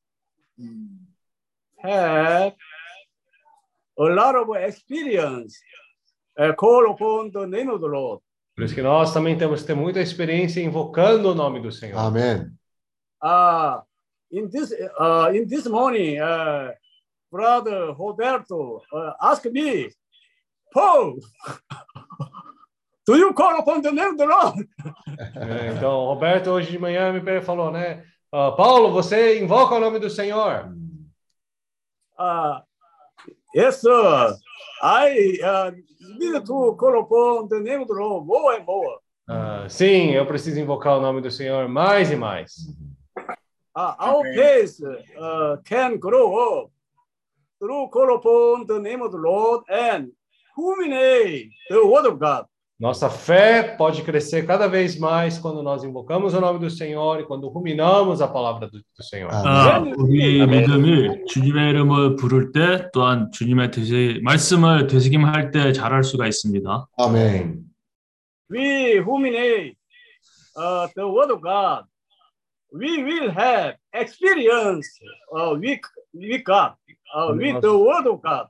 [1.82, 2.54] have
[3.98, 5.54] a lot of experience
[6.38, 8.20] uh, call upon the name of the Lord.
[8.54, 11.98] Por isso que nós também temos que ter muita experiência invocando o nome do Senhor.
[11.98, 12.50] 아멘.
[13.22, 13.82] Uh,
[14.30, 16.72] in this uh, in this morning, uh,
[17.30, 19.90] brother Roberto uh, asked me,
[20.72, 21.16] Paul,
[23.06, 24.68] do you call upon the name of the Lord?
[25.34, 28.04] É, então, Roberto hoje de manhã me falou, né?
[28.30, 30.70] "Ah, Paulo, você invoca o nome do Senhor?
[32.18, 32.60] Uh,
[33.56, 34.36] yes, sir.
[34.82, 35.70] I uh,
[36.18, 38.98] need to call upon the name of the Lord more and more.
[39.28, 42.52] Ah, sim, eu preciso invocar o nome do Senhor mais e mais.
[43.74, 44.80] Uh, our faith
[45.18, 46.70] uh, can grow up
[47.58, 50.12] through call upon the name of the Lord and
[50.56, 52.46] ruminate the word of God.
[52.78, 57.24] Nossa fé pode crescer cada vez mais quando nós invocamos o nome do Senhor e
[57.24, 59.30] quando ruminamos a palavra do, do Senhor.
[59.32, 66.26] 아, 우리 믿음이 주님의 이름을 부를 때 또한 주님의 되새, 말씀을 되새김할 때 잘할 수가
[66.26, 66.88] 있습니다.
[66.98, 67.66] 아멘.
[68.48, 69.76] we ruminate
[70.56, 71.84] uh, the word of God,
[72.72, 74.88] we will have experience
[75.36, 75.80] uh, with,
[76.12, 76.74] with God,
[77.14, 78.46] uh, with the word of God.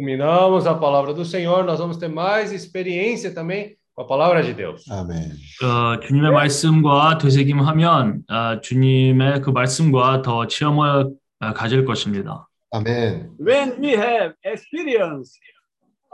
[0.00, 4.54] Ruminamos a palavra do Senhor, nós vamos ter mais experiência também com a palavra de
[4.54, 4.82] Deus.
[4.90, 5.32] 아멘.
[5.62, 12.48] 어, 주님의 말씀과 되새김하면 아, 주님의 그 말씀과 더 체험을 아, 가질 것입니다.
[12.72, 13.36] 아멘.
[13.38, 15.38] When we have experience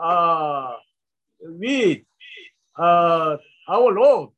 [0.03, 0.75] uh,
[1.41, 2.03] with
[2.77, 3.37] uh,
[3.69, 4.33] our Lord,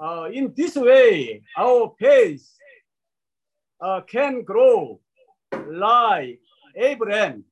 [0.00, 2.44] uh, in this way, our faith
[3.80, 4.98] uh, can grow
[5.52, 6.40] like
[6.74, 7.44] Abraham.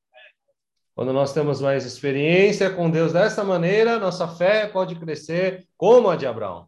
[0.96, 6.16] Quando nós temos mais experiência com Deus dessa maneira, nossa fé pode crescer como a
[6.16, 6.66] de Abraão.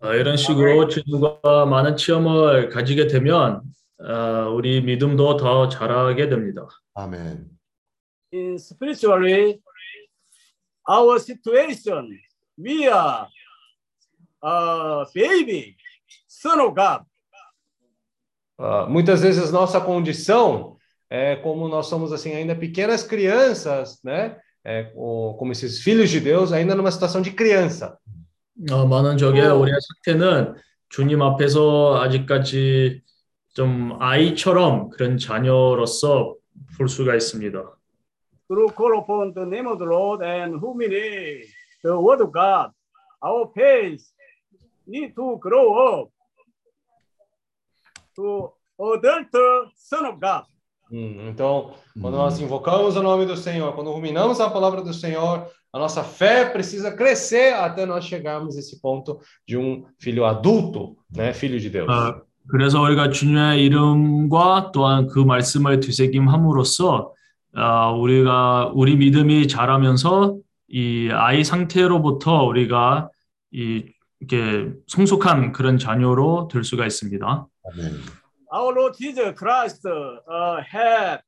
[0.00, 3.62] 어, 이런 식으로 주님과 많은 체험을 가지게 되면
[4.00, 6.66] 어, 우리 믿음도 더 자라게 됩니다.
[6.94, 7.56] 아멘.
[8.32, 9.60] in spiritually
[10.88, 12.18] our situation
[12.58, 13.28] we are
[14.42, 15.76] a baby
[16.28, 17.04] son of god
[18.58, 20.78] Ah, muitas vezes nossa condição
[21.11, 24.39] é como nós somos assim ainda pequenas crianças, né?
[24.63, 27.97] É, co- como esses filhos de Deus, ainda numa situação de criança.
[28.71, 29.75] 어, 많은 적에 우리의
[30.05, 30.55] 상태는
[30.89, 33.01] 주님 앞에서 아직까지
[33.53, 36.35] 좀 아이처럼 그런 자녀로서
[36.77, 37.59] 볼 수가 있습니다.
[38.47, 41.47] through call upon the name of the lord and ruminate
[41.83, 42.71] the word of god
[43.23, 44.03] our faith
[44.85, 45.71] need to grow
[46.03, 46.09] up
[48.15, 49.31] to adult
[49.75, 50.43] son of god
[50.91, 55.47] Hum, então, quando nós invocamos o nome do Senhor, quando ruminamos a palavra do Senhor,
[55.71, 60.97] a nossa fé precisa crescer até nós chegarmos a esse ponto de um filho adulto,
[61.15, 61.33] né?
[61.33, 61.89] Filho de Deus.
[61.89, 67.13] 어, 그래서 우리가 주님의 이름과 또한 그 말씀을 되새김함으로써
[67.55, 70.37] 어, 우리가 우리 믿음이 자라면서
[70.67, 73.09] 이 아이 상태로부터 우리가
[73.53, 73.85] 이
[74.19, 77.47] 이렇게 성숙한 그런 자녀로 될 수가 있습니다.
[78.52, 81.20] our lord jesus christ uh, had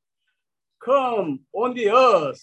[0.83, 2.41] come on the earth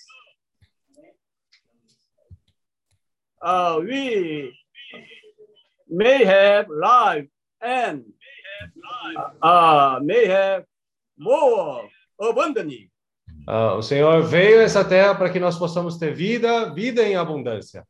[3.42, 4.52] uh, we
[5.88, 7.26] may have life
[7.60, 8.04] and
[9.42, 10.64] uh, may have
[11.18, 11.88] more
[12.20, 12.90] abundantly.
[13.48, 17.16] Ah, o Senhor veio a essa terra para que nós possamos ter vida, vida em
[17.16, 17.84] abundância.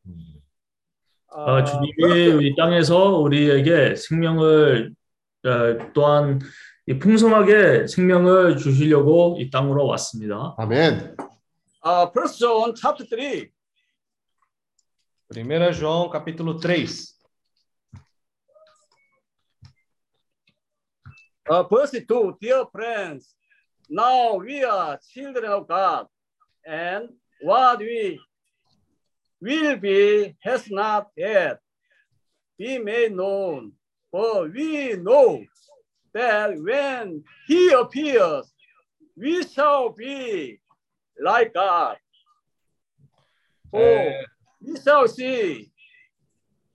[1.28, 4.94] 어, 주님이 이 땅에서 우리에게 생명을
[5.44, 6.44] 어, 또한 이
[6.99, 10.55] 풍성하게 생명을 주시려고 이 땅으로 왔습니다.
[10.57, 11.15] 아멘.
[11.83, 13.51] Uh, First John chapter 3.
[15.33, 17.11] 1 João, capítulo 3.
[21.49, 23.35] Uh, verse 2, dear friends,
[23.89, 26.07] now we are children of God,
[26.65, 27.09] and
[27.41, 28.19] what we
[29.41, 31.59] will be has not yet
[32.57, 33.73] been made known.
[34.13, 35.43] But we know
[36.13, 38.51] that when he appears,
[39.15, 40.59] we shall be
[41.19, 41.97] like God.
[43.69, 44.23] For É,
[44.61, 45.71] we shall see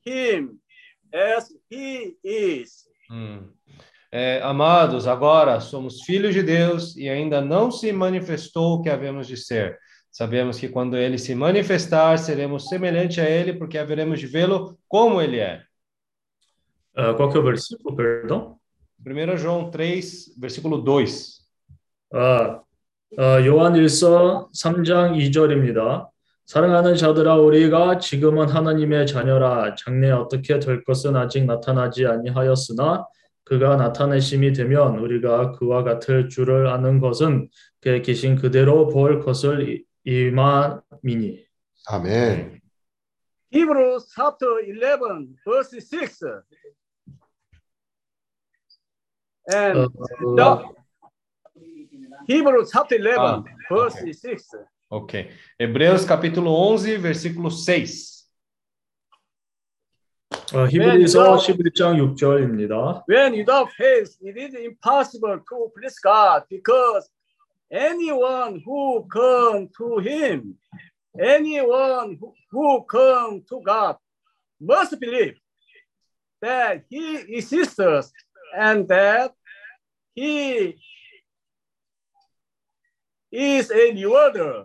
[0.04, 0.58] him
[1.12, 2.86] as he is.
[3.10, 3.52] hum.
[4.12, 9.26] É, amados, agora somos filhos de Deus e ainda não se manifestou o que havemos
[9.26, 9.78] de ser.
[10.10, 15.20] Sabemos que quando ele se manifestar, seremos semelhante a ele, porque haveremos de vê-lo como
[15.20, 15.62] ele é.
[16.96, 18.58] 어, qual que é o versículo, perdão?
[19.06, 21.06] 1 João 3, versículo 2.
[22.12, 22.60] 아,
[23.18, 26.08] 어, 요한일서 3장 2절입니다.
[26.44, 33.06] 사랑하는 자들아 우리가 지금은 하나님의 자녀라 장래 어떻게 될 것은 아직 나타나지 아니하였으나
[33.44, 37.48] 그가 나타내심이 되면 우리가 그와 같을 줄을 아는 것은
[37.80, 41.44] 그의 계신 그대로 볼 것을 이- 이만이니
[41.86, 42.60] 아멘.
[43.54, 46.42] Hebrews chapter 11, verse 6.
[49.47, 49.89] And Uh,
[50.35, 50.71] the,
[52.27, 54.13] Hebrews chapter 11, Ah, verse okay.
[54.13, 54.47] 6.
[54.89, 55.29] Ok.
[55.57, 58.21] Hebreus capítulo 11, versículo 6.
[60.53, 63.03] 어, 히브리서 11장 6절입니다.
[63.07, 67.09] When without faith, it is impossible to please God because
[67.71, 70.55] anyone who comes to Him,
[71.17, 73.95] anyone who, who comes to God
[74.59, 75.39] must believe
[76.41, 77.79] that He exists
[78.54, 79.32] and that
[80.14, 80.76] He
[83.30, 84.64] is a rewarder.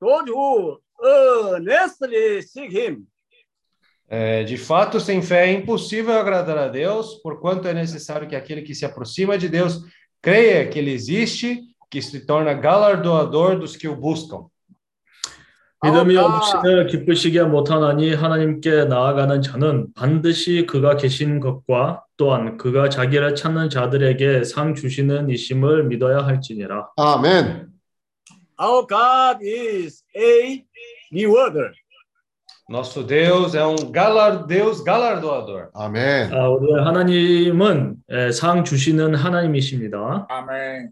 [0.00, 3.06] Those who earnestly seek Him.
[4.12, 8.62] É, de fato, sem fé é impossível agradar a Deus, porquanto é necessário que aquele
[8.62, 9.84] que se aproxima de Deus
[10.20, 14.49] creia que ele existe, que se torna galardoador dos que o buscam.
[15.82, 23.70] 믿음이 없이는 기쁘시게 못하나니 하나님께 나아가는 자는 반드시 그가 계신 것과 또한 그가 자기를 찾는
[23.70, 26.90] 자들에게 상 주시는 이심을 믿어야 할지니라.
[26.96, 27.70] 아멘.
[28.60, 30.64] Our God is a
[31.10, 31.72] rewarder.
[32.68, 35.70] Nosso Deus é um galar, Deus galardoador.
[35.74, 36.32] 아멘.
[36.32, 40.28] 아, 우리 하나님은 예, 상 주시는 하나님이십니다.
[40.30, 40.90] Amém.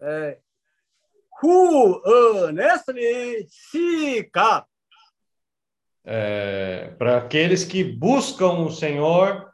[0.00, 0.34] uh,
[1.44, 4.30] who earnestly seek.
[6.06, 9.52] É, Para aqueles que buscam o Senhor,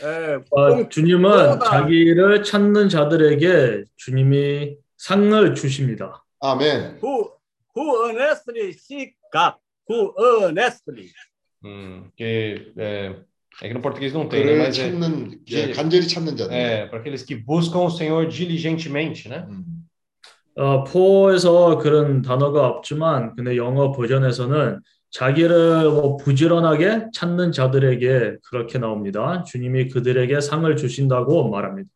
[0.00, 6.24] Uh, 어, 주님은 자기를 찾는 자들에게 주님이 상을 주십니다.
[6.38, 7.00] 아멘.
[7.02, 7.32] who
[7.74, 9.54] who earnestly seek God.
[9.90, 11.10] Who earnestly.
[11.64, 13.16] hum, que é,
[13.62, 14.56] é que no português não tem, né?
[14.58, 16.52] Mas é, 찾는 예, de- 간절히 찾는 자들.
[16.52, 19.46] é para aqueles que buscam o Senhor diligentemente, né?
[20.56, 24.80] 어, 포에서 그런 단어가 없지만 근데 영어 버전에서는
[25.10, 29.42] 자기를 뭐 부지런하게 찾는 자들에게 그렇게 나옵니다.
[29.44, 31.88] 주님이 그들에게 상을 주신다고 말합니다.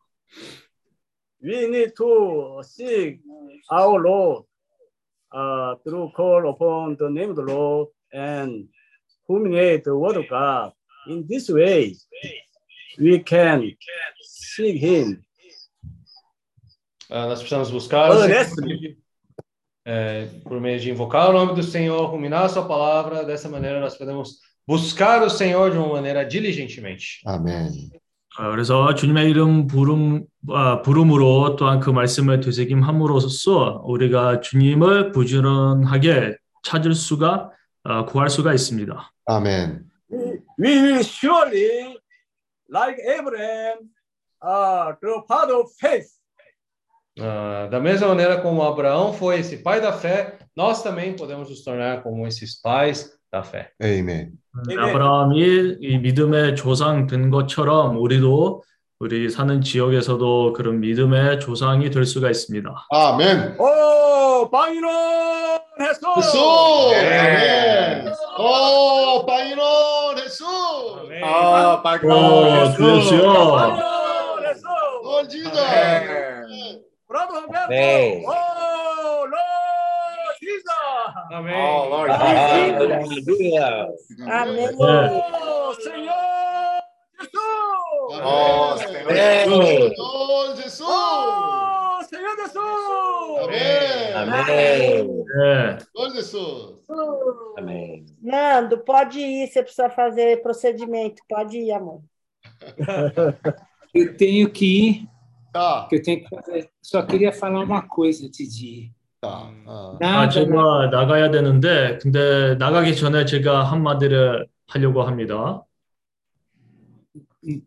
[1.43, 3.20] We need to seek
[3.70, 4.44] our Lord
[5.34, 8.68] uh, through call upon the name of the Lord and
[9.28, 10.72] ruminate the word of God.
[11.06, 11.96] In this way,
[12.98, 13.62] we can
[14.22, 15.20] seek Him.
[17.10, 18.10] Ah, nós precisamos buscar
[19.84, 23.24] é, por meio de invocar o nome do Senhor, ruminar a sua palavra.
[23.24, 27.20] Dessa maneira, nós podemos buscar o Senhor de uma maneira diligentemente.
[28.38, 36.94] 어, 그래서 주님의 이름 부름, 아, 부름으로 또한 그 말씀을 되새김함으로써 우리가 주님을 부지런하게 찾을
[36.94, 37.50] 수가
[37.84, 39.12] 아, 구할 수가 있습니다.
[39.26, 39.91] 아멘.
[40.62, 41.98] We will surely,
[42.70, 43.78] like Abraham,
[44.40, 46.06] uh, the father of faith,
[47.20, 51.62] Ah, da mesma maneira como Abraão foi esse pai da fé, nós também podemos nos
[51.62, 53.70] tornar como esses pais da fé.
[53.82, 54.32] 아멘.
[54.78, 58.62] 아브라함이 이 믿음의 조상 된 것처럼 우리도
[58.98, 62.72] 우리 사는 지역에서도 그런 믿음의 조상이 될 수가 있습니다.
[62.90, 63.56] 아멘.
[63.59, 66.14] Oh, 방인원 했어.
[66.93, 67.18] 네.
[67.18, 68.06] 아멘.
[68.39, 68.47] 오.
[68.47, 69.26] Ah, 오.
[69.26, 70.44] 방인원 했어.
[71.24, 72.08] Oh, Paco!
[72.10, 73.78] Oh, Cristiano!
[75.04, 76.42] oh jesus Oh, é.
[77.08, 77.30] Lord
[80.40, 80.68] Jesus!
[81.30, 81.54] Amém!
[81.54, 83.38] Oh, Lord Jesus!
[84.26, 84.76] Amém!
[84.80, 86.82] Oh, Senhor
[87.20, 87.38] Jesus!
[88.24, 89.12] Oh, Senhor
[90.56, 90.80] Jesus!
[90.82, 93.01] Oh, Senhor Jesus!
[93.51, 94.15] 아멘.
[94.15, 95.07] Amém.
[95.07, 95.77] 네.
[95.95, 96.81] 어, 예수.
[97.57, 98.05] Amém.
[98.21, 101.21] Nando, pode ir, você precisa fazer procedimento.
[101.27, 102.01] Pode ir, amor.
[103.93, 105.07] Eu tenho que ir,
[105.53, 106.69] 자, que eu tenho que fazer.
[106.81, 108.91] Só queria falar uma coisa antes de ir.
[109.23, 109.97] 자, 어.
[110.01, 115.63] 아, Nada, 제가 나가야 되는데, 근데 나가기 전에 제가 한마디를 하려고 합니다.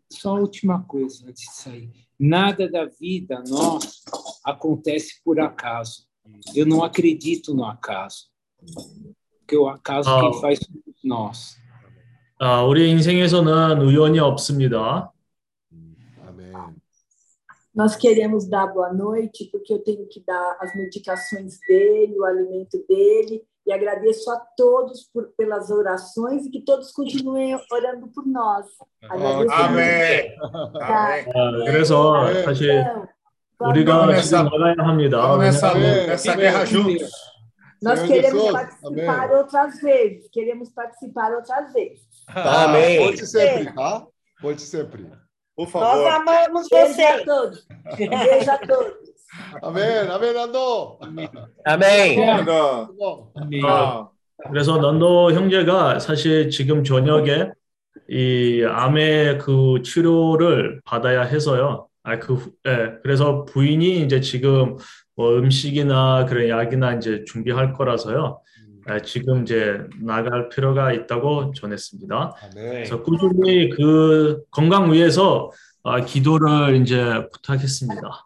[0.09, 1.89] só a última coisa antes de sair.
[2.19, 3.89] Nada da vida nossa
[4.45, 6.05] acontece por acaso.
[6.55, 8.29] Eu não acredito no acaso.
[9.39, 10.21] Porque o acaso Ah.
[10.21, 11.57] quem faz somos nós.
[12.39, 15.11] 아, 우리 인생에서는 우연이 없습니다.
[16.25, 16.75] 아멘.
[17.73, 22.83] Nós queremos dar boa noite, porque eu tenho que dar as medicações dele, o alimento
[22.87, 28.65] dele, e agradeço a todos por, pelas orações e que todos continuem orando por nós.
[29.03, 30.35] Agradeço Amém.
[30.79, 31.13] Tá.
[31.13, 31.25] Amém.
[31.35, 32.43] 아, 그래서 네.
[32.43, 33.07] 사실 Então,
[33.59, 35.21] vamos- 우리가 vamos 지금 nessa- 나가야 합니다.
[35.21, 36.41] Vamos nessa, 왜냐하면 nessa Amém.
[36.41, 37.11] guerra juntos.
[37.83, 39.35] nós Senhor queremos Jesus, participar amém.
[39.37, 42.01] outras vezes, queremos participar outras vezes.
[42.33, 42.99] 자, 아멘.
[42.99, 44.05] volte sempre, tá?
[44.41, 45.03] Volte sempre.
[45.55, 46.07] Por Nós favor.
[46.07, 47.03] amamos Beijo você.
[47.03, 47.67] a todos.
[47.97, 49.11] Beijo a todos.
[49.62, 50.10] 아멘.
[51.64, 52.18] 아멘.
[52.18, 52.88] Nando.
[53.00, 53.32] 어.
[53.38, 53.60] Amém.
[53.62, 54.08] Tchau.
[54.50, 57.50] 그래서 넌도 형제가 사실 지금 저녁에
[58.08, 61.88] 이 암의 그 치료를 받아야 해서요.
[62.02, 64.76] 아, 그, 후- 예, 그래서 부인이 이제 지금
[65.16, 68.40] 뭐 음식이나 그런 약이나 이제 준비할 거라서요.
[68.92, 72.32] 예, 지금 이제 나갈 필요가 있다고 전했습니다.
[72.70, 75.50] 그래서 꾸준히 그 건강 위해서
[75.82, 78.25] 아, 기도를 이제 부탁했습니다.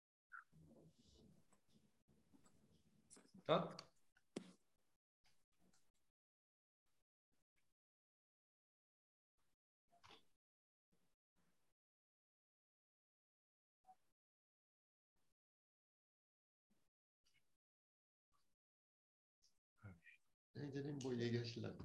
[20.71, 21.75] 선생님 뭐 얘기하실라고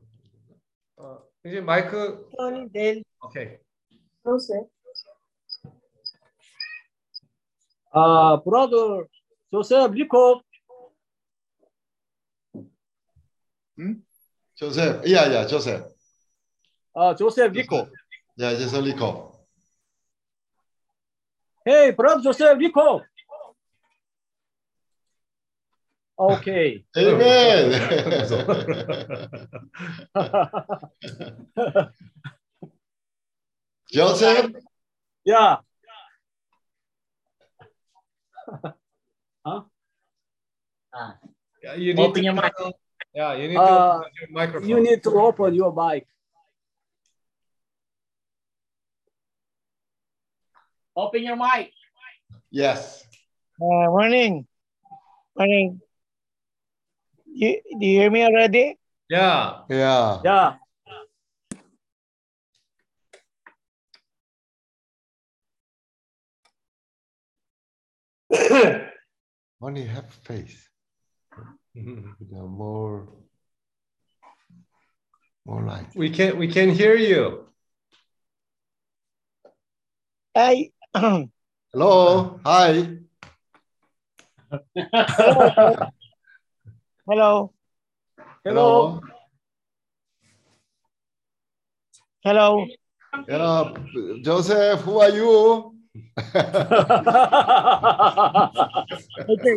[0.98, 2.28] 어, 이제 마이크.
[2.36, 3.58] 저는 내일 오케이.
[4.22, 4.68] 보세요.
[7.90, 9.04] 아 브라더
[9.50, 10.42] 조셉 리코
[13.78, 14.02] 응?
[14.54, 15.84] 조셉 야야 조셉
[16.94, 17.76] 아 조셉 리코
[18.40, 19.32] 야 조셉 리코.
[21.68, 23.02] 헤이 브라더 조셉 리코
[26.18, 26.82] Okay.
[26.96, 27.76] Amen.
[33.92, 34.50] Joseph?
[35.24, 35.56] Yeah.
[39.44, 39.62] huh?
[41.62, 42.52] Yeah, you need open your mic.
[43.14, 44.02] Yeah, uh,
[44.62, 46.06] you need to open your mic.
[50.96, 51.72] Open your mic.
[52.50, 53.04] Yes.
[53.60, 54.46] Uh, morning.
[55.36, 55.80] Morning.
[57.36, 58.78] You, do you hear me already?
[59.10, 59.60] Yeah.
[59.68, 60.20] Yeah.
[60.24, 60.56] Yeah.
[69.60, 70.68] only have faith.
[71.74, 73.06] You more,
[75.44, 75.92] more light.
[75.94, 77.52] We can we can hear you.
[80.34, 80.70] Hi.
[81.74, 82.96] Hello, hi.
[87.06, 87.52] Hello.
[88.44, 89.00] Hello.
[92.24, 92.66] Hello.
[93.28, 93.72] Yeah,
[94.22, 95.74] Joseph, who are you?
[99.28, 99.56] Okay.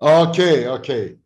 [0.00, 0.38] ok,
[0.68, 1.18] ok.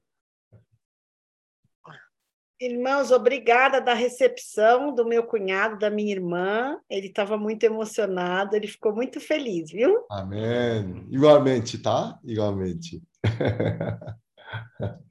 [2.62, 6.78] Irmãos, obrigada da recepção do meu cunhado, da minha irmã.
[6.88, 10.06] Ele estava muito emocionado, ele ficou muito feliz, viu?
[10.08, 11.04] Amém.
[11.10, 12.20] Igualmente, tá?
[12.22, 13.02] Igualmente.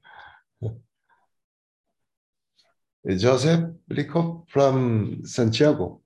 [3.04, 6.02] Joseph Lico from Santiago.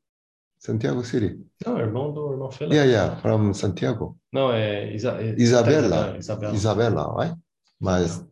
[0.58, 1.46] Santiago City.
[1.64, 2.74] Não, irmão do irmão Felipe.
[2.74, 4.18] Yeah, yeah, from Santiago.
[4.32, 6.16] Não, é, Isa, é Isabella.
[6.16, 6.54] é Isabela.
[6.56, 7.38] Isabella, right?
[7.78, 8.26] Mas uh,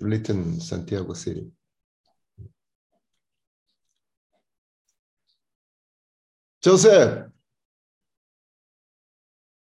[0.00, 1.52] written Santiago City.
[6.62, 7.26] Joseph.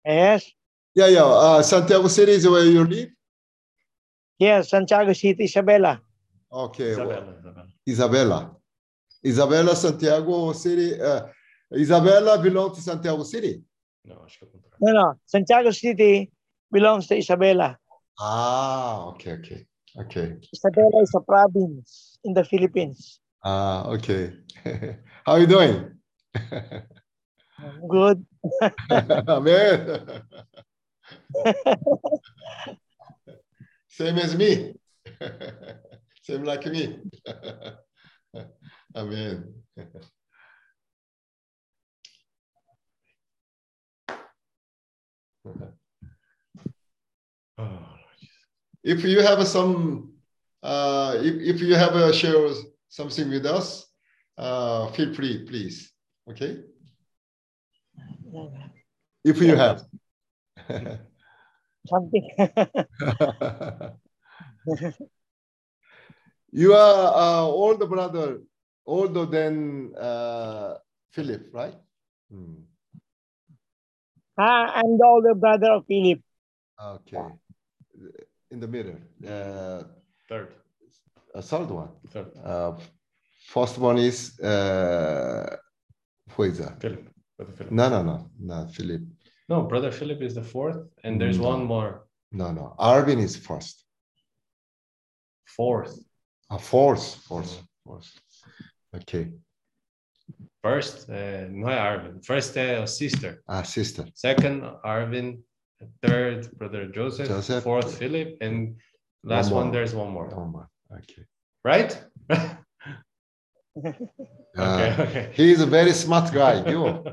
[0.04, 0.50] Yes.
[0.94, 1.24] Yeah, yeah.
[1.24, 3.10] Uh, Santiago City is where you live?
[4.38, 6.00] Yes, Santiago City, Isabela.
[6.50, 6.92] Okay.
[6.94, 7.66] Isabela, Isabela.
[7.86, 8.56] Isabella.
[9.24, 11.00] Isabella, Santiago City.
[11.00, 11.26] Uh,
[11.72, 13.62] Isabella belongs to Santiago City.
[14.04, 14.78] Não, acho que é o contrário.
[14.80, 15.20] No, no.
[15.26, 16.30] Santiago City
[16.70, 17.76] belongs to Isabela.
[18.18, 19.66] Ah, okay, okay,
[19.98, 20.36] okay.
[20.54, 23.20] Isabela is a province in the Philippines.
[23.44, 24.32] Ah, okay.
[25.24, 25.97] How are you doing?
[27.88, 28.24] Good.
[28.90, 30.22] Amen.
[33.88, 34.74] Same as me.
[36.22, 37.00] Same like me.
[38.94, 39.54] Amen.
[48.84, 50.12] If you have some,
[50.62, 52.48] uh, if, if you have a share
[52.88, 53.86] something with us,
[54.36, 55.92] uh, feel free, please.
[56.28, 56.60] Okay.
[59.24, 59.84] If you have.
[61.86, 62.28] Something.
[66.52, 68.40] you are uh, older brother,
[68.84, 70.74] older than uh,
[71.12, 71.74] Philip, right?
[72.30, 72.62] Hmm.
[74.38, 76.20] Ah, I'm the older brother of Philip.
[76.78, 77.22] Okay.
[78.50, 78.98] In the middle.
[79.26, 79.82] Uh,
[80.28, 80.52] Third.
[81.34, 81.88] a third one.
[82.08, 82.36] Third.
[82.44, 82.76] Uh,
[83.46, 85.56] first one is uh,
[86.32, 86.80] who is that?
[86.80, 87.08] Philip.
[87.36, 87.72] Brother Philip.
[87.72, 89.02] No, no, no, not Philip.
[89.48, 91.48] No, brother Philip is the fourth, and there's No.
[91.48, 92.74] one more No, no.
[92.78, 93.84] Arvin is first.
[95.56, 95.94] fourth.
[96.50, 98.10] 아, fourth, fourth, fourth.
[98.94, 99.32] Okay.
[100.62, 102.24] First, uh, no Arvin.
[102.24, 103.42] First, uh, sister.
[103.48, 104.04] 아, sister.
[104.14, 105.40] Second, Arvin.
[106.02, 107.28] Third, brother Joseph.
[107.28, 107.62] Joseph.
[107.64, 108.76] Fourth, Philip, and
[109.22, 110.28] last One one, there's one more.
[110.28, 110.68] One more.
[110.92, 111.24] Okay.
[111.64, 111.92] Right?
[114.56, 115.30] 아, okay, okay.
[115.34, 116.62] He is a very smart guy.
[116.68, 117.04] You.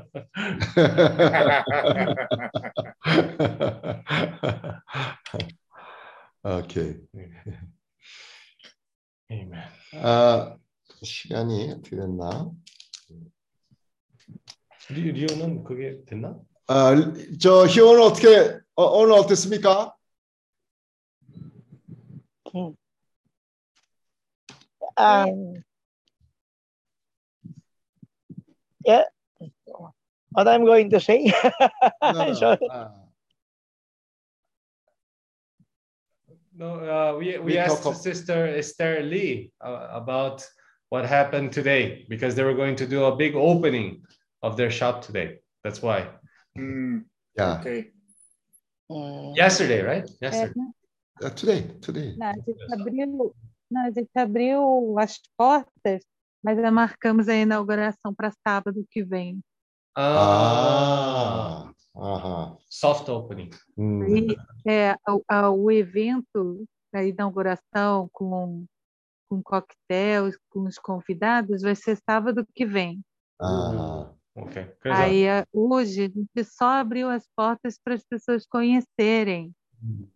[6.44, 6.96] okay.
[9.30, 9.64] Amen.
[9.94, 10.56] 아,
[11.02, 12.50] 시간이 어떻게 됐나?
[14.90, 16.38] 리, 리오는 그게 됐나?
[16.68, 16.94] 아,
[17.40, 19.94] 저 희원은 어떻게 어, 오늘 어땠습니까?
[24.98, 25.62] Um,
[28.86, 29.02] yeah,
[30.30, 31.28] what I'm going to say.
[32.02, 32.58] Sorry.
[36.58, 40.46] No, uh, we, we, We asked talk Sister Esther Lee uh, about
[40.88, 44.02] what happened today because they were going to do a big opening
[44.42, 45.40] of their shop today.
[45.62, 46.08] That's why.
[46.56, 47.60] Yeah.
[47.60, 47.90] Okay.
[49.34, 50.08] Yesterday, right?
[50.22, 50.54] Yesterday.
[51.22, 52.14] Uh, today, today.
[52.16, 53.34] Não, a gente abriu,
[53.70, 56.02] não, a gente abriu as portas,
[56.46, 59.40] mas já marcamos a inauguração para sábado que vem.
[59.96, 61.72] Ah!
[61.96, 63.50] ah soft opening.
[63.76, 64.06] Hum.
[64.06, 68.64] E, é, o, o evento, da inauguração com,
[69.28, 73.00] com coquetéis, com os convidados, vai ser sábado que vem.
[73.42, 74.72] Ah, ok.
[74.84, 79.52] Aí, é, hoje, a gente só abriu as portas para as pessoas conhecerem.
[79.82, 80.06] Hum.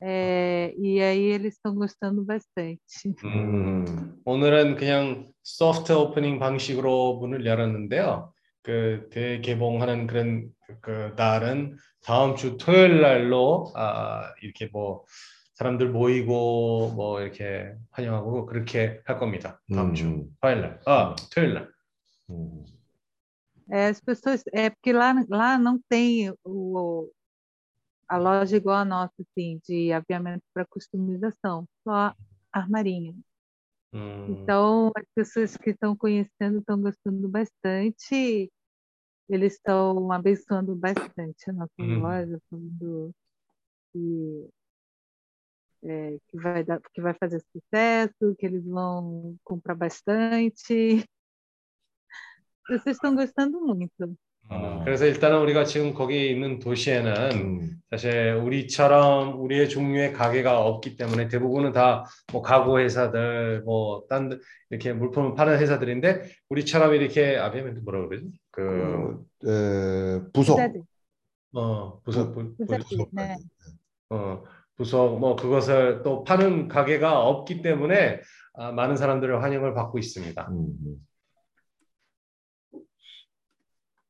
[0.00, 3.14] É, e aí eles estão gostando bastante.
[3.24, 8.32] 음, 오늘은 그냥 소프트 오프닝 방식으로 문을 열었는데요.
[8.62, 15.04] 그 대개봉하는 그런 그- 그 날은 다음 주 토요일 날로 아, 이렇게 뭐
[15.54, 19.60] 사람들 모이고 뭐 i렇게 환영하고 그렇게 할 겁니다.
[19.72, 20.26] 다음 주 음.
[20.42, 20.80] 화요일 날.
[20.84, 21.70] 아, 토요일 날.
[22.30, 22.64] 음.
[23.68, 27.10] É, as pessoas, é porque lá, lá não tem o,
[28.08, 32.14] a loja igual a nossa, assim, de aviamento para customização, só
[32.52, 33.16] armarinho.
[33.92, 38.50] 음, Então, as pessoas que estão conhecendo estão gostando bastante,
[39.28, 41.86] eles estão abençoando bastante a nossa Uhum.
[41.86, 43.12] loja, falando
[43.92, 44.50] que,
[45.84, 51.04] é, que vai dar, que vai fazer sucesso, que eles vão comprar bastante.
[52.68, 54.16] Vocês estão gostando muito.
[54.52, 61.28] 음, 그래서 일단은 우리가 지금 거기 있는 도시에는 사실 우리처럼 우리의 종류의 가게가 없기 때문에
[61.28, 64.38] 대부분은 다 뭐 가구 회사들 뭐 딴
[64.70, 68.30] 이렇게 물품을 파는 회사들인데 우리처럼 이렇게 아비면 뭐라 그러지?
[68.50, 70.58] 그 그, 에, 부속.
[71.54, 73.36] 어, 부속 부, 부, 부잣집, 네.
[74.10, 74.42] 어,
[74.76, 78.20] 부속 뭐 그것을 또 파는 가게가 없기 때문에
[78.54, 80.48] 아, 많은 사람들의 환영을 받고 있습니다.
[80.50, 80.96] 음.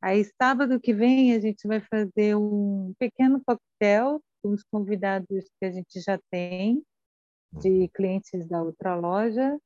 [0.06, 5.66] Aí, sábado que vem, a gente vai fazer um pequeno coquetel com os convidados que
[5.66, 6.80] a gente já tem,
[7.60, 9.58] de clientes da outra loja,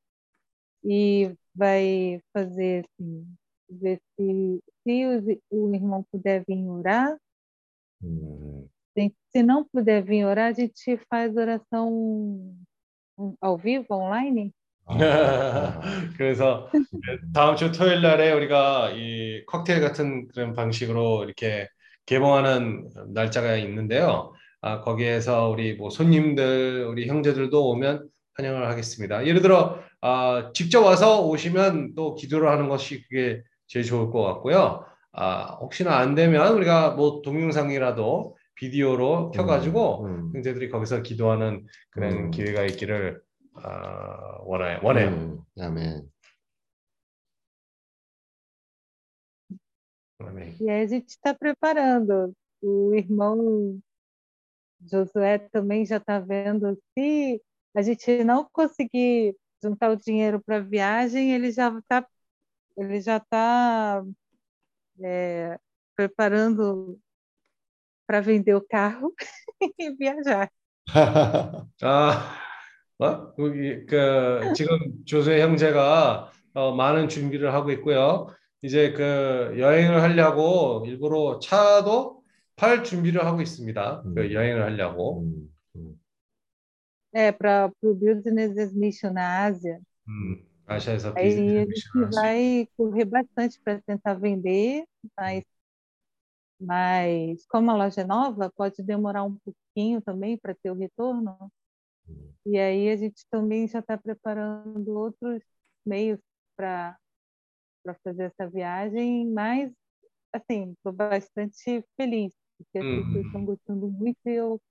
[0.83, 3.27] e vai fazer assim,
[3.69, 5.05] ver se, se
[5.51, 7.19] o irmão puder vir orar.
[8.03, 8.67] 음.
[8.95, 12.57] Se- não puder vir orar, a gente faz oração
[13.43, 14.55] ao vivo, online.
[16.17, 16.69] 그래서
[17.33, 21.69] 다음 주 토요일 날에 우리가 이 칵테일 같은 그런 방식으로 이렇게
[22.07, 24.33] 개봉하는 날짜가 있는데요.
[24.63, 29.27] 아, 거기에서 우리 뭐 손님들, 우리 형제들도 오면 환영을 하겠습니다.
[29.27, 34.85] 예를 들어 아, 직접 와서 오시면 또 기도를 하는 것이 그게 제일 좋을 것 같고요.
[35.13, 40.31] 아, 혹시나 안 되면 우리가 뭐 동영상이라도 비디오로 켜가지고 음.
[40.35, 42.31] 형제들이 거기서 기도하는 그런 음.
[42.31, 43.21] 기회가 있기를
[43.57, 45.45] uh, what I what I am.
[45.59, 46.09] Amen.
[50.21, 50.57] Amém.
[50.61, 52.35] E aí a gente está preparando.
[52.63, 53.81] O irmão
[54.83, 57.43] Josué também já está vendo se
[57.75, 62.07] a gente não conseguir juntar o dinheiro para a viagem, ele já está
[62.77, 64.03] ele já tá,
[65.03, 65.59] é,
[65.95, 66.99] preparando
[68.07, 69.15] para vender o carro
[69.79, 70.51] e viajar.
[71.83, 72.50] ah.
[73.01, 73.33] 어?
[73.39, 78.29] 여기 그 지금 조세 형제가 어, 많은 준비를 하고 있고요.
[78.63, 82.23] 이제 그 여행을 하려고 일부러 차도
[82.57, 84.03] 팔 준비를 하고 있습니다.
[84.15, 85.27] 그 여행을 하려고.
[87.13, 89.81] É, para o Business Mission na Ásia.
[90.07, 94.85] 음, 아시아에서 Aí a 비즈니스 gente vai correr bastante para tentar vender,
[95.19, 95.43] mas
[96.61, 101.51] Mas como a loja é nova, pode demorar um pouquinho também para ter o retorno.
[102.46, 105.42] E aí a gente também já está preparando outros
[105.86, 106.20] meios
[106.56, 106.98] para
[107.84, 109.72] para fazer essa viagem, mas
[110.34, 113.06] assim, estou bastante feliz, porque as Uhum.
[113.06, 114.62] pessoas estão gostando muito e eu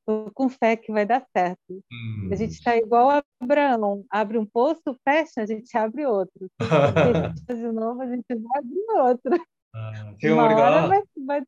[0.00, 1.82] estou com fé que vai dar certo.
[1.92, 2.28] Hum.
[2.32, 6.50] A gente está igual a Abraão, abre um poço, fecha, a gente abre outro.
[6.60, 9.46] Se fecha de novo, a gente vai abrir outro.
[9.74, 11.42] 아, 지금 Uma hora 우리가 vai, vai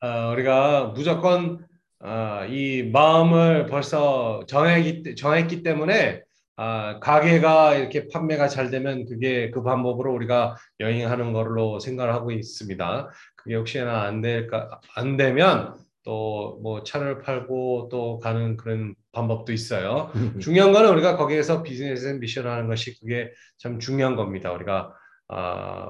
[0.00, 1.66] 아, 우리가 무조건
[1.99, 6.21] 아, 이 마음을 벌써 정했기, 정했기 때문에
[6.55, 13.09] 아, 가게가 이렇게 판매가 잘 되면 그게 그 방법으로 우리가 여행하는 걸로 생각을 하고 있습니다.
[13.35, 20.11] 그게 혹시나 안 될까, 안 되면 또 뭐 차를 팔고 또 가는 그런 방법도 있어요.
[20.41, 24.51] 중요한 거는 우리가 거기에서 비즈니스 앤 미션을 하는 것이 그게 참 중요한 겁니다.
[24.53, 24.93] 우리가
[25.27, 25.89] 아,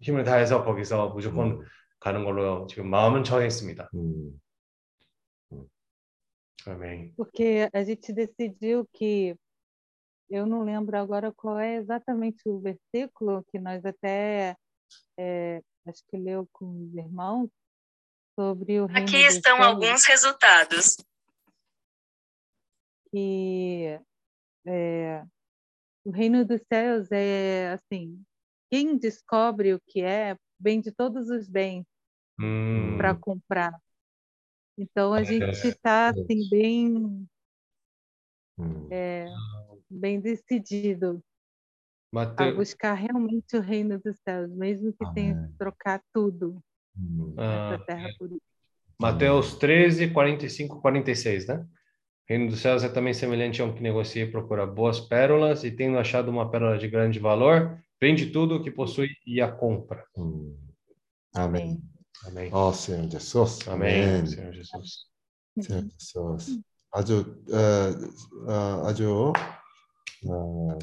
[0.00, 1.60] 힘을 다해서 거기서 무조건
[1.98, 3.90] 가는 걸로 지금 마음은 정했습니다.
[3.94, 4.30] 음,
[6.66, 7.12] Amém.
[7.16, 9.36] Porque a gente decidiu que
[10.30, 14.56] eu não lembro agora qual é exatamente o versículo que nós até
[15.18, 17.50] é, acho que leu com os irmãos
[18.38, 20.96] sobre o reino Aqui estão alguns resultados.
[23.10, 24.00] Que
[24.66, 25.24] é,
[26.04, 28.20] o reino dos céus é assim,
[28.70, 31.86] quem descobre o que é, vende todos os bens
[32.40, 32.96] hum.
[32.96, 33.72] para comprar.
[34.76, 37.28] Então a é, gente está assim, bem,
[38.58, 38.88] hum.
[38.90, 39.26] é,
[39.88, 41.22] bem decidido
[42.12, 42.48] Mateu...
[42.48, 45.14] a buscar realmente o reino dos céus, mesmo que Amém.
[45.14, 46.60] tenha que trocar tudo
[46.96, 47.34] hum.
[47.36, 48.40] ah, terra por isso.
[48.98, 51.56] Mateus 13, 45, 46, né?
[51.56, 51.66] O
[52.28, 55.70] reino dos céus é também semelhante a um que negocia e procura boas pérolas, e
[55.70, 60.04] tendo achado uma pérola de grande valor, vende tudo o que possui e a compra.
[60.16, 60.56] Hum.
[61.34, 61.62] Amém.
[61.62, 61.93] Amém.
[62.26, 62.50] Amém.
[62.52, 63.68] 어, Senhor Jesus.
[63.68, 64.26] Amém, 아멘.
[64.26, 65.06] Senhor Jesus.
[65.60, 66.62] Senhor Jesus.
[66.92, 69.32] 아주 어, 어, 아주
[70.26, 70.78] 어,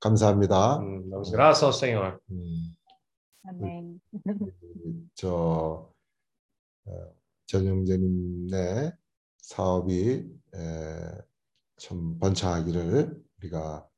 [0.00, 0.78] 감사합니다.
[0.78, 2.18] Damos graças ao Senhor.
[2.30, 2.74] 음,
[3.46, 4.00] Amém.
[5.14, 5.92] 저
[6.86, 7.14] 어,
[7.46, 8.92] 전영재님의
[9.38, 10.58] 사업이 에,
[11.76, 13.88] 참 번창하기를 우리가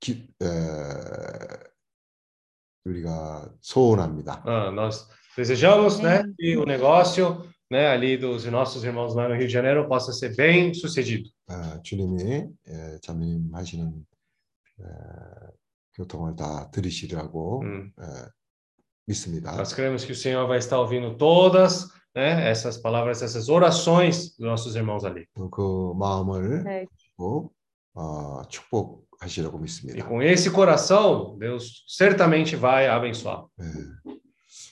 [0.00, 0.46] 기, 에,
[2.84, 4.42] 우리가 소원합니다.
[4.44, 9.46] Ah, nós desejamos, né, que o negócio, né, ali dos nossos irmãos lá no Rio
[9.46, 11.28] de Janeiro possa ser bem sucedido.
[11.48, 13.92] 아, 주님이 에, 자매님 하시는
[14.80, 14.84] 에,
[15.94, 17.92] 교통을 다 들으시리라고 음.
[17.98, 18.28] 에,
[19.06, 19.56] 믿습니다.
[19.56, 24.46] Nós cremos que o Senhor vai estar ouvindo todas, né, essas palavras, essas orações dos
[24.46, 25.26] nossos irmãos ali.
[25.50, 26.86] 그 마음을 네.
[26.96, 27.52] 주고
[27.93, 30.07] 어, 축복하시라고 E 믿습니다.
[30.07, 33.45] com esse coração, Deus certamente vai abençoar.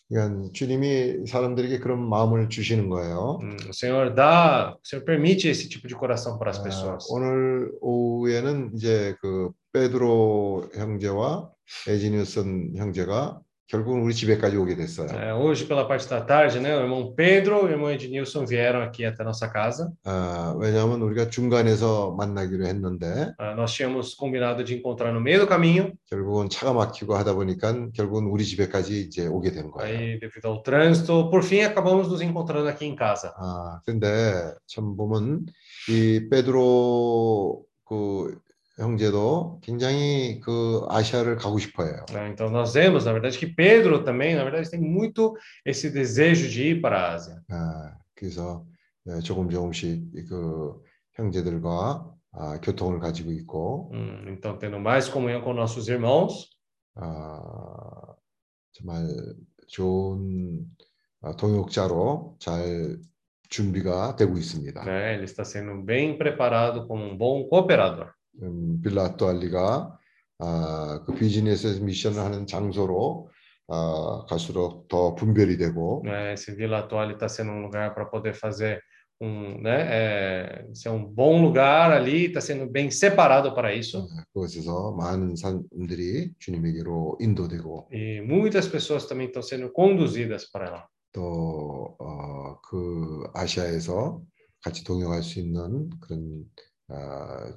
[0.09, 3.39] 그러니까 주님이 사람들에게 그런 마음을 주시는 거예요.
[3.41, 7.05] Hum, O Senhor dá, o Senhor permite esse tipo de coração para as 아, pessoas.
[7.11, 11.51] 오늘 오후에는 이제 그 베드로 형제와
[11.87, 13.39] 에지니우슨 형제가
[13.69, 15.07] 결국은 우리 집에까지 오게 됐어요.
[15.13, 18.81] É, hoje, pela parte da tarde, né, o irmão Pedro e o irmão Ednilson vieram
[18.81, 19.93] aqui até nossa casa.
[20.03, 25.47] 아, 왜냐하면 우리가 중간에서 만나기로 했는데 Ah, nós tínhamos combinado de encontrar no meio do
[25.47, 29.97] caminho, 결국은 차가 막히고 하다 보니까 결국은 우리 집에까지 이제 오게 된 거예요.
[29.99, 33.31] aí devido ao trânsito, por fim acabamos nos encontrando aqui em casa.
[33.37, 35.45] 아, 근데 참 보면
[35.89, 38.35] 이 베드로 그
[38.79, 42.05] 형제도 굉장히 그 아시아를 가고 싶어해요.
[42.31, 45.35] Então nós vemos, na verdade, que Pedro também, na verdade, tem muito
[45.65, 47.41] esse desejo de ir para a Ásia.
[47.51, 48.65] 아, 그래서
[49.07, 50.81] 예, 조금 조금씩 그
[51.13, 56.47] 형제들과 아, 교통을 가지고 있고 Hum, então tendo mais comunhão com nossos irmãos,
[56.95, 58.15] 아,
[58.71, 59.03] 정말
[59.67, 60.65] 좋은
[61.21, 62.97] 아, 동역자로 잘
[63.49, 64.85] 준비가 되고 있습니다.
[64.85, 65.15] né?
[65.15, 68.13] Ele está sendo bem preparado como um bom cooperador.
[68.41, 69.97] 음, 빌라토 알리가
[70.39, 73.29] 아, 그 비즈니스 미션을 하는 장소로
[73.67, 76.33] 아, 갈수록 더 분별이 되고 né?
[76.33, 78.81] Esse Vila Toalha está sendo um lugar para poder fazer
[79.21, 79.81] um, né?
[79.91, 84.07] É, ser um bom lugar ali, está sendo bem separado para isso.
[84.33, 90.87] 그곳에서 많은 사람들이 주님에게로 인도되고 E muitas pessoas também estão sendo conduzidas para lá.
[91.11, 94.21] 또 어, 그 아시아에서
[94.61, 96.45] 같이 동역할 수 있는 그런
[96.87, 97.53] 아,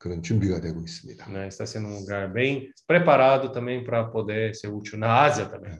[0.00, 1.28] 그런 준비가 되고 있습니다.
[1.28, 1.46] Né?
[1.48, 5.78] Está sendo um lugar bem preparado também para poder ser útil na Ásia também.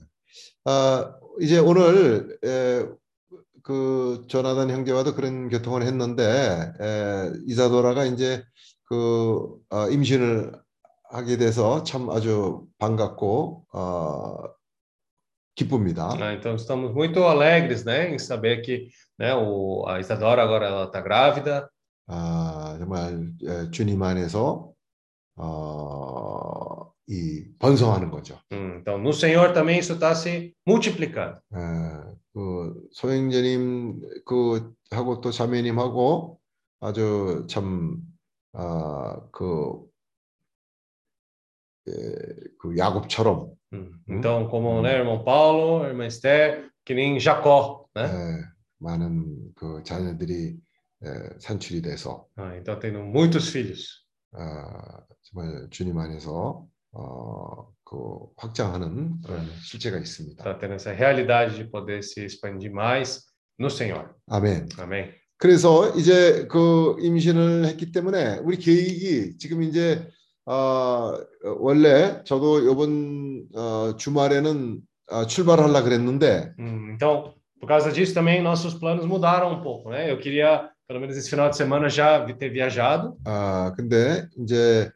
[0.66, 2.86] 아, 이제 오늘 에,
[3.62, 8.44] 그 조나단 형제와도 그런 교통을 했는데 에, 이사도라가 이제
[8.84, 10.52] 그 어, 임신을
[11.10, 14.42] 하게 돼서 참 아주 반갑고 어,
[15.54, 16.10] 기쁩니다.
[16.20, 18.88] Ah, então estamos muito alegres, né, em saber que,
[19.18, 21.70] né, o, a Isadora agora ela está grávida.
[22.06, 24.72] 아, 정말 에, 주님 안에서
[25.36, 28.38] 어, 이 번성하는 거죠.
[28.50, 31.40] Então no Senhor também isso está se multiplicando.
[31.54, 36.38] 에, 그 소행자님 그 하고 또 자매님하고
[36.80, 37.98] 아주 참
[38.52, 39.86] 아, 그,
[41.88, 41.92] 에,
[42.58, 43.50] 그 야곱처럼
[44.08, 48.06] Então como, né, irmão Paulo, irmã Esther, que nem Jacó, né?
[48.06, 48.44] 에,
[48.78, 50.56] 많은 그 자녀들이 에,
[51.38, 54.04] 산출이 돼서 Ah, então tendo muitos filhos.
[54.32, 60.42] 아, 정말 주님 안에서 어, 그 확장하는 그런 실제가 있습니다.
[60.44, 63.24] Está tendo essa realidade de poder se expandir mais
[63.58, 64.14] no Senhor.
[64.28, 64.68] 아멘.
[64.78, 65.12] Amém.
[65.38, 70.06] 그래서 이제 그 임신을 했기 때문에 우리 계획이 지금 이제
[70.44, 71.12] 어,
[71.58, 78.74] 원래 저도 이번 어, 주말에는 어, 출발하려 그랬는데 Hum, então, por causa disso também nossos
[78.74, 80.10] planos mudaram um pouco, né?
[80.10, 84.91] Eu queria, pelo menos esse final de semana, já vi- ter viajado, 아 근데 이제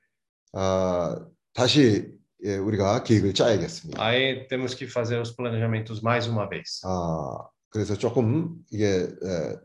[0.54, 1.16] 아,
[1.54, 4.02] 다시 예, 우리가 계획을 짜야겠습니다.
[4.02, 6.82] aí temos que fazer os planejamentos mais uma vez.
[6.86, 8.86] 아 그래서 조금 이게
[9.22, 9.58] 에,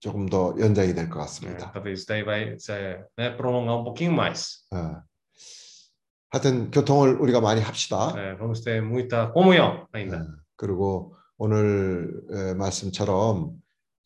[0.00, 1.24] 조금 더 연장이 될 것 né?
[1.24, 1.72] 같습니다.
[1.72, 4.64] Talvez isso daí vai se- né, prolongar um pouquinho mais.
[4.72, 5.02] 아,
[6.30, 8.12] 하여튼 교통을 우리가 많이 합시다.
[8.14, 8.36] né?
[8.38, 10.26] Vamos ter muita comunhão ainda.
[10.56, 13.52] 그리고 오늘 에, 말씀처럼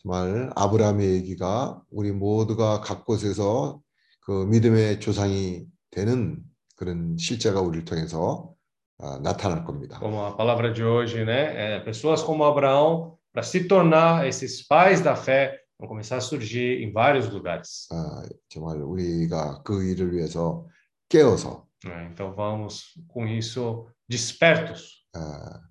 [0.07, 3.81] 정말 아브라함의 얘기가 우리 모두가 각 곳에서
[4.21, 6.41] 그 믿음의 조상이 되는
[6.77, 8.53] 그런 실제가 우리를 통해서
[8.99, 9.99] 아, 나타날 겁니다.
[9.99, 11.75] Como a palavra de hoje, né?
[11.75, 16.81] É, pessoas como Abraão, para se tornar esses pais da fé, vão começar a surgir
[16.81, 17.87] em vários lugares.
[17.91, 20.65] 아, 정말 우리가 그 일을 위해서
[21.09, 22.09] 깨어서 né?
[22.11, 25.61] Então vamos com isso despertos, 아,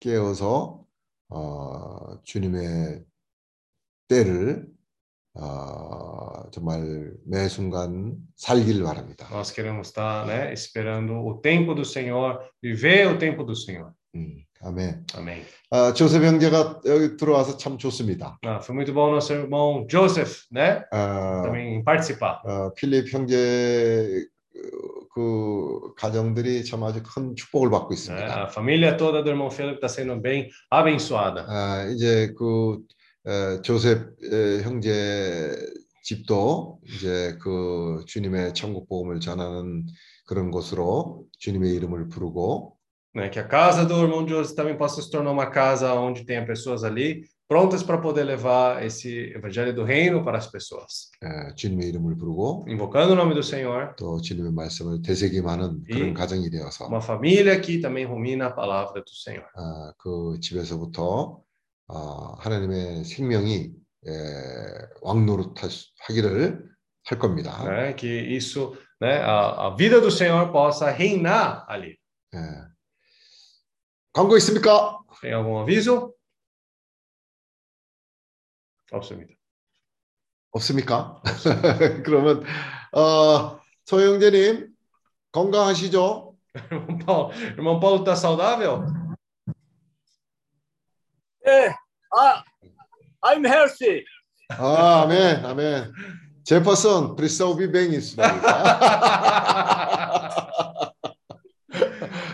[0.00, 0.84] 깨어서
[1.28, 3.04] 어, 주님의
[4.08, 4.66] 때를
[5.38, 9.28] 어, 정말 매 순간 살길 바랍니다.
[9.30, 13.92] Nós queremos estar, né, esperando o tempo do Senhor, viver o tempo do Senhor.
[14.14, 15.04] 음, 아멘.
[15.14, 15.42] Amém.
[15.70, 18.38] 아, 조셉 형제가 여기 들어와서 참 좋습니다.
[18.42, 20.84] Ah, foi muito bom nosso irmão Joseph, né?
[20.90, 22.40] 아, Também participar.
[22.46, 24.24] 어, 필립 형제
[24.54, 27.92] 그- 그 가정들이 참 아주 큰 축복을 받고?
[27.92, 28.24] 있습니다.
[28.24, 31.44] A família toda do irmão Felipe está sendo bem abençoada.
[31.46, 32.78] 아, 이제 그
[33.26, 35.56] 에, 조셉 에, 형제
[36.04, 39.86] 집도 이제 그 주님의 천국 복음을 전하는
[40.26, 42.74] 그런 곳으로 주님의 이름을 부르고
[43.16, 43.30] Né?
[43.30, 46.84] Que a casa do irmão Joseph também possa se tornar uma casa onde tenha pessoas
[46.84, 51.08] ali prontas para poder levar esse evangelho do reino para as pessoas.
[51.24, 56.14] 에, 주님의 이름을 부르고 Invocando o nome do Senhor, 또 주님의 말씀을 되새김하는 그런 이-
[56.14, 59.46] 가정이 되어서 uma família que também rumina a palavra do Senhor.
[59.56, 61.45] 아, 그 집에서부터 아,
[61.88, 63.70] 하나님의 생명이
[64.06, 64.12] 에,
[65.02, 65.68] 왕노릇 하-
[66.08, 66.68] 하기를
[67.04, 67.62] 할 겁니다.
[67.64, 67.94] Né?
[67.94, 69.18] Que isso, né?
[69.22, 71.96] A, a vida do Senhor possa reinar ali.
[72.34, 72.38] 예.
[74.12, 74.98] 광고 있습니까?
[75.20, 76.12] Tem algum aviso?
[78.92, 79.34] 없습니다.
[80.52, 81.20] 없습니까?
[82.04, 82.42] 그러면
[82.92, 84.68] 어, 소영재님
[85.32, 86.34] 건강하시죠?
[86.72, 88.82] Irmão Paulo, irmão Paulo está saudável?
[91.47, 91.73] 예,
[92.17, 92.43] 아,
[93.23, 94.03] I'm healthy.
[94.49, 95.91] 아, 아멘, 아멘.
[96.43, 98.17] 제퍼슨 브리스오비 뱅이스.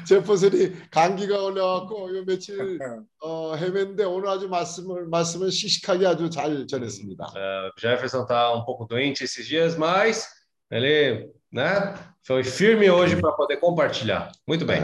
[0.08, 2.80] 제퍼슨이 감기가 올라왔고 요 며칠
[3.22, 7.34] 어, 헤맨데 오늘 아주 말씀을 말씀을 시식하게 아주 잘 전했습니다.
[7.36, 10.28] É, o Jefferson está um pouco doente esses dias, mas
[10.72, 11.94] ele, né?
[12.26, 14.32] Foi firme hoje para poder compartilhar.
[14.48, 14.82] Muito bem.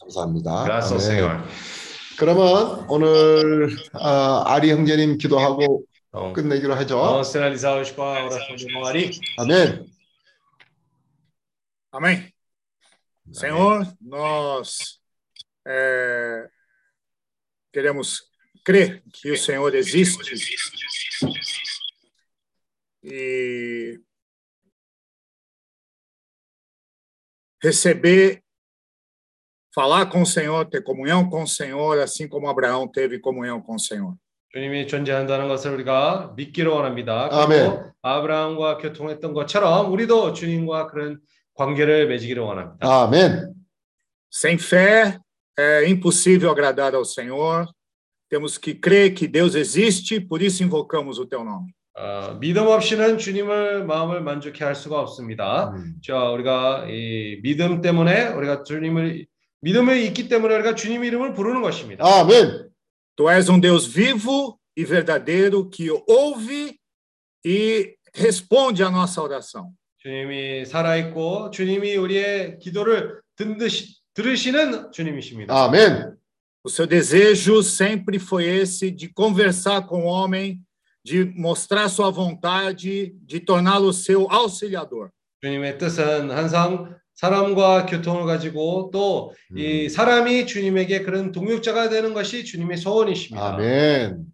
[0.00, 0.64] 감사합니다.
[0.64, 1.06] Graças ao 아멘.
[1.06, 1.81] Senhor.
[2.18, 6.96] 그러면 오늘 어, 아리 형제님 기도하고 Então, 끝내기로 하죠.
[6.98, 9.10] vamos finalizar hoje com a oração do irmão Ari.
[9.38, 9.86] 아멘.
[11.92, 12.32] Amém.
[13.30, 15.00] Senhor, nós
[15.66, 16.48] é,
[17.72, 18.22] queremos
[18.64, 20.34] crer que o Senhor existe
[23.04, 24.00] e
[27.62, 28.41] receber,
[29.73, 33.75] falar com o Senhor, ter comunhão com o Senhor, assim como Abraão teve comunhão com
[33.75, 34.15] o Senhor.
[34.53, 37.27] 주님이 존재한다는 것을 우리가 믿기로 원합니다.
[37.27, 37.91] 그리고 아멘.
[38.03, 41.19] 아브라함과 교통했던 것처럼 우리도 주님과 그런
[41.55, 42.87] 관계를 맺기를 원합니다.
[42.87, 43.51] 아멘.
[44.31, 45.17] Sem fé
[45.57, 47.67] é impossível agradar ao Senhor.
[48.29, 51.73] Temos que crer que Deus existe, por isso invocamos o teu nome.
[51.95, 55.69] 어, 믿음 없이는 주님을 마음을 만족해 할 수가 없습니다.
[55.75, 55.95] 음.
[56.03, 59.27] 자, 우리가 이 믿음 때문에 우리가 주님을
[59.62, 62.04] 믿음이 있기 때문에 우리가 주님 이름을 부르는 것입니다.
[62.04, 62.68] 아멘.
[63.16, 66.78] Tu és um Deus vivo e verdadeiro que ouve
[67.44, 69.72] e responde à nossa oração.
[69.98, 75.52] 주님이 살아 있고 주님이 우리의 기도를 듣듯이, 들으시는 주님이십니다.
[75.52, 76.16] 아멘.
[76.64, 80.60] O seu desejo sempre foi esse de conversar com o homem,
[81.04, 85.10] de mostrar sua vontade, de torná-lo seu auxiliador.
[85.40, 93.55] 주님의 뜻은 항상 사람과 교통을 가지고 또이 사람이 주님에게 그런 동역자가 되는 것이 주님의 소원이십니다.
[93.55, 94.33] 아멘.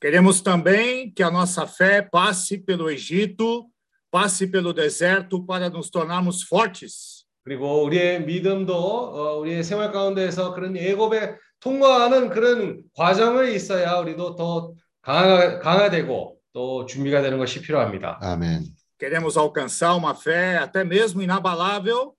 [0.00, 3.66] Queremos também que a nossa fé passe pelo Egito,
[4.10, 7.26] passe pelo deserto para nos tornarmos fortes.
[7.44, 14.72] 그리고 우리의 믿음도 어, 우리의 생활 가운데에서 그런 예고에 통과하는 그런 과정을 있어야 우리도 더
[15.02, 18.18] 강화, 강화되고 또 준비가 되는 것이 필요합니다.
[18.22, 18.64] 아멘.
[18.98, 22.12] Queremos alcançar uma fé até mesmo inabalável,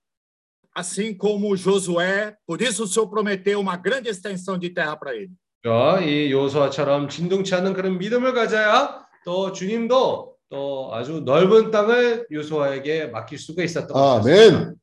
[0.73, 2.35] assim como Josué.
[2.45, 5.31] Por isso o Senhor prometeu uma grande extensão de terra para ele.
[5.63, 13.07] 자, 이 요수아처럼 진동치 않는 그런 믿음을 가져야 또 주님도 또 아주 넓은 땅을 요수아에게
[13.07, 14.57] 맡길 수가 있었던 것입니다.
[14.57, 14.75] 아멘.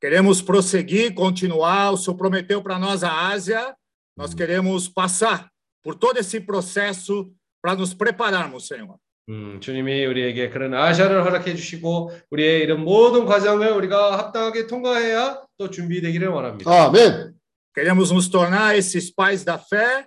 [0.00, 1.92] Queremos prosseguir, continuar.
[1.92, 3.76] O Senhor prometeu para nós a Ásia.
[4.16, 5.50] Nós queremos passar
[5.82, 7.30] por todo esse processo
[7.60, 8.96] para nos prepararmos, Senhor.
[9.29, 15.69] 음, 주님이 우리에게 그런 아시아를 허락해 주시고 우리의 이런 모든 과정을 우리가 합당하게 통과해야 또
[15.69, 16.69] 준비되기를 원합니다.
[16.71, 17.33] 아멘.
[17.73, 20.05] Queremos nos tornar esses pais da fé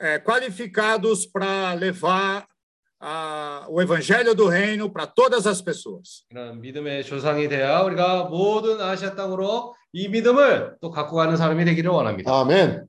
[0.00, 2.46] eh, qualificados para levar
[3.00, 6.24] ah, o evangelho do reino para todas as pessoas.
[6.30, 11.90] 이런 믿음의 조상이 되어 우리가 모든 아시아 땅으로 이 믿음을 또 갖고 가는 사람이 되기를
[11.90, 12.32] 원합니다.
[12.38, 12.84] 아멘.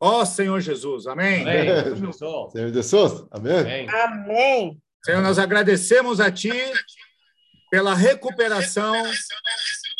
[0.00, 1.42] Ó Senhor Jesus, amém.
[1.42, 2.12] Amém.
[2.50, 3.26] Senhor Jesus.
[3.30, 3.88] Amém.
[3.88, 4.82] Amém.
[5.04, 6.52] Senhor, nós agradecemos a Ti
[7.70, 8.94] pela recuperação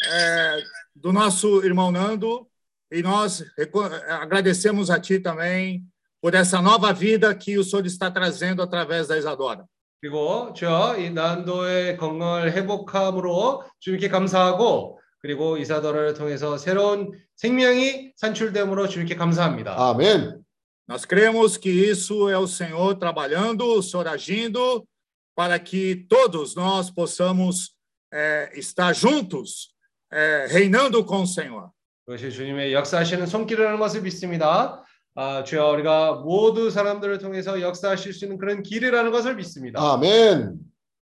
[0.07, 0.63] eh,
[0.95, 2.47] do nosso irmão Nando
[2.91, 5.83] e nós reco- agradecemos a Ti também
[6.21, 9.65] por essa nova vida que o Senhor está trazendo através da Isadora.
[10.03, 19.76] 그리고 저이 난도의 건강을 회복함으로 주님께 감사하고 그리고 이사더를 통해서 새로운 생명이 산출됨으로 주님께 감사합니다.
[19.78, 20.44] 아멘.
[20.88, 24.84] Nós cremos que isso é o Senhor trabalhando, o Senhor agindo,
[25.36, 27.76] para que todos nós possamos
[28.12, 29.76] eh, estar juntos,
[30.12, 31.70] eh, reinando com o Senhor.
[32.06, 34.84] 그것이 주님의 역사하시는 손길이라는 것을 믿습니다.
[35.14, 39.80] 아, 주여 우리가 모두 사람들을 통해서 역사하실 수 있는 그런 길이라는 것을 믿습니다.
[39.80, 40.58] 아멘.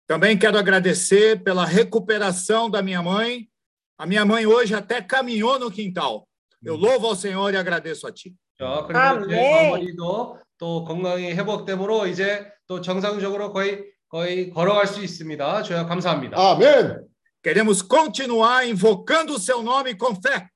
[0.09, 3.49] Também quero agradecer pela recuperação da minha mãe.
[3.98, 6.28] A minha mãe hoje até caminhou no quintal.
[6.64, 8.34] Eu louvo ao Senhor e agradeço a Ti.
[8.58, 9.30] 자, 그리고 아멘.
[9.30, 15.64] 제 어머니도 또 건강이 회복됨으로 이제 또 정상적으로 거의 거의 걸어갈 수 있습니다.
[15.64, 16.38] 주여 감사합니다.
[16.38, 17.08] 아멘.
[17.44, 20.48] Queremos continuar invocando o Seu nome com fé.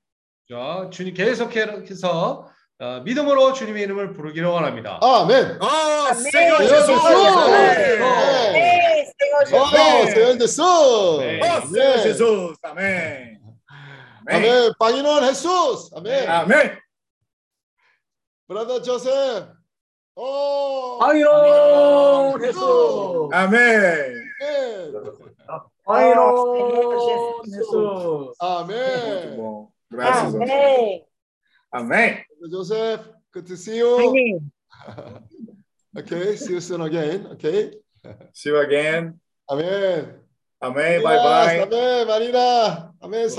[0.47, 2.47] 자, 주님 계속해서
[2.80, 4.98] 어, 믿음으로 주님의 이름을 부르기를 원합니다.
[5.02, 5.58] 아멘.
[5.60, 6.88] ¡Oh, Señor Señor Jesús!
[6.88, 7.36] Jesús.
[7.36, 8.52] Amén.
[8.54, 10.10] 네, 세요 어, 네.
[10.10, 10.64] Señor Jesús.
[10.64, 12.02] ¡Oh, Señor Amén.
[12.02, 12.58] Jesús!
[12.62, 13.40] Amén.
[13.68, 14.44] Amén.
[14.44, 14.72] Amén.
[14.78, 15.92] Pañinón Jesús.
[15.94, 16.24] Amén.
[16.26, 16.78] Amén.
[18.48, 19.44] Brother Joseph.
[20.14, 20.98] Oh.
[21.00, 24.14] 황이론 예수 Amén.
[24.40, 24.92] Amén.
[25.84, 29.36] 황이론 예수 Amén.
[29.36, 30.32] Bueno, Gracias.
[30.32, 30.50] Señor.
[30.50, 31.09] Amén.
[31.72, 32.24] Amen.
[32.50, 34.40] Joseph, good to see you.
[35.98, 37.26] okay, see you soon again.
[37.32, 37.72] Okay.
[38.32, 39.20] See you again.
[39.48, 40.14] Amen.
[40.62, 41.02] Amen.
[41.02, 41.60] Bye bye.
[41.60, 42.92] Amen, Marina.
[43.02, 43.28] Amen.